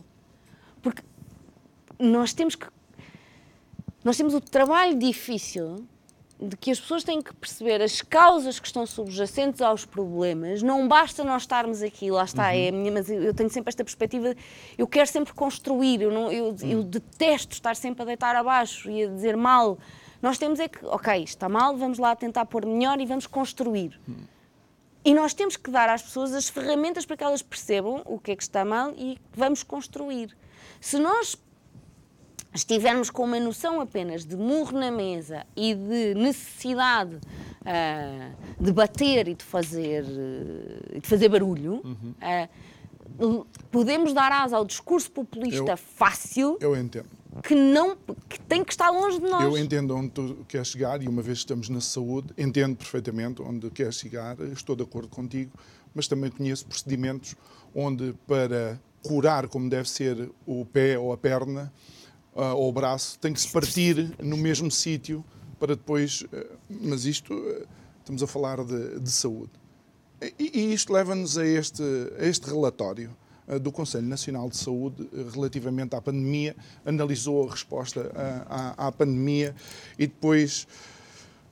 Porque 0.83 1.03
nós 1.99 2.33
temos 2.33 2.55
que. 2.55 2.67
Nós 4.05 4.17
temos 4.17 4.33
o 4.33 4.41
trabalho 4.41 4.99
difícil 4.99 5.85
de 6.43 6.57
que 6.57 6.71
as 6.71 6.81
pessoas 6.81 7.05
têm 7.05 7.21
que 7.21 7.35
perceber 7.35 7.83
as 7.83 8.01
causas 8.01 8.59
que 8.59 8.67
estão 8.67 8.87
subjacentes 8.87 9.61
aos 9.61 9.85
problemas. 9.85 10.63
Não 10.63 10.89
basta 10.89 11.23
nós 11.23 11.43
estarmos 11.43 11.83
aqui, 11.83 12.11
lá 12.11 12.25
está, 12.25 12.55
é 12.55 12.69
a 12.71 12.73
minha, 12.73 12.91
mas 12.91 13.11
eu 13.11 13.35
tenho 13.35 13.51
sempre 13.51 13.69
esta 13.69 13.85
perspectiva, 13.85 14.35
eu 14.79 14.87
quero 14.87 15.07
sempre 15.07 15.35
construir, 15.35 16.01
eu, 16.01 16.11
não, 16.11 16.33
eu, 16.33 16.57
eu 16.63 16.83
detesto 16.83 17.53
estar 17.53 17.77
sempre 17.77 18.01
a 18.03 18.05
deitar 18.07 18.35
abaixo 18.37 18.91
e 18.91 19.05
a 19.05 19.09
dizer 19.09 19.37
mal. 19.37 19.77
Nós 20.23 20.37
temos 20.39 20.59
é 20.61 20.69
que, 20.69 20.85
ok, 20.85 21.23
está 21.23 21.49
mal, 21.49 21.77
vamos 21.77 21.99
lá 21.99 22.15
tentar 22.15 22.45
pôr 22.47 22.67
melhor 22.67 23.01
e 23.01 23.07
vamos 23.07 23.27
construir. 23.27 23.99
E 25.05 25.15
nós 25.15 25.33
temos 25.33 25.57
que 25.57 25.71
dar 25.71 25.89
às 25.89 26.03
pessoas 26.03 26.35
as 26.35 26.49
ferramentas 26.49 27.07
para 27.07 27.17
que 27.17 27.25
elas 27.25 27.41
percebam 27.43 28.03
o 28.05 28.19
que 28.19 28.33
é 28.33 28.37
que 28.37 28.43
está 28.43 28.65
mal 28.65 28.93
e 28.97 29.19
vamos 29.35 29.63
construir. 29.63 30.37
Se 30.81 30.99
nós 30.99 31.37
estivermos 32.53 33.11
com 33.11 33.25
uma 33.25 33.39
noção 33.41 33.81
apenas 33.81 34.25
de 34.25 34.37
murro 34.37 34.77
na 34.79 34.91
mesa 34.91 35.47
e 35.57 35.75
de 35.75 36.15
necessidade 36.15 37.19
ah, 37.65 38.33
de 38.59 38.73
bater 38.73 39.29
e 39.29 39.35
de 39.35 39.45
fazer, 39.45 40.05
e 40.93 41.01
de 41.01 41.07
fazer 41.09 41.29
barulho, 41.29 41.81
ah, 42.21 42.49
l- 43.19 43.45
podemos 43.71 44.13
dar 44.13 44.33
asa 44.33 44.57
ao 44.57 44.65
discurso 44.65 45.11
populista 45.13 45.73
Eu- 45.73 45.77
fácil 45.77 46.59
Eu 46.61 46.77
entendo. 46.77 47.09
Que, 47.43 47.55
não, 47.55 47.97
que 48.29 48.41
tem 48.41 48.65
que 48.65 48.73
estar 48.73 48.91
longe 48.91 49.19
de 49.19 49.29
nós. 49.29 49.43
Eu 49.43 49.57
entendo 49.57 49.95
onde 49.95 50.11
tu 50.11 50.45
queres 50.49 50.69
chegar 50.69 51.03
e 51.03 51.09
uma 51.09 51.23
vez 51.23 51.39
estamos 51.39 51.69
na 51.69 51.81
saúde, 51.81 52.33
entendo 52.37 52.77
perfeitamente 52.77 53.41
onde 53.43 53.71
queres 53.71 53.97
chegar, 53.97 54.39
estou 54.53 54.75
de 54.75 54.83
acordo 54.83 55.09
contigo, 55.09 55.53
mas 55.95 56.09
também 56.09 56.31
conheço 56.31 56.67
procedimentos 56.67 57.35
onde 57.75 58.15
para 58.27 58.81
curar 59.03 59.49
como 59.49 59.69
deve 59.69 59.89
ser 59.89 60.31
o 60.47 60.65
pé 60.65 60.99
ou 60.99 61.13
a 61.13 61.17
perna 61.17 61.73
ah, 62.35 62.55
ou 62.55 62.69
o 62.69 62.73
braço, 62.73 63.19
tem 63.19 63.33
que 63.33 63.41
se 63.41 63.49
partir 63.49 64.15
no 64.23 64.37
mesmo 64.37 64.71
sítio 64.71 65.25
para 65.59 65.75
depois. 65.75 66.25
ah, 66.33 66.57
mas 66.69 67.05
isto, 67.05 67.35
ah, 67.35 67.67
estamos 67.99 68.23
a 68.23 68.27
falar 68.27 68.65
de, 68.65 69.01
de 69.01 69.11
saúde. 69.11 69.53
E, 70.39 70.61
e 70.61 70.75
isto 70.75 70.93
leva-nos 70.93 71.39
a 71.39 71.47
este, 71.47 71.83
a 72.19 72.27
este 72.27 72.47
relatório 72.47 73.17
do 73.59 73.73
Conselho 73.73 74.07
Nacional 74.07 74.49
de 74.49 74.57
Saúde 74.57 75.09
eh, 75.13 75.25
relativamente 75.33 75.95
à 75.97 76.01
pandemia, 76.01 76.55
analisou 76.85 77.49
a 77.49 77.51
resposta 77.51 78.11
à, 78.15 78.85
à- 78.85 78.87
à 78.89 78.93
pandemia 78.93 79.55
e 79.99 80.07
depois 80.07 80.67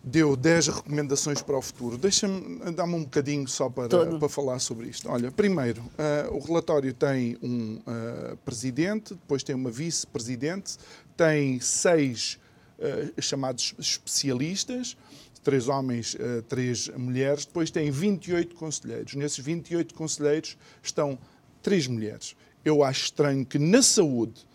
deu 0.04 0.36
10 0.36 0.68
recomendações 0.68 1.42
para 1.42 1.58
o 1.58 1.60
futuro. 1.62 1.98
Deixa-me 1.98 2.60
eh, 2.64 2.70
dar-me 2.70 2.94
um 2.94 3.02
bocadinho 3.02 3.46
só 3.48 3.68
para, 3.68 3.88
Todo. 3.88 4.18
para 4.18 4.28
falar 4.28 4.58
sobre 4.58 4.86
isto. 4.88 5.08
Olha, 5.10 5.30
primeiro, 5.30 5.82
eh, 5.98 6.28
o 6.30 6.38
relatório 6.38 6.94
tem 6.94 7.36
um 7.42 7.80
eh, 7.86 8.36
presidente, 8.44 9.14
depois 9.14 9.42
tem 9.42 9.54
uma 9.54 9.70
vice-presidente, 9.70 10.76
tem 11.16 11.58
seis 11.60 12.38
eh, 12.78 13.10
chamados 13.20 13.74
especialistas, 13.78 14.96
três 15.42 15.68
homens, 15.68 16.16
eh, 16.18 16.42
três 16.48 16.88
mulheres, 16.96 17.44
depois 17.44 17.70
tem 17.70 17.90
28 17.90 18.54
conselheiros. 18.54 19.14
Nesses 19.14 19.38
28 19.44 19.94
conselheiros 19.94 20.56
estão 20.82 21.18
três 21.62 21.86
mulheres. 21.86 22.36
Eu 22.64 22.82
acho 22.82 23.04
estranho 23.04 23.44
que 23.44 23.58
na 23.58 23.82
saúde 23.82 24.46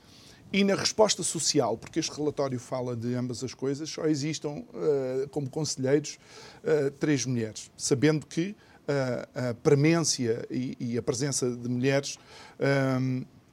e 0.53 0.63
na 0.63 0.75
resposta 0.75 1.23
social, 1.23 1.75
porque 1.75 1.99
este 1.99 2.15
relatório 2.15 2.59
fala 2.59 2.95
de 2.95 3.15
ambas 3.15 3.43
as 3.43 3.55
coisas, 3.55 3.89
só 3.89 4.05
existam 4.05 4.63
eh, 4.75 5.27
como 5.31 5.49
conselheiros 5.49 6.19
eh, 6.63 6.91
três 6.99 7.25
mulheres, 7.25 7.71
sabendo 7.75 8.27
que 8.27 8.55
eh, 8.87 9.27
a 9.33 9.53
premência 9.55 10.45
e, 10.51 10.77
e 10.79 10.97
a 10.97 11.01
presença 11.01 11.49
de 11.49 11.67
mulheres 11.67 12.19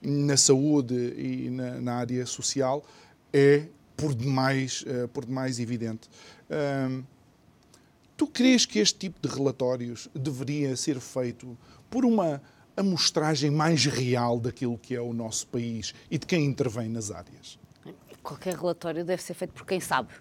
na 0.03 0.37
saúde 0.37 0.95
e 0.95 1.51
na, 1.51 1.81
na 1.81 1.95
área 1.95 2.27
social 2.27 2.85
é 3.33 3.65
por 3.97 4.15
demais, 4.15 4.85
por 5.13 5.25
demais 5.25 5.59
evidente. 5.59 6.09
Tu 8.17 8.27
crês 8.27 8.65
que 8.65 8.79
este 8.79 8.99
tipo 8.99 9.27
de 9.27 9.35
relatórios 9.35 10.09
deveria 10.15 10.77
ser 10.77 11.01
feito 11.01 11.57
por 11.91 12.05
uma 12.05 12.41
amostragem 12.81 13.51
mais 13.51 13.85
real 13.85 14.39
daquilo 14.39 14.79
que 14.79 14.95
é 14.95 15.01
o 15.01 15.13
nosso 15.13 15.47
país 15.47 15.95
e 16.11 16.19
de 16.19 16.27
quem 16.27 16.45
intervém 16.45 16.89
nas 16.89 17.11
áreas? 17.11 17.59
Qualquer 18.23 18.55
relatório 18.55 19.05
deve 19.05 19.23
ser 19.23 19.35
feito 19.35 19.55
por 19.55 19.65
quem 19.65 19.81
sabe. 19.81 20.13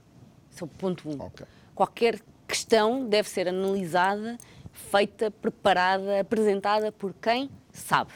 Esse 0.52 0.64
é 0.64 0.66
o 0.66 0.68
ponto 0.68 1.10
um. 1.10 1.22
Ok. 1.22 1.46
Qualquer 1.76 2.20
questão 2.48 3.08
deve 3.08 3.30
ser 3.30 3.48
analisada, 3.48 4.38
feita, 4.72 5.30
preparada, 5.30 6.20
apresentada 6.20 6.92
por 6.92 7.14
quem 7.14 7.50
sabe. 7.72 8.12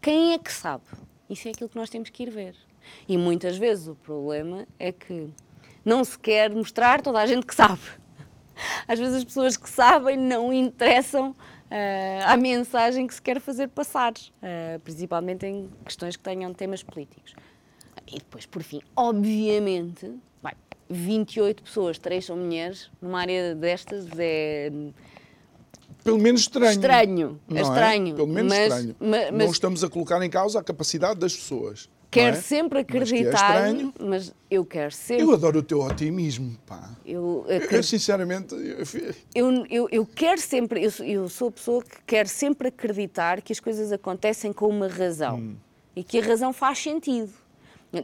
Quem 0.00 0.32
é 0.32 0.38
que 0.38 0.52
sabe? 0.52 0.84
Isso 1.28 1.48
é 1.48 1.50
aquilo 1.50 1.68
que 1.68 1.76
nós 1.76 1.88
temos 1.88 2.10
que 2.10 2.24
ir 2.24 2.30
ver. 2.30 2.54
E 3.08 3.16
muitas 3.16 3.56
vezes 3.56 3.88
o 3.88 3.94
problema 3.94 4.66
é 4.78 4.92
que 4.92 5.30
não 5.84 6.04
se 6.04 6.18
quer 6.18 6.50
mostrar 6.50 7.00
toda 7.00 7.20
a 7.20 7.26
gente 7.26 7.46
que 7.46 7.54
sabe. 7.54 7.80
Às 8.86 8.98
vezes 8.98 9.16
as 9.16 9.24
pessoas 9.24 9.56
que 9.56 9.68
sabem 9.68 10.16
não 10.16 10.52
interessam 10.52 11.34
à 12.26 12.36
mensagem 12.36 13.06
que 13.06 13.14
se 13.14 13.22
quer 13.22 13.40
fazer 13.40 13.68
passar, 13.68 14.12
ah, 14.42 14.78
principalmente 14.82 15.46
em 15.46 15.68
questões 15.84 16.16
que 16.16 16.22
tenham 16.22 16.52
temas 16.52 16.82
políticos. 16.82 17.34
E 18.06 18.18
depois, 18.18 18.46
por 18.46 18.62
fim, 18.62 18.80
obviamente, 18.94 20.12
bem, 20.42 20.52
28 20.88 21.62
pessoas, 21.62 21.98
três 21.98 22.26
são 22.26 22.36
mulheres, 22.36 22.90
numa 23.00 23.20
área 23.20 23.54
destas 23.54 24.06
é 24.18 24.70
pelo 26.04 26.18
menos 26.18 26.42
estranho. 26.42 26.72
Estranho, 26.72 27.40
é 27.50 27.62
estranho. 27.62 28.12
É? 28.12 28.16
Pelo 28.16 28.28
menos 28.28 28.52
mas, 28.52 28.74
estranho. 28.74 28.96
Mas, 29.00 29.32
não 29.32 29.50
estamos 29.50 29.82
a 29.82 29.88
colocar 29.88 30.22
em 30.22 30.28
causa 30.28 30.60
a 30.60 30.62
capacidade 30.62 31.18
das 31.18 31.34
pessoas. 31.34 31.88
Quero 32.14 32.36
é? 32.36 32.40
sempre 32.40 32.78
acreditar, 32.78 33.72
mas, 33.72 33.82
é 33.82 34.04
mas, 34.04 34.34
eu 34.50 34.64
quero 34.64 34.92
sempre. 34.92 35.24
Eu 35.24 35.32
adoro 35.32 35.58
o 35.58 35.62
teu 35.62 35.80
otimismo, 35.80 36.56
pá. 36.64 36.90
Eu, 37.04 37.44
eu, 37.48 37.60
eu 37.60 37.82
sinceramente. 37.82 38.54
Eu, 39.34 39.66
eu, 39.68 39.88
eu 39.90 40.06
quero 40.06 40.40
sempre. 40.40 40.84
Eu, 40.84 40.92
eu 41.04 41.28
sou 41.28 41.48
a 41.48 41.52
pessoa 41.52 41.82
que 41.82 42.02
quer 42.06 42.28
sempre 42.28 42.68
acreditar 42.68 43.42
que 43.42 43.52
as 43.52 43.58
coisas 43.58 43.90
acontecem 43.90 44.52
com 44.52 44.68
uma 44.68 44.86
razão 44.86 45.38
hum. 45.38 45.56
e 45.96 46.04
que 46.04 46.20
a 46.20 46.22
razão 46.24 46.52
faz 46.52 46.78
sentido. 46.78 47.32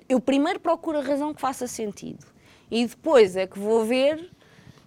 Eu 0.08 0.20
primeiro 0.20 0.58
procuro 0.58 0.98
a 0.98 1.02
razão 1.02 1.32
que 1.32 1.40
faça 1.40 1.66
sentido 1.66 2.24
e 2.70 2.86
depois 2.86 3.36
é 3.36 3.46
que 3.46 3.58
vou 3.58 3.84
ver 3.84 4.30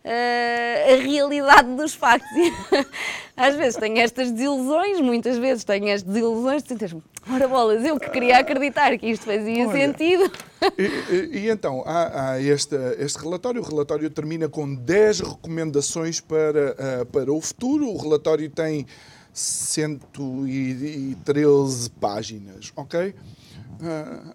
uh, 0.04 0.93
a 0.93 1.01
realidade 1.01 1.76
dos 1.76 1.93
factos. 1.93 2.30
Às 3.36 3.56
vezes 3.56 3.80
tenho 3.80 3.97
estas 3.97 4.32
desilusões, 4.32 5.01
muitas 5.01 5.38
vezes 5.38 5.64
tenho 5.64 5.93
as 5.93 6.04
desilusões 6.04 6.62
de 6.62 6.70
sentir 6.70 6.95
ora 7.32 7.47
bolas, 7.47 7.84
eu 7.84 7.99
que 7.99 8.08
queria 8.10 8.38
acreditar 8.38 8.95
que 8.97 9.08
isto 9.08 9.26
fazia 9.26 9.68
Olha, 9.68 9.72
sentido. 9.72 10.32
E, 10.78 10.84
e, 11.14 11.39
e 11.39 11.49
então, 11.49 11.84
há, 11.86 12.32
há 12.32 12.41
este, 12.41 12.76
este, 12.99 13.18
relatório, 13.20 13.62
o 13.62 13.66
relatório 13.66 14.10
termina 14.10 14.49
com 14.49 14.76
10 14.76 15.22
recomendações 15.22 16.20
para, 16.20 16.74
uh, 16.74 17.06
para 17.08 17.34
o 17.34 17.41
futuro, 17.41 17.89
o 17.89 17.97
relatório 17.97 18.49
tem 18.49 18.86
113 19.34 21.89
páginas, 21.91 22.74
ok? 22.76 23.10
Uh, 23.10 23.16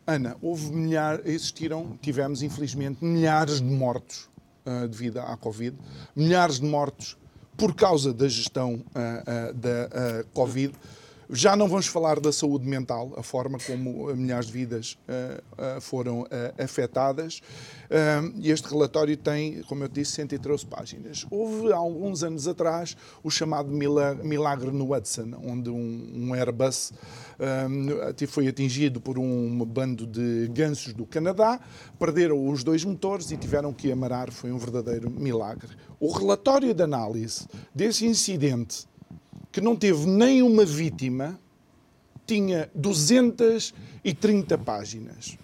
Ana, 0.07 0.37
houve 0.43 0.73
milhares, 0.73 1.21
existiram, 1.25 1.97
tivemos 2.03 2.43
infelizmente 2.43 3.05
milhares 3.05 3.61
de 3.61 3.67
mortos 3.67 4.28
uh, 4.69 4.89
devido 4.89 5.19
à 5.19 5.37
Covid, 5.37 5.77
milhares 6.15 6.61
de 6.61 6.67
mortos 6.67 7.17
por 7.57 7.75
causa 7.75 8.13
da 8.13 8.29
gestão 8.29 8.75
uh, 8.75 9.55
da 9.55 10.25
Covid. 10.33 10.73
Já 11.31 11.55
não 11.55 11.69
vamos 11.69 11.87
falar 11.87 12.19
da 12.21 12.33
saúde 12.33 12.67
mental, 12.67 13.13
a 13.15 13.23
forma 13.23 13.59
como 13.59 14.07
milhares 14.15 14.47
de 14.47 14.53
vidas 14.53 14.99
uh, 15.07 15.77
uh, 15.77 15.81
foram 15.81 16.23
uh, 16.23 16.27
afetadas. 16.59 17.43
este 18.43 18.67
relatório 18.67 19.15
tem, 19.15 19.61
como 19.65 19.85
eu 19.85 19.89
disse, 19.89 20.13
113 20.13 20.65
páginas. 20.65 21.27
Houve, 21.31 21.71
há 21.71 21.77
alguns 21.77 22.23
anos 22.23 22.49
atrás, 22.49 22.97
o 23.23 23.31
chamado 23.31 23.69
milagre 23.71 24.71
no 24.71 24.95
Hudson, 24.95 25.33
onde 25.45 25.69
um, 25.69 26.13
um 26.15 26.35
Airbus 26.35 26.95
foi 28.29 28.49
atingido 28.49 28.99
por 28.99 29.19
um 29.19 29.65
bando 29.67 30.07
de 30.07 30.49
gansos 30.49 30.95
do 30.95 31.05
Canadá, 31.05 31.61
perderam 31.99 32.49
os 32.49 32.65
dois 32.65 32.85
motores 32.85 33.31
e 33.31 33.37
tiveram 33.37 33.73
que 33.75 33.93
amarar. 33.93 34.31
Foi 34.31 34.51
um 34.51 34.59
verdadeiro 34.59 35.11
milagre. 35.11 35.77
O 36.01 36.11
relatório 36.11 36.73
de 36.73 36.83
análise 36.83 37.47
desse 37.75 38.07
incidente 38.07 38.87
que 39.51 39.61
não 39.61 39.75
teve 39.75 40.07
nenhuma 40.07 40.65
vítima, 40.65 41.39
tinha 42.27 42.71
230 42.75 44.59
páginas. 44.59 45.39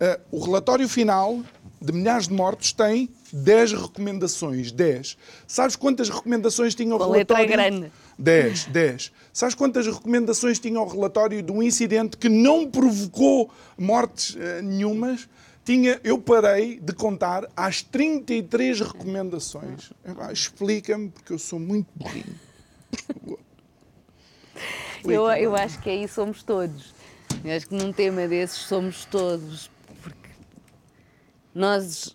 Uh, 0.00 0.20
o 0.30 0.44
relatório 0.44 0.88
final 0.88 1.42
de 1.80 1.92
milhares 1.92 2.28
de 2.28 2.34
mortos 2.34 2.72
tem 2.72 3.08
10 3.32 3.72
recomendações. 3.72 4.70
10. 4.70 5.16
Sabes 5.46 5.76
quantas 5.76 6.08
recomendações 6.08 6.74
tinha 6.74 6.94
o 6.94 6.98
relatório? 6.98 7.18
letra 7.18 7.42
é 7.42 7.46
grande. 7.46 7.92
10, 8.18 8.66
10. 8.66 9.12
Sabes 9.32 9.54
quantas 9.54 9.86
recomendações 9.86 10.58
tinha 10.58 10.80
o 10.80 10.86
relatório 10.86 11.42
de 11.42 11.50
um 11.50 11.62
incidente 11.62 12.16
que 12.16 12.28
não 12.28 12.70
provocou 12.70 13.50
mortes 13.76 14.34
uh, 14.34 14.62
nenhumas? 14.62 15.28
Tinha, 15.64 16.00
eu 16.02 16.18
parei 16.18 16.80
de 16.80 16.92
contar 16.94 17.46
às 17.54 17.82
33 17.82 18.80
recomendações. 18.80 19.90
Explica-me, 20.32 21.10
porque 21.10 21.32
eu 21.32 21.38
sou 21.38 21.58
muito 21.58 21.88
burrinho. 21.94 22.47
Eu, 25.04 25.26
eu 25.30 25.56
acho 25.56 25.80
que 25.80 25.90
aí 25.90 26.08
somos 26.08 26.42
todos. 26.42 26.94
Eu 27.44 27.56
acho 27.56 27.68
que 27.68 27.74
num 27.74 27.92
tema 27.92 28.26
desses 28.26 28.58
somos 28.58 29.04
todos, 29.04 29.70
porque 30.02 30.30
nós 31.54 32.14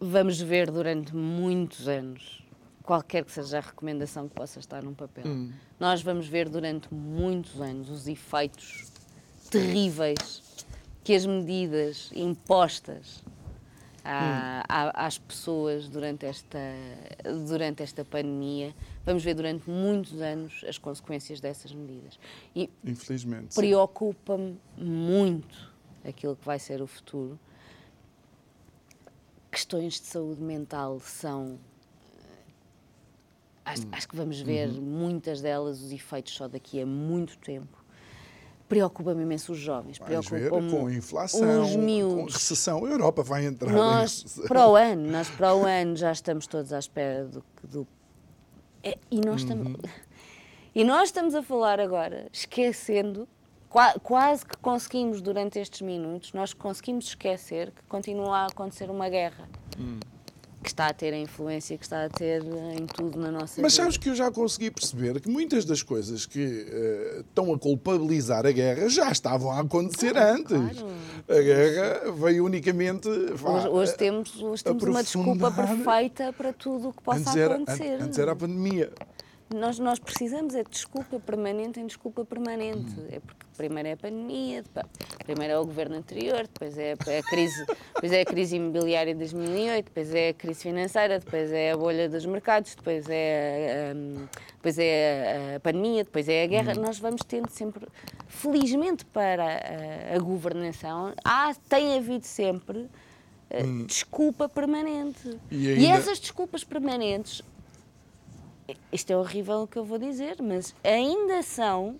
vamos 0.00 0.40
ver 0.40 0.70
durante 0.70 1.14
muitos 1.14 1.88
anos, 1.88 2.44
qualquer 2.82 3.24
que 3.24 3.32
seja 3.32 3.58
a 3.58 3.60
recomendação 3.60 4.28
que 4.28 4.34
possa 4.34 4.58
estar 4.58 4.82
num 4.82 4.94
papel, 4.94 5.26
hum. 5.26 5.52
nós 5.78 6.02
vamos 6.02 6.28
ver 6.28 6.48
durante 6.48 6.92
muitos 6.92 7.60
anos 7.60 7.90
os 7.90 8.06
efeitos 8.06 8.90
terríveis 9.50 10.42
que 11.02 11.14
as 11.14 11.24
medidas 11.24 12.10
impostas 12.14 13.24
à, 14.04 14.62
hum. 14.86 14.90
às 14.94 15.18
pessoas 15.18 15.88
durante 15.88 16.26
esta, 16.26 16.58
durante 17.46 17.82
esta 17.82 18.04
pandemia. 18.04 18.74
Vamos 19.08 19.24
ver 19.24 19.32
durante 19.32 19.70
muitos 19.70 20.20
anos 20.20 20.62
as 20.68 20.76
consequências 20.76 21.40
dessas 21.40 21.72
medidas. 21.72 22.18
E 22.54 22.68
Infelizmente. 22.84 23.54
Preocupa-me 23.54 24.60
muito 24.76 25.72
aquilo 26.04 26.36
que 26.36 26.44
vai 26.44 26.58
ser 26.58 26.82
o 26.82 26.86
futuro. 26.86 27.40
Questões 29.50 29.94
de 29.94 30.06
saúde 30.06 30.42
mental 30.42 31.00
são. 31.00 31.58
Acho, 33.64 33.86
hum. 33.86 33.90
acho 33.92 34.08
que 34.08 34.14
vamos 34.14 34.40
ver 34.40 34.68
uhum. 34.68 34.82
muitas 34.82 35.40
delas, 35.40 35.80
os 35.80 35.90
efeitos 35.90 36.34
só 36.34 36.46
daqui 36.46 36.78
a 36.82 36.84
muito 36.84 37.38
tempo 37.38 37.78
preocupa-me 38.68 39.22
imenso 39.22 39.52
os 39.52 39.58
jovens. 39.58 39.98
Preocupa 39.98 40.50
com 40.50 40.90
inflação, 40.90 41.62
os 41.62 41.72
com 41.72 42.24
recessão. 42.26 42.84
A 42.84 42.88
Europa 42.90 43.22
vai 43.22 43.46
entrar 43.46 43.72
nós, 43.72 44.38
em 44.38 44.46
Para 44.46 44.68
o 44.68 44.76
ano, 44.76 45.10
nós 45.10 45.30
para 45.30 45.54
o 45.54 45.64
ano 45.64 45.96
já 45.96 46.12
estamos 46.12 46.46
todos 46.46 46.74
à 46.74 46.78
espera 46.78 47.24
do... 47.24 47.42
do 47.64 47.88
é, 48.90 48.98
e, 49.10 49.20
nós 49.20 49.42
uhum. 49.42 49.48
estamos, 49.48 49.80
e 50.74 50.84
nós 50.84 51.08
estamos 51.08 51.34
a 51.34 51.42
falar 51.42 51.80
agora, 51.80 52.26
esquecendo, 52.32 53.28
quase 54.02 54.46
que 54.46 54.56
conseguimos 54.58 55.20
durante 55.20 55.58
estes 55.58 55.82
minutos, 55.82 56.32
nós 56.32 56.52
conseguimos 56.52 57.06
esquecer 57.06 57.70
que 57.70 57.82
continua 57.88 58.38
a 58.38 58.46
acontecer 58.46 58.90
uma 58.90 59.08
guerra. 59.08 59.48
Uhum 59.78 60.17
que 60.62 60.68
está 60.68 60.88
a 60.88 60.92
ter 60.92 61.14
a 61.14 61.18
influência 61.18 61.76
que 61.78 61.84
está 61.84 62.04
a 62.04 62.08
ter 62.08 62.42
em 62.76 62.86
tudo 62.86 63.18
na 63.18 63.30
nossa 63.30 63.60
Mas 63.60 63.72
vida. 63.72 63.84
sabes 63.84 63.96
que 63.96 64.08
eu 64.08 64.14
já 64.14 64.30
consegui 64.30 64.70
perceber 64.70 65.20
que 65.20 65.28
muitas 65.28 65.64
das 65.64 65.82
coisas 65.82 66.26
que 66.26 66.44
uh, 66.44 67.20
estão 67.20 67.52
a 67.52 67.58
culpabilizar 67.58 68.44
a 68.44 68.50
guerra 68.50 68.88
já 68.88 69.10
estavam 69.10 69.52
a 69.52 69.60
acontecer 69.60 70.16
antes. 70.16 70.46
Claro. 70.48 70.88
A 71.28 71.40
guerra 71.40 72.12
veio 72.12 72.44
unicamente. 72.44 73.08
Hoje, 73.08 73.68
hoje, 73.68 73.96
temos, 73.96 74.42
hoje 74.42 74.64
temos 74.64 74.82
uma 74.82 75.02
desculpa 75.02 75.50
perfeita 75.50 76.32
para 76.32 76.52
tudo 76.52 76.88
o 76.88 76.92
que 76.92 77.02
possa 77.02 77.20
antes 77.20 77.36
era, 77.36 77.54
acontecer. 77.54 78.02
Antes 78.02 78.18
era 78.18 78.32
a 78.32 78.36
pandemia. 78.36 78.92
Nós, 79.54 79.78
nós 79.78 79.98
precisamos 79.98 80.54
é 80.54 80.62
de 80.62 80.70
desculpa 80.70 81.18
permanente 81.18 81.80
em 81.80 81.86
desculpa 81.86 82.24
permanente. 82.24 82.98
Hum. 82.98 83.06
É 83.10 83.20
porque 83.20 83.46
primeiro 83.56 83.88
é 83.88 83.92
a 83.92 83.96
pandemia, 83.96 84.62
depois, 84.62 84.86
primeiro 85.24 85.54
é 85.54 85.58
o 85.58 85.64
governo 85.64 85.96
anterior, 85.96 86.42
depois 86.42 86.76
é 86.76 86.92
a 86.92 87.22
crise, 87.22 87.66
depois 87.94 88.12
é 88.12 88.20
a 88.20 88.24
crise 88.24 88.56
imobiliária 88.56 89.12
de 89.14 89.18
2008, 89.18 89.84
depois 89.86 90.14
é 90.14 90.28
a 90.28 90.34
crise 90.34 90.62
financeira, 90.62 91.18
depois 91.18 91.50
é 91.50 91.72
a 91.72 91.76
bolha 91.76 92.08
dos 92.08 92.24
mercados, 92.26 92.74
depois 92.74 93.06
é, 93.08 93.92
um, 93.96 94.26
depois 94.56 94.78
é 94.78 95.56
a 95.56 95.60
pandemia, 95.60 96.04
depois 96.04 96.28
é 96.28 96.44
a 96.44 96.46
guerra. 96.46 96.72
Hum. 96.76 96.82
Nós 96.82 96.98
vamos 96.98 97.22
tendo 97.24 97.48
sempre, 97.50 97.86
felizmente 98.28 99.04
para 99.06 99.44
a, 99.44 100.16
a 100.16 100.18
governação, 100.18 101.14
há, 101.24 101.54
tem 101.68 101.96
havido 101.96 102.26
sempre 102.26 102.78
uh, 102.78 102.88
hum. 103.64 103.86
desculpa 103.86 104.48
permanente. 104.48 105.38
E, 105.50 105.68
ainda... 105.70 105.80
e 105.80 105.86
essas 105.86 106.20
desculpas 106.20 106.62
permanentes 106.64 107.42
isto 108.92 109.10
é 109.10 109.16
horrível 109.16 109.62
o 109.62 109.66
que 109.66 109.78
eu 109.78 109.84
vou 109.84 109.98
dizer, 109.98 110.36
mas 110.42 110.74
ainda 110.82 111.42
são 111.42 111.96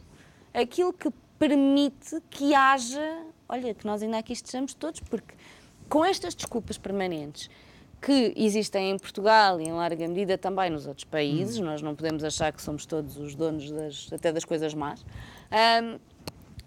aquilo 0.53 0.93
que 0.93 1.11
permite 1.39 2.21
que 2.31 2.55
haja, 2.55 3.23
olha, 3.49 3.75
que 3.75 3.87
nós 3.87 4.03
ainda 4.03 4.19
aqui 4.19 4.33
estejamos 4.33 4.75
todos, 4.75 5.01
porque 5.01 5.35
com 5.89 6.05
estas 6.05 6.35
desculpas 6.35 6.77
permanentes 6.77 7.49
que 8.01 8.33
existem 8.37 8.91
em 8.91 8.99
Portugal 8.99 9.61
e 9.61 9.65
em 9.65 9.73
larga 9.73 10.07
medida 10.07 10.39
também 10.39 10.71
nos 10.71 10.87
outros 10.87 11.05
países, 11.05 11.59
hum. 11.59 11.65
nós 11.65 11.83
não 11.83 11.95
podemos 11.95 12.23
achar 12.23 12.53
que 12.53 12.63
somos 12.63 12.87
todos 12.87 13.17
os 13.17 13.35
donos 13.35 13.71
das, 13.71 14.13
até 14.13 14.33
das 14.33 14.45
coisas 14.45 14.75
más, 14.75 15.05
um, 15.83 15.99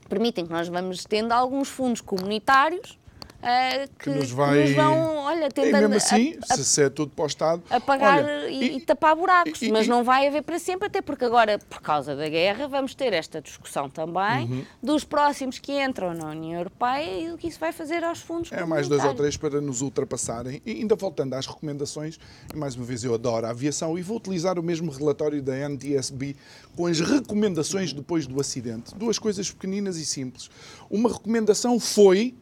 permitem 0.09 0.45
que 0.45 0.51
nós 0.51 0.67
vamos 0.67 1.05
tendo 1.05 1.31
alguns 1.31 1.69
fundos 1.69 2.01
comunitários 2.01 2.99
uh, 3.41 3.89
que, 3.97 4.09
que, 4.09 4.09
nos 4.09 4.31
vai... 4.31 4.61
nos 4.61 4.71
vão, 4.71 5.17
olha, 5.17 5.49
tentando... 5.49 5.85
E 5.85 5.87
mesmo 5.87 5.95
assim, 5.95 6.37
a, 6.49 6.53
a, 6.53 6.57
se 6.57 6.83
é 6.83 6.89
tudo 6.89 7.11
para 7.11 7.23
o 7.23 7.27
Estado... 7.27 7.63
Apagar 7.69 8.19
olha, 8.19 8.49
e, 8.49 8.77
e, 8.77 8.81
tapar 8.81 9.15
buracos, 9.15 9.61
e, 9.61 9.71
mas 9.71 9.87
não 9.87 10.03
vai 10.03 10.27
haver 10.27 10.43
para 10.43 10.59
sempre, 10.59 10.87
até 10.87 11.01
porque 11.01 11.25
agora, 11.25 11.59
por 11.59 11.81
causa 11.81 12.15
da 12.15 12.29
guerra, 12.29 12.67
vamos 12.67 12.95
ter 12.95 13.13
esta 13.13 13.41
discussão 13.41 13.89
também 13.89 14.45
uhum. 14.45 14.65
dos 14.81 15.03
próximos 15.03 15.59
que 15.59 15.81
entram 15.81 16.13
na 16.13 16.29
União 16.29 16.59
Europeia 16.59 17.21
e 17.21 17.31
o 17.31 17.37
que 17.37 17.47
isso 17.47 17.59
vai 17.59 17.71
fazer 17.71 18.03
aos 18.03 18.19
fundos 18.19 18.51
É 18.51 18.63
mais 18.65 18.87
dois 18.87 19.03
ou 19.03 19.13
três 19.13 19.37
para 19.37 19.59
nos 19.59 19.81
ultrapassarem. 19.81 20.61
E 20.65 20.71
ainda 20.71 20.95
voltando 20.95 21.33
às 21.33 21.47
recomendações, 21.47 22.19
mais 22.55 22.75
uma 22.75 22.85
vez 22.85 23.03
eu 23.03 23.13
adoro 23.13 23.45
a 23.45 23.49
aviação 23.49 23.97
e 23.97 24.01
vou 24.01 24.17
utilizar 24.17 24.59
o 24.59 24.63
mesmo 24.63 24.91
relatório 24.91 25.41
da 25.41 25.55
NTSB 25.55 26.35
com 26.75 26.85
as 26.85 26.99
recomendações 26.99 27.93
depois 27.93 28.27
do 28.27 28.39
acidente. 28.39 28.95
Duas 28.95 29.19
coisas 29.19 29.49
pequeninas 29.51 29.97
e 29.97 30.05
simples. 30.05 30.49
Uma 30.89 31.11
recomendação 31.11 31.79
foi 31.79 32.35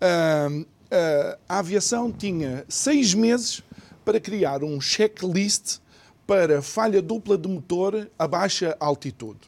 a 0.00 1.58
aviação 1.58 2.12
tinha 2.12 2.64
seis 2.68 3.14
meses 3.14 3.62
para 4.04 4.20
criar 4.20 4.62
um 4.62 4.80
checklist 4.80 5.78
para 6.26 6.60
falha 6.60 7.00
dupla 7.00 7.38
de 7.38 7.48
motor 7.48 8.10
a 8.18 8.26
baixa 8.26 8.76
altitude. 8.80 9.40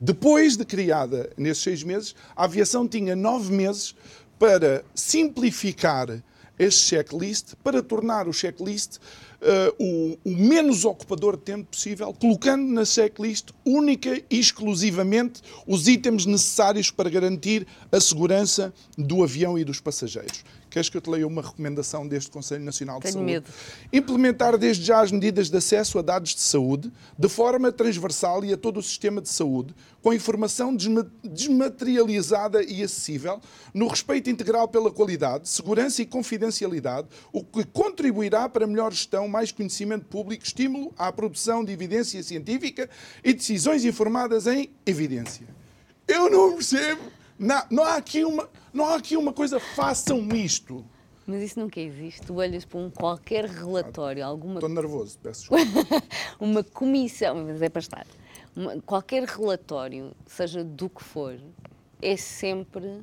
Depois 0.00 0.56
de 0.56 0.64
criada 0.64 1.30
nesses 1.36 1.62
seis 1.62 1.82
meses, 1.82 2.14
a 2.34 2.44
aviação 2.44 2.88
tinha 2.88 3.14
nove 3.14 3.52
meses 3.52 3.94
para 4.38 4.84
simplificar 4.94 6.22
este 6.58 6.82
checklist, 6.88 7.54
para 7.62 7.82
tornar 7.82 8.26
o 8.28 8.32
checklist 8.32 8.98
uh, 9.42 9.74
o, 9.78 10.18
o, 10.24 10.36
menos 10.36 10.84
ocupador 10.84 11.36
de 11.36 11.42
tempo 11.42 11.64
possível, 11.70 12.14
colocando 12.14 12.64
na 12.72 12.84
checklist 12.84 13.50
única 13.64 14.22
e 14.30 14.38
exclusivamente 14.38 15.42
os 15.66 15.88
itens 15.88 16.24
necessários 16.24 16.90
para 16.90 17.10
garantir 17.10 17.66
a 17.90 18.00
segurança 18.00 18.72
do 18.96 19.22
avião 19.22 19.58
e 19.58 19.64
dos 19.64 19.80
passageiros. 19.80 20.44
Queres 20.72 20.88
que 20.88 20.96
eu 20.96 21.02
te 21.02 21.10
leia 21.10 21.26
uma 21.26 21.42
recomendação 21.42 22.08
deste 22.08 22.30
Conselho 22.30 22.64
Nacional 22.64 22.96
de 22.96 23.02
Tenho 23.02 23.12
Saúde? 23.12 23.30
Medo. 23.30 23.50
Implementar 23.92 24.56
desde 24.56 24.82
já 24.82 25.02
as 25.02 25.12
medidas 25.12 25.50
de 25.50 25.56
acesso 25.58 25.98
a 25.98 26.02
dados 26.02 26.34
de 26.34 26.40
saúde 26.40 26.90
de 27.18 27.28
forma 27.28 27.70
transversal 27.70 28.42
e 28.42 28.54
a 28.54 28.56
todo 28.56 28.78
o 28.78 28.82
sistema 28.82 29.20
de 29.20 29.28
saúde, 29.28 29.74
com 30.00 30.14
informação 30.14 30.74
desmaterializada 31.22 32.64
e 32.64 32.82
acessível, 32.82 33.38
no 33.74 33.86
respeito 33.86 34.30
integral 34.30 34.66
pela 34.66 34.90
qualidade, 34.90 35.46
segurança 35.46 36.00
e 36.00 36.06
confidencialidade, 36.06 37.06
o 37.30 37.44
que 37.44 37.66
contribuirá 37.66 38.48
para 38.48 38.66
melhor 38.66 38.92
gestão, 38.92 39.28
mais 39.28 39.52
conhecimento 39.52 40.06
público, 40.06 40.42
estímulo 40.42 40.90
à 40.96 41.12
produção 41.12 41.62
de 41.62 41.70
evidência 41.70 42.22
científica 42.22 42.88
e 43.22 43.34
decisões 43.34 43.84
informadas 43.84 44.46
em 44.46 44.70
evidência. 44.86 45.46
Eu 46.08 46.30
não 46.30 46.54
percebo. 46.54 47.02
Não, 47.38 47.62
não 47.70 47.84
há 47.84 47.96
aqui 47.96 48.24
uma 48.24 48.48
não 48.72 48.86
há 48.86 48.96
aqui 48.96 49.16
uma 49.16 49.32
coisa, 49.32 49.60
façam 49.60 50.28
isto. 50.34 50.84
Mas 51.26 51.42
isso 51.42 51.60
nunca 51.60 51.80
existe. 51.80 52.26
Tu 52.26 52.34
olhas 52.34 52.64
para 52.64 52.78
um 52.78 52.90
qualquer 52.90 53.44
relatório, 53.44 54.24
alguma. 54.24 54.54
Estou 54.54 54.68
nervoso, 54.68 55.18
peço 55.22 55.48
desculpa. 55.54 56.04
uma 56.40 56.64
comissão, 56.64 57.44
mas 57.44 57.62
é 57.62 57.68
para 57.68 57.80
estar. 57.80 58.06
Uma, 58.54 58.80
qualquer 58.82 59.24
relatório, 59.24 60.12
seja 60.26 60.64
do 60.64 60.88
que 60.90 61.02
for, 61.02 61.38
é 62.00 62.16
sempre 62.16 63.00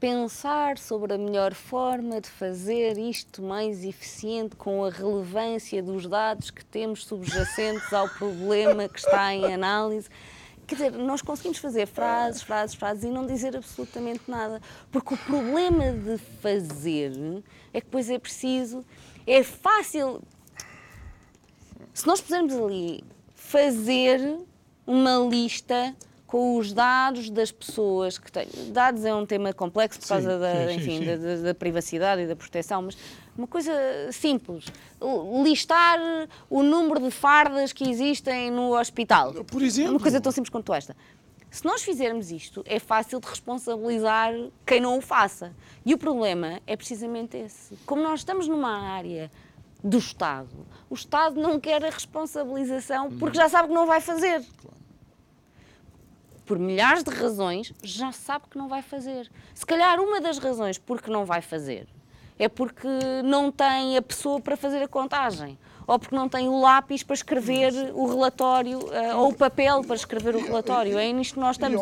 pensar 0.00 0.78
sobre 0.78 1.12
a 1.12 1.18
melhor 1.18 1.52
forma 1.52 2.22
de 2.22 2.28
fazer 2.30 2.96
isto 2.96 3.42
mais 3.42 3.84
eficiente 3.84 4.56
com 4.56 4.82
a 4.82 4.88
relevância 4.88 5.82
dos 5.82 6.08
dados 6.08 6.50
que 6.50 6.64
temos 6.64 7.04
subjacentes 7.04 7.92
ao 7.92 8.08
problema 8.08 8.88
que 8.88 8.98
está 8.98 9.34
em 9.34 9.52
análise. 9.52 10.08
Quer 10.70 10.76
dizer, 10.76 10.92
nós 10.92 11.20
conseguimos 11.20 11.58
fazer 11.58 11.84
frases, 11.84 12.42
frases, 12.42 12.76
frases 12.76 13.02
e 13.02 13.08
não 13.08 13.26
dizer 13.26 13.56
absolutamente 13.56 14.22
nada. 14.28 14.62
Porque 14.92 15.14
o 15.14 15.16
problema 15.16 15.90
de 15.90 16.16
fazer 16.40 17.10
é 17.74 17.80
que 17.80 17.86
depois 17.86 18.08
é 18.08 18.20
preciso, 18.20 18.84
é 19.26 19.42
fácil. 19.42 20.22
Se 21.92 22.06
nós 22.06 22.20
pusermos 22.20 22.54
ali 22.54 23.02
fazer 23.34 24.38
uma 24.86 25.16
lista 25.28 25.92
com 26.24 26.56
os 26.56 26.72
dados 26.72 27.28
das 27.30 27.50
pessoas 27.50 28.16
que 28.16 28.30
têm. 28.30 28.46
Dados 28.72 29.04
é 29.04 29.12
um 29.12 29.26
tema 29.26 29.52
complexo 29.52 29.98
por 29.98 30.06
causa 30.06 30.34
sim, 30.34 30.38
da, 30.38 30.68
sim, 30.68 30.74
enfim, 30.76 30.98
sim, 31.00 31.04
da, 31.04 31.36
da, 31.48 31.54
privacidade 31.54 32.22
e 32.22 32.26
da 32.28 32.36
proteção, 32.36 32.82
mas 32.82 32.96
uma 33.36 33.46
coisa 33.46 33.72
simples. 34.12 34.66
Listar 35.42 35.98
o 36.48 36.62
número 36.62 37.00
de 37.00 37.10
fardas 37.10 37.72
que 37.72 37.88
existem 37.88 38.50
no 38.50 38.76
hospital. 38.76 39.32
Por 39.44 39.62
exemplo. 39.62 39.92
Uma 39.92 40.00
coisa 40.00 40.20
tão 40.20 40.32
simples 40.32 40.50
quanto 40.50 40.74
esta. 40.74 40.96
Se 41.50 41.64
nós 41.64 41.82
fizermos 41.82 42.30
isto, 42.30 42.62
é 42.64 42.78
fácil 42.78 43.18
de 43.18 43.26
responsabilizar 43.26 44.32
quem 44.64 44.80
não 44.80 44.98
o 44.98 45.00
faça. 45.00 45.52
E 45.84 45.92
o 45.92 45.98
problema 45.98 46.60
é 46.66 46.76
precisamente 46.76 47.36
esse. 47.36 47.76
Como 47.84 48.02
nós 48.02 48.20
estamos 48.20 48.46
numa 48.46 48.92
área 48.92 49.30
do 49.82 49.98
Estado, 49.98 50.66
o 50.88 50.94
Estado 50.94 51.40
não 51.40 51.58
quer 51.58 51.84
a 51.84 51.90
responsabilização 51.90 53.10
porque 53.18 53.36
já 53.36 53.48
sabe 53.48 53.68
que 53.68 53.74
não 53.74 53.86
vai 53.86 54.00
fazer. 54.00 54.44
Por 56.46 56.58
milhares 56.58 57.02
de 57.02 57.10
razões, 57.10 57.72
já 57.82 58.12
sabe 58.12 58.44
que 58.48 58.58
não 58.58 58.68
vai 58.68 58.82
fazer. 58.82 59.30
Se 59.54 59.64
calhar 59.64 59.98
uma 60.00 60.20
das 60.20 60.38
razões 60.38 60.78
porque 60.78 61.10
não 61.10 61.24
vai 61.24 61.40
fazer 61.40 61.88
é 62.40 62.48
porque 62.48 62.88
não 63.22 63.52
tem 63.52 63.98
a 63.98 64.02
pessoa 64.02 64.40
para 64.40 64.56
fazer 64.56 64.82
a 64.82 64.88
contagem 64.88 65.58
ou 65.90 65.98
porque 65.98 66.14
não 66.14 66.28
tem 66.28 66.48
o 66.48 66.60
lápis 66.60 67.02
para 67.02 67.14
escrever 67.14 67.72
o 67.94 68.06
relatório 68.06 68.78
uh, 68.78 69.16
ou 69.16 69.30
o 69.30 69.34
papel 69.34 69.82
para 69.82 69.96
escrever 69.96 70.36
o 70.36 70.38
relatório. 70.38 70.96
É 70.96 71.12
nisto 71.12 71.34
que 71.34 71.40
nós 71.40 71.56
estamos. 71.56 71.80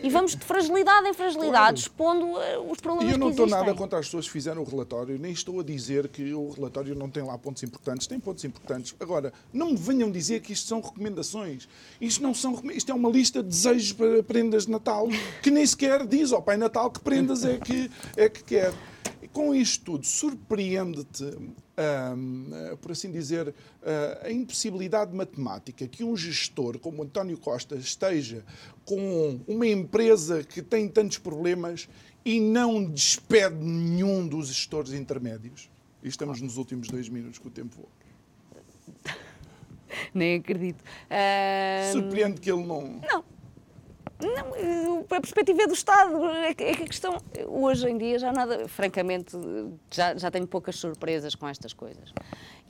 E 0.00 0.08
vamos 0.08 0.36
de 0.36 0.44
fragilidade 0.44 1.08
em 1.08 1.12
fragilidade, 1.12 1.80
expondo 1.80 2.24
uh, 2.24 2.70
os 2.70 2.78
problemas 2.78 3.06
que 3.06 3.10
existem. 3.10 3.14
Eu 3.14 3.18
não 3.18 3.30
estou 3.30 3.46
nada 3.48 3.74
contra 3.74 3.98
as 3.98 4.06
pessoas 4.06 4.26
que 4.26 4.32
fizeram 4.32 4.62
o 4.62 4.64
relatório, 4.64 5.18
nem 5.18 5.32
estou 5.32 5.58
a 5.58 5.64
dizer 5.64 6.06
que 6.06 6.32
o 6.32 6.50
relatório 6.50 6.94
não 6.94 7.10
tem 7.10 7.24
lá 7.24 7.36
pontos 7.36 7.64
importantes. 7.64 8.06
Tem 8.06 8.20
pontos 8.20 8.44
importantes. 8.44 8.94
Agora, 9.00 9.32
não 9.52 9.70
me 9.70 9.76
venham 9.76 10.08
dizer 10.08 10.40
que 10.40 10.52
isto 10.52 10.68
são 10.68 10.80
recomendações. 10.80 11.68
Isto 12.00 12.22
não 12.22 12.32
são 12.32 12.62
Isto 12.72 12.92
é 12.92 12.94
uma 12.94 13.10
lista 13.10 13.42
de 13.42 13.48
desejos 13.48 13.92
para 13.92 14.22
prendas 14.22 14.66
de 14.66 14.70
Natal 14.70 15.08
que 15.42 15.50
nem 15.50 15.66
sequer 15.66 16.06
diz 16.06 16.32
ao 16.32 16.40
Pai 16.40 16.56
Natal 16.56 16.92
que 16.92 17.00
prendas 17.00 17.44
é 17.44 17.58
que, 17.58 17.90
é 18.16 18.28
que 18.28 18.44
quer. 18.44 18.72
Com 19.32 19.54
isto 19.54 19.84
tudo, 19.84 20.06
surpreende-te 20.06 21.24
uh, 21.24 22.76
por 22.78 22.92
assim 22.92 23.10
dizer, 23.10 23.48
uh, 23.48 23.54
a 24.22 24.30
impossibilidade 24.30 25.14
matemática 25.14 25.86
que 25.86 26.02
um 26.02 26.16
gestor 26.16 26.78
como 26.78 27.02
António 27.02 27.38
Costa 27.38 27.76
esteja 27.76 28.44
com 28.84 29.40
uma 29.46 29.66
empresa 29.66 30.42
que 30.42 30.62
tem 30.62 30.88
tantos 30.88 31.18
problemas 31.18 31.88
e 32.24 32.40
não 32.40 32.84
despede 32.84 33.56
nenhum 33.56 34.26
dos 34.26 34.48
gestores 34.48 34.92
intermédios? 34.92 35.70
E 36.02 36.08
estamos 36.08 36.40
nos 36.40 36.56
últimos 36.56 36.88
dois 36.88 37.08
minutos 37.08 37.38
que 37.38 37.46
o 37.46 37.50
tempo 37.50 37.76
voa. 37.76 39.18
Nem 40.14 40.36
acredito. 40.36 40.80
Uh... 40.82 41.92
Surpreende 41.92 42.40
que 42.40 42.50
ele 42.50 42.64
não. 42.64 43.00
Não 43.00 43.37
não, 44.20 45.00
a 45.00 45.20
perspectiva 45.20 45.62
é 45.62 45.66
do 45.66 45.74
Estado. 45.74 46.24
É 46.26 46.54
que, 46.54 46.64
é 46.64 46.74
que 46.74 46.82
a 46.82 46.86
questão, 46.86 47.16
hoje 47.46 47.88
em 47.88 47.96
dia, 47.96 48.18
já 48.18 48.32
nada, 48.32 48.68
francamente, 48.68 49.36
já, 49.90 50.16
já 50.16 50.30
tenho 50.30 50.46
poucas 50.46 50.76
surpresas 50.76 51.34
com 51.34 51.46
estas 51.46 51.72
coisas. 51.72 52.12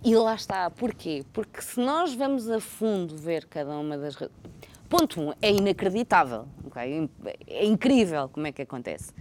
E 0.04 0.14
lá 0.14 0.34
está. 0.34 0.70
Porquê? 0.70 1.24
Porque 1.32 1.62
se 1.62 1.80
nós 1.80 2.14
vamos 2.14 2.50
a 2.50 2.60
fundo 2.60 3.16
ver 3.16 3.46
cada 3.46 3.76
uma 3.76 3.96
das. 3.96 4.16
Ponto 4.88 5.20
1, 5.20 5.28
um, 5.28 5.32
é 5.40 5.50
inacreditável. 5.50 6.46
Okay? 6.66 7.10
É 7.46 7.64
incrível 7.64 8.28
como 8.28 8.46
é 8.46 8.52
que 8.52 8.62
acontece. 8.62 9.12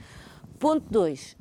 Ponto 0.59 0.85
2, 0.89 1.35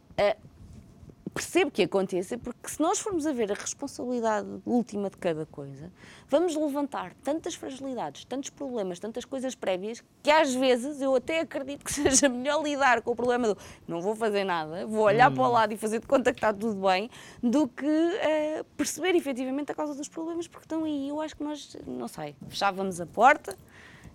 percebo 1.37 1.71
que 1.71 1.83
aconteça, 1.83 2.39
porque 2.39 2.67
se 2.67 2.81
nós 2.81 2.99
formos 2.99 3.27
a 3.27 3.33
ver 3.33 3.53
a 3.53 3.55
responsabilidade 3.55 4.49
última 4.65 5.11
de 5.11 5.19
cada 5.19 5.45
coisa, 5.45 5.93
vamos 6.31 6.57
levantar 6.57 7.13
tantas 7.23 7.55
fragilidades, 7.55 8.25
tantos 8.25 8.49
problemas, 8.49 8.99
tantas 8.99 9.27
coisas 9.27 9.55
prévias, 9.55 10.03
que 10.23 10.31
às 10.31 10.55
vezes 10.55 10.99
eu 11.03 11.15
até 11.15 11.41
acredito 11.41 11.85
que 11.85 11.93
seja 11.93 12.27
melhor 12.27 12.63
lidar 12.63 13.03
com 13.03 13.11
o 13.11 13.15
problema 13.15 13.49
do 13.49 13.59
não 13.87 14.01
vou 14.01 14.17
fazer 14.17 14.45
nada, 14.45 14.87
vou 14.87 15.05
olhar 15.05 15.31
hum. 15.31 15.35
para 15.35 15.45
o 15.45 15.53
lado 15.53 15.75
e 15.75 15.77
fazer 15.77 16.01
de 16.01 16.07
conta 16.07 16.33
que 16.33 16.39
está 16.39 16.55
tudo 16.55 16.81
bem, 16.89 17.11
do 17.43 17.69
que 17.69 17.85
uh, 17.85 18.65
perceber 18.75 19.15
efetivamente 19.15 19.71
a 19.71 19.75
causa 19.75 19.95
dos 19.95 20.09
problemas, 20.09 20.49
porque 20.49 20.65
estão 20.65 20.85
aí. 20.85 21.11
Eu 21.11 21.21
acho 21.21 21.37
que 21.37 21.45
nós, 21.45 21.77
não 21.87 22.09
sei, 22.09 22.35
fechávamos 22.49 22.99
a 22.99 23.05
porta 23.05 23.55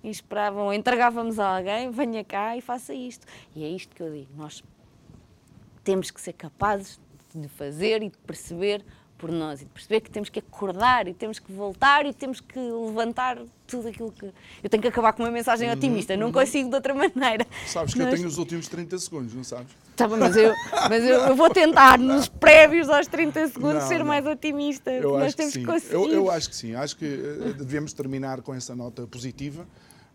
e 0.04 0.10
esperavam, 0.10 0.74
entregávamos 0.74 1.38
a 1.38 1.58
alguém, 1.58 1.92
venha 1.92 2.24
cá 2.24 2.58
e 2.58 2.62
faça 2.62 2.96
isto. 2.96 3.28
E 3.56 3.64
é 3.64 3.70
isto 3.70 3.96
que 3.96 4.02
eu 4.02 4.12
digo, 4.12 4.32
nós 4.36 4.64
temos 5.84 6.10
que 6.10 6.20
ser 6.20 6.34
capazes 6.34 7.00
de 7.38 7.48
fazer 7.48 8.04
e 8.04 8.10
de 8.10 8.18
perceber 8.20 8.84
por 9.22 9.32
nós 9.32 9.62
e 9.62 9.66
de 9.66 9.70
perceber 9.70 10.02
que 10.02 10.10
temos 10.10 10.30
que 10.30 10.40
acordar 10.40 11.08
e 11.08 11.14
temos 11.14 11.38
que 11.38 11.52
voltar 11.52 12.08
e 12.08 12.14
temos 12.14 12.42
que 12.42 12.58
levantar 12.58 13.38
tudo 13.68 13.88
aquilo 13.88 14.12
que. 14.12 14.26
Eu 14.64 14.70
tenho 14.70 14.82
que 14.82 14.88
acabar 14.88 15.14
com 15.14 15.22
uma 15.22 15.30
mensagem 15.30 15.70
uhum, 15.70 15.76
otimista, 15.76 16.18
não 16.18 16.28
uhum. 16.28 16.34
consigo 16.34 16.70
de 16.70 16.76
outra 16.76 16.94
maneira. 16.96 17.46
Sabes 17.68 17.94
que 17.94 18.00
mas... 18.00 18.08
eu 18.10 18.16
tenho 18.16 18.28
os 18.28 18.40
últimos 18.40 18.68
30 18.68 18.98
segundos, 18.98 19.34
não 19.36 19.44
sabes? 19.44 19.68
Tá 19.96 20.08
bem, 20.08 20.18
mas 20.18 20.36
eu, 20.36 20.54
mas 20.90 21.04
eu, 21.04 21.20
eu, 21.20 21.36
vou 21.36 21.52
tentar, 21.52 22.00
nos 22.00 22.28
prévios 22.28 22.90
aos 22.90 23.06
30 23.06 23.50
segundos, 23.50 23.84
não, 23.84 23.88
ser 23.88 24.00
não. 24.00 24.08
mais 24.08 24.26
otimista. 24.26 24.90
Eu 24.92 25.12
nós 25.12 25.28
acho 25.28 25.38
temos 25.38 25.54
que 25.54 25.80
sim. 25.80 25.90
que. 25.90 25.96
Eu, 25.96 26.10
eu 26.10 26.32
acho 26.32 26.50
que 26.50 26.56
sim, 26.56 26.74
acho 26.74 26.98
que 26.98 27.06
eh, 27.06 27.54
devemos 27.54 27.94
terminar 27.94 28.42
com 28.42 28.56
essa 28.56 28.76
nota 28.76 29.06
positiva 29.06 29.68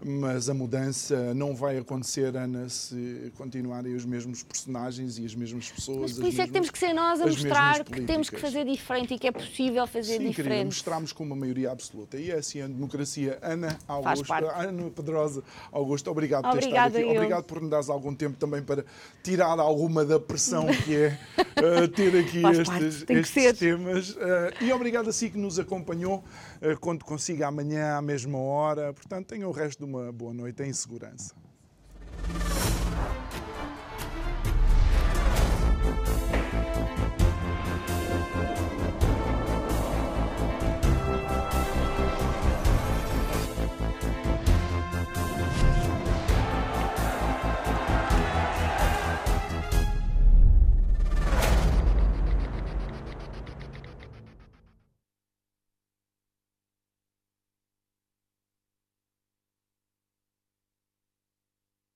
mas 0.04 0.50
a 0.50 0.54
mudança 0.54 1.32
não 1.34 1.54
vai 1.54 1.78
acontecer, 1.78 2.36
Ana, 2.36 2.68
se 2.68 3.32
continuarem 3.36 3.94
os 3.94 4.04
mesmos 4.04 4.42
personagens 4.42 5.18
e 5.18 5.24
as 5.24 5.34
mesmas 5.34 5.70
pessoas. 5.70 6.12
Mas 6.12 6.12
por 6.12 6.26
isso 6.26 6.42
é 6.42 6.46
que 6.46 6.52
temos 6.52 6.70
que 6.70 6.78
ser 6.78 6.92
nós 6.92 7.20
a 7.20 7.26
mostrar 7.26 7.82
que 7.84 8.02
temos 8.02 8.28
que 8.28 8.38
fazer 8.38 8.64
diferente 8.66 9.14
e 9.14 9.18
que 9.18 9.26
é 9.26 9.32
possível 9.32 9.86
fazer 9.86 10.18
Sim, 10.18 10.28
diferente. 10.28 10.58
Sim, 10.58 10.64
mostramos 10.66 11.12
com 11.12 11.24
uma 11.24 11.34
maioria 11.34 11.70
absoluta. 11.70 12.18
E 12.18 12.30
é 12.30 12.34
assim 12.34 12.60
a 12.60 12.66
democracia. 12.66 13.38
Ana 13.40 13.78
Augusto, 13.88 14.32
Ana 14.32 14.90
Pedrosa 14.90 15.42
Augusto, 15.72 16.10
obrigado 16.10 16.42
por 16.42 16.58
ter 16.58 16.68
estado 16.68 16.96
aqui. 16.96 17.06
Eu. 17.06 17.16
Obrigado 17.16 17.44
por 17.44 17.60
me 17.62 17.70
dares 17.70 17.88
algum 17.88 18.14
tempo 18.14 18.36
também 18.38 18.62
para 18.62 18.84
tirar 19.22 19.58
alguma 19.58 20.04
da 20.04 20.20
pressão 20.20 20.66
que 20.66 20.94
é 20.94 21.18
uh, 21.38 21.88
ter 21.88 22.16
aqui 22.18 22.42
estes, 22.46 23.04
estes 23.08 23.58
temas. 23.58 24.10
Uh, 24.10 24.16
e 24.60 24.72
obrigado 24.72 25.08
a 25.08 25.12
si 25.12 25.30
que 25.30 25.38
nos 25.38 25.58
acompanhou. 25.58 26.22
Eh, 26.60 26.76
Conto 26.76 27.04
consigo 27.04 27.44
amanhã 27.44 27.96
à 27.96 28.02
mesma 28.02 28.38
hora. 28.38 28.92
Portanto, 28.92 29.26
tenham 29.28 29.48
o 29.48 29.52
resto 29.52 29.84
de 29.84 29.90
uma 29.90 30.12
boa 30.12 30.32
noite 30.32 30.62
em 30.62 30.72
segurança. 30.72 31.34